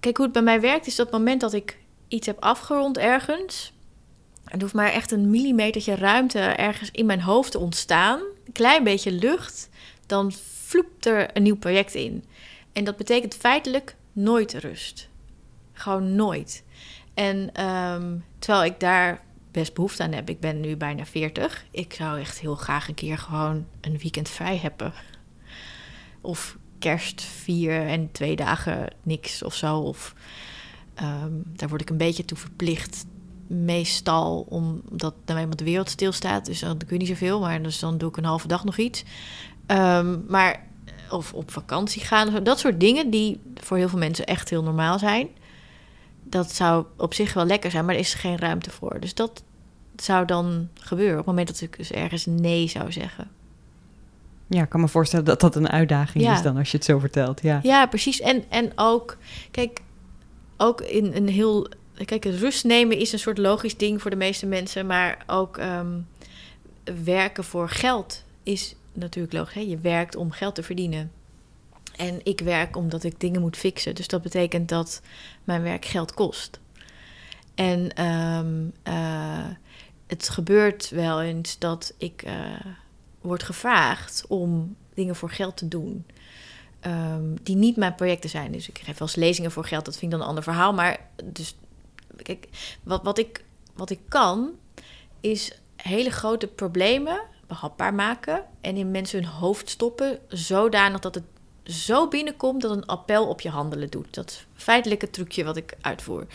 kijk 0.00 0.16
hoe 0.16 0.24
het 0.24 0.34
bij 0.34 0.42
mij 0.42 0.60
werkt 0.60 0.86
is 0.86 0.96
dat 0.96 1.10
moment 1.10 1.40
dat 1.40 1.52
ik 1.52 1.78
iets 2.08 2.26
heb 2.26 2.40
afgerond 2.40 2.98
ergens. 2.98 3.72
Er 4.44 4.60
hoeft 4.60 4.74
maar 4.74 4.92
echt 4.92 5.10
een 5.10 5.30
millimetertje 5.30 5.94
ruimte 5.94 6.38
ergens 6.38 6.90
in 6.90 7.06
mijn 7.06 7.20
hoofd 7.20 7.50
te 7.50 7.58
ontstaan. 7.58 8.18
Een 8.18 8.52
klein 8.52 8.84
beetje 8.84 9.12
lucht. 9.12 9.68
Dan 10.06 10.32
vloept 10.64 11.06
er 11.06 11.36
een 11.36 11.42
nieuw 11.42 11.56
project 11.56 11.94
in. 11.94 12.24
En 12.72 12.84
dat 12.84 12.96
betekent 12.96 13.34
feitelijk 13.34 13.96
nooit 14.12 14.52
rust. 14.52 15.08
Gewoon 15.72 16.14
nooit. 16.14 16.64
En 17.16 17.64
um, 17.66 18.24
terwijl 18.38 18.64
ik 18.64 18.80
daar 18.80 19.22
best 19.50 19.74
behoefte 19.74 20.02
aan 20.02 20.12
heb. 20.12 20.30
Ik 20.30 20.40
ben 20.40 20.60
nu 20.60 20.76
bijna 20.76 21.04
40. 21.04 21.64
Ik 21.70 21.92
zou 21.92 22.20
echt 22.20 22.38
heel 22.38 22.54
graag 22.54 22.88
een 22.88 22.94
keer 22.94 23.18
gewoon 23.18 23.66
een 23.80 23.98
weekend 23.98 24.28
vrij 24.28 24.56
hebben. 24.56 24.92
Of 26.20 26.56
kerst 26.78 27.22
vier 27.22 27.86
en 27.86 28.12
twee 28.12 28.36
dagen 28.36 28.92
niks 29.02 29.42
of 29.42 29.54
zo. 29.54 29.78
Of 29.78 30.14
um, 31.02 31.42
daar 31.46 31.68
word 31.68 31.80
ik 31.80 31.90
een 31.90 31.96
beetje 31.96 32.24
toe 32.24 32.38
verplicht. 32.38 33.06
Meestal 33.46 34.46
omdat 34.48 35.14
dan 35.24 35.36
eenmaal 35.36 35.56
de 35.56 35.64
wereld 35.64 35.90
stilstaat. 35.90 36.46
Dus 36.46 36.60
dan 36.60 36.76
kun 36.76 36.86
je 36.88 36.96
niet 36.96 37.08
zoveel. 37.08 37.40
Maar 37.40 37.62
dus 37.62 37.78
dan 37.78 37.98
doe 37.98 38.08
ik 38.08 38.16
een 38.16 38.24
halve 38.24 38.48
dag 38.48 38.64
nog 38.64 38.76
iets. 38.76 39.04
Um, 39.66 40.24
maar 40.28 40.66
of 41.10 41.32
op 41.32 41.50
vakantie 41.50 42.02
gaan. 42.02 42.44
Dat 42.44 42.58
soort 42.58 42.80
dingen 42.80 43.10
die 43.10 43.40
voor 43.54 43.76
heel 43.76 43.88
veel 43.88 43.98
mensen 43.98 44.26
echt 44.26 44.50
heel 44.50 44.62
normaal 44.62 44.98
zijn. 44.98 45.28
Dat 46.28 46.52
zou 46.52 46.84
op 46.96 47.14
zich 47.14 47.32
wel 47.32 47.46
lekker 47.46 47.70
zijn, 47.70 47.84
maar 47.84 47.94
er 47.94 48.00
is 48.00 48.14
geen 48.14 48.38
ruimte 48.38 48.70
voor. 48.70 49.00
Dus 49.00 49.14
dat 49.14 49.42
zou 49.96 50.26
dan 50.26 50.68
gebeuren 50.74 51.12
op 51.12 51.18
het 51.18 51.26
moment 51.26 51.48
dat 51.48 51.60
ik 51.60 51.76
dus 51.76 51.92
ergens 51.92 52.26
nee 52.26 52.68
zou 52.68 52.92
zeggen. 52.92 53.30
Ja, 54.46 54.62
ik 54.62 54.68
kan 54.68 54.80
me 54.80 54.88
voorstellen 54.88 55.24
dat 55.24 55.40
dat 55.40 55.56
een 55.56 55.68
uitdaging 55.68 56.30
is 56.30 56.42
dan 56.42 56.56
als 56.56 56.70
je 56.70 56.76
het 56.76 56.86
zo 56.86 56.98
vertelt. 56.98 57.42
Ja, 57.42 57.60
ja 57.62 57.86
precies. 57.86 58.20
En, 58.20 58.44
en 58.48 58.72
ook, 58.74 59.16
kijk, 59.50 59.80
ook 60.56 60.80
in 60.80 61.14
een 61.14 61.28
heel. 61.28 61.68
Kijk, 62.04 62.24
rust 62.24 62.64
nemen 62.64 62.98
is 62.98 63.12
een 63.12 63.18
soort 63.18 63.38
logisch 63.38 63.76
ding 63.76 64.02
voor 64.02 64.10
de 64.10 64.16
meeste 64.16 64.46
mensen, 64.46 64.86
maar 64.86 65.24
ook 65.26 65.58
um, 65.58 66.06
werken 67.04 67.44
voor 67.44 67.68
geld 67.68 68.24
is 68.42 68.74
natuurlijk 68.92 69.34
logisch. 69.34 69.54
Hè? 69.54 69.60
Je 69.60 69.78
werkt 69.78 70.16
om 70.16 70.30
geld 70.30 70.54
te 70.54 70.62
verdienen. 70.62 71.12
En 71.96 72.20
ik 72.22 72.40
werk 72.40 72.76
omdat 72.76 73.04
ik 73.04 73.20
dingen 73.20 73.40
moet 73.40 73.56
fixen. 73.56 73.94
Dus 73.94 74.08
dat 74.08 74.22
betekent 74.22 74.68
dat 74.68 75.00
mijn 75.44 75.62
werk 75.62 75.84
geld 75.84 76.14
kost. 76.14 76.60
En 77.54 78.04
um, 78.04 78.72
uh, 78.88 79.44
het 80.06 80.28
gebeurt 80.28 80.88
wel 80.88 81.22
eens 81.22 81.58
dat 81.58 81.94
ik 81.96 82.22
uh, 82.26 82.32
word 83.20 83.42
gevraagd 83.42 84.24
om 84.28 84.76
dingen 84.94 85.16
voor 85.16 85.30
geld 85.30 85.56
te 85.56 85.68
doen. 85.68 86.06
Um, 86.86 87.42
die 87.42 87.56
niet 87.56 87.76
mijn 87.76 87.94
projecten 87.94 88.30
zijn. 88.30 88.52
Dus 88.52 88.68
ik 88.68 88.78
geef 88.78 88.98
wel 88.98 89.08
eens 89.08 89.16
lezingen 89.16 89.50
voor 89.50 89.64
geld. 89.64 89.84
Dat 89.84 89.96
vind 89.96 90.04
ik 90.04 90.10
dan 90.10 90.20
een 90.20 90.28
ander 90.28 90.44
verhaal. 90.44 90.72
Maar 90.72 90.98
dus, 91.24 91.56
kijk, 92.22 92.48
wat, 92.82 93.02
wat, 93.02 93.18
ik, 93.18 93.44
wat 93.74 93.90
ik 93.90 94.00
kan, 94.08 94.50
is 95.20 95.60
hele 95.76 96.10
grote 96.10 96.46
problemen 96.46 97.20
behapbaar 97.46 97.94
maken. 97.94 98.44
En 98.60 98.76
in 98.76 98.90
mensen 98.90 99.22
hun 99.22 99.30
hoofd 99.30 99.70
stoppen. 99.70 100.18
Zodanig 100.28 101.00
dat 101.00 101.14
het 101.14 101.24
zo 101.66 102.08
binnenkomt 102.08 102.62
dat 102.62 102.70
een 102.70 102.86
appel 102.86 103.26
op 103.26 103.40
je 103.40 103.48
handelen 103.48 103.90
doet. 103.90 104.14
Dat 104.14 104.30
is 104.30 104.46
feitelijk 104.54 105.00
het 105.00 105.12
trucje 105.12 105.44
wat 105.44 105.56
ik 105.56 105.74
uitvoer. 105.80 106.26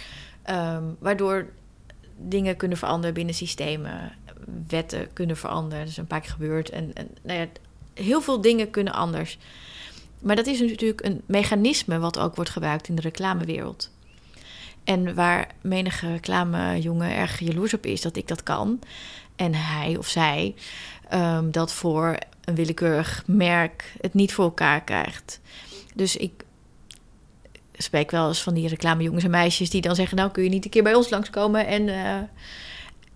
Um, 0.49 0.97
waardoor 0.99 1.49
dingen 2.17 2.57
kunnen 2.57 2.77
veranderen 2.77 3.13
binnen 3.13 3.35
systemen. 3.35 4.11
Wetten 4.67 5.13
kunnen 5.13 5.37
veranderen. 5.37 5.79
Dat 5.79 5.89
is 5.89 5.97
een 5.97 6.07
paar 6.07 6.21
keer 6.21 6.31
gebeurd. 6.31 6.69
En, 6.69 6.91
en 6.93 7.09
nou 7.21 7.39
ja, 7.39 7.47
heel 7.93 8.21
veel 8.21 8.41
dingen 8.41 8.69
kunnen 8.69 8.93
anders. 8.93 9.37
Maar 10.19 10.35
dat 10.35 10.47
is 10.47 10.59
natuurlijk 10.59 11.05
een 11.05 11.21
mechanisme 11.25 11.99
wat 11.99 12.19
ook 12.19 12.35
wordt 12.35 12.51
gebruikt 12.51 12.87
in 12.87 12.95
de 12.95 13.01
reclamewereld. 13.01 13.89
En 14.83 15.15
waar 15.15 15.47
menige 15.61 16.11
reclamejongen 16.11 17.15
erg 17.15 17.39
jaloers 17.39 17.73
op 17.73 17.85
is 17.85 18.01
dat 18.01 18.15
ik 18.15 18.27
dat 18.27 18.43
kan. 18.43 18.79
En 19.35 19.53
hij 19.53 19.97
of 19.97 20.07
zij 20.07 20.55
um, 21.13 21.51
dat 21.51 21.73
voor 21.73 22.17
een 22.45 22.55
willekeurig 22.55 23.23
merk 23.25 23.93
het 24.01 24.13
niet 24.13 24.33
voor 24.33 24.45
elkaar 24.45 24.83
krijgt. 24.83 25.39
Dus 25.95 26.15
ik 26.17 26.43
spreek 27.73 28.11
wel 28.11 28.27
eens 28.27 28.41
van 28.41 28.53
die 28.53 28.67
reclamejongens 28.67 29.23
en 29.23 29.29
meisjes 29.29 29.69
die 29.69 29.81
dan 29.81 29.95
zeggen: 29.95 30.17
Nou, 30.17 30.31
kun 30.31 30.43
je 30.43 30.49
niet 30.49 30.65
een 30.65 30.71
keer 30.71 30.83
bij 30.83 30.95
ons 30.95 31.09
langskomen? 31.09 31.67
En, 31.67 31.87
uh, 31.87 32.15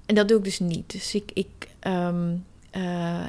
en 0.05 0.15
dat 0.15 0.27
doe 0.27 0.37
ik 0.37 0.43
dus 0.43 0.59
niet. 0.59 0.91
Dus 0.91 1.15
ik, 1.15 1.31
ik, 1.33 1.67
um, 1.87 2.45
uh, 2.77 3.27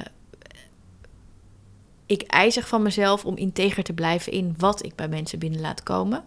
ik 2.05 2.21
eisig 2.21 2.67
van 2.67 2.81
mezelf 2.81 3.25
om 3.25 3.37
integer 3.37 3.83
te 3.83 3.93
blijven 3.93 4.31
in 4.31 4.55
wat 4.57 4.85
ik 4.85 4.95
bij 4.95 5.07
mensen 5.07 5.39
binnen 5.39 5.61
laat 5.61 5.83
komen. 5.83 6.23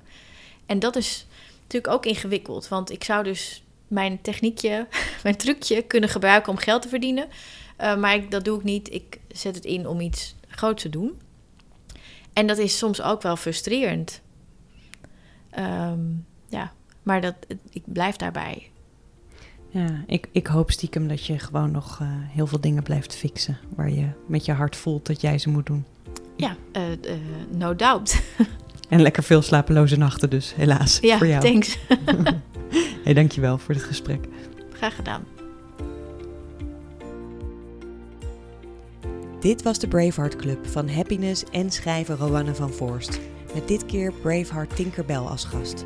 En 0.66 0.78
dat 0.78 0.96
is 0.96 1.26
natuurlijk 1.62 1.92
ook 1.92 2.06
ingewikkeld, 2.06 2.68
want 2.68 2.90
ik 2.90 3.04
zou 3.04 3.24
dus 3.24 3.62
mijn 3.88 4.22
techniekje, 4.22 4.86
mijn 5.22 5.36
trucje 5.36 5.82
kunnen 5.82 6.08
gebruiken 6.08 6.52
om 6.52 6.58
geld 6.58 6.82
te 6.82 6.88
verdienen. 6.88 7.28
Uh, 7.80 7.96
maar 7.96 8.14
ik, 8.14 8.30
dat 8.30 8.44
doe 8.44 8.58
ik 8.58 8.64
niet. 8.64 8.92
Ik 8.92 9.20
zet 9.28 9.54
het 9.54 9.64
in 9.64 9.86
om 9.86 10.00
iets 10.00 10.34
groots 10.48 10.82
te 10.82 10.88
doen. 10.88 11.18
En 12.32 12.46
dat 12.46 12.58
is 12.58 12.78
soms 12.78 13.02
ook 13.02 13.22
wel 13.22 13.36
frustrerend. 13.36 14.20
Um, 15.58 16.26
ja, 16.48 16.72
maar 17.02 17.20
dat, 17.20 17.34
ik 17.70 17.82
blijf 17.84 18.16
daarbij. 18.16 18.70
Ja, 19.68 20.04
ik, 20.06 20.28
ik 20.32 20.46
hoop 20.46 20.70
stiekem 20.70 21.08
dat 21.08 21.26
je 21.26 21.38
gewoon 21.38 21.70
nog 21.70 21.98
uh, 22.02 22.08
heel 22.10 22.46
veel 22.46 22.60
dingen 22.60 22.82
blijft 22.82 23.16
fixen. 23.16 23.58
Waar 23.76 23.90
je 23.90 24.08
met 24.26 24.44
je 24.44 24.52
hart 24.52 24.76
voelt 24.76 25.06
dat 25.06 25.20
jij 25.20 25.38
ze 25.38 25.48
moet 25.48 25.66
doen. 25.66 25.84
Ja, 26.36 26.56
uh, 26.76 26.90
uh, 26.90 26.96
no 27.56 27.76
doubt. 27.76 28.22
en 28.88 29.02
lekker 29.02 29.22
veel 29.22 29.42
slapeloze 29.42 29.96
nachten 29.96 30.30
dus, 30.30 30.54
helaas. 30.54 30.98
Ja, 31.00 31.18
voor 31.18 31.26
jou. 31.26 31.42
thanks. 31.42 31.78
hey, 33.04 33.14
dankjewel 33.14 33.58
voor 33.58 33.74
dit 33.74 33.82
gesprek. 33.82 34.24
Graag 34.72 34.94
gedaan. 34.94 35.39
Dit 39.40 39.62
was 39.62 39.78
de 39.78 39.88
Braveheart 39.88 40.36
Club 40.36 40.66
van 40.66 40.88
Happiness 40.88 41.44
en 41.50 41.70
schrijver 41.70 42.16
Rowanne 42.16 42.54
van 42.54 42.70
Voorst. 42.70 43.20
Met 43.54 43.68
dit 43.68 43.86
keer 43.86 44.12
Braveheart 44.12 44.76
Tinkerbell 44.76 45.16
als 45.16 45.44
gast. 45.44 45.84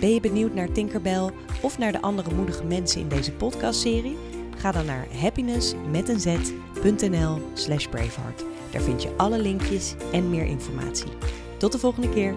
Ben 0.00 0.14
je 0.14 0.20
benieuwd 0.20 0.54
naar 0.54 0.72
Tinkerbell 0.72 1.30
of 1.62 1.78
naar 1.78 1.92
de 1.92 2.00
andere 2.00 2.34
moedige 2.34 2.64
mensen 2.64 3.00
in 3.00 3.08
deze 3.08 3.32
podcastserie? 3.32 4.16
Ga 4.56 4.72
dan 4.72 4.86
naar 4.86 5.06
happiness.nl 5.20 7.38
slash 7.54 7.86
braveheart. 7.86 8.44
Daar 8.70 8.82
vind 8.82 9.02
je 9.02 9.16
alle 9.16 9.38
linkjes 9.38 9.94
en 10.12 10.30
meer 10.30 10.44
informatie. 10.44 11.10
Tot 11.58 11.72
de 11.72 11.78
volgende 11.78 12.08
keer. 12.08 12.34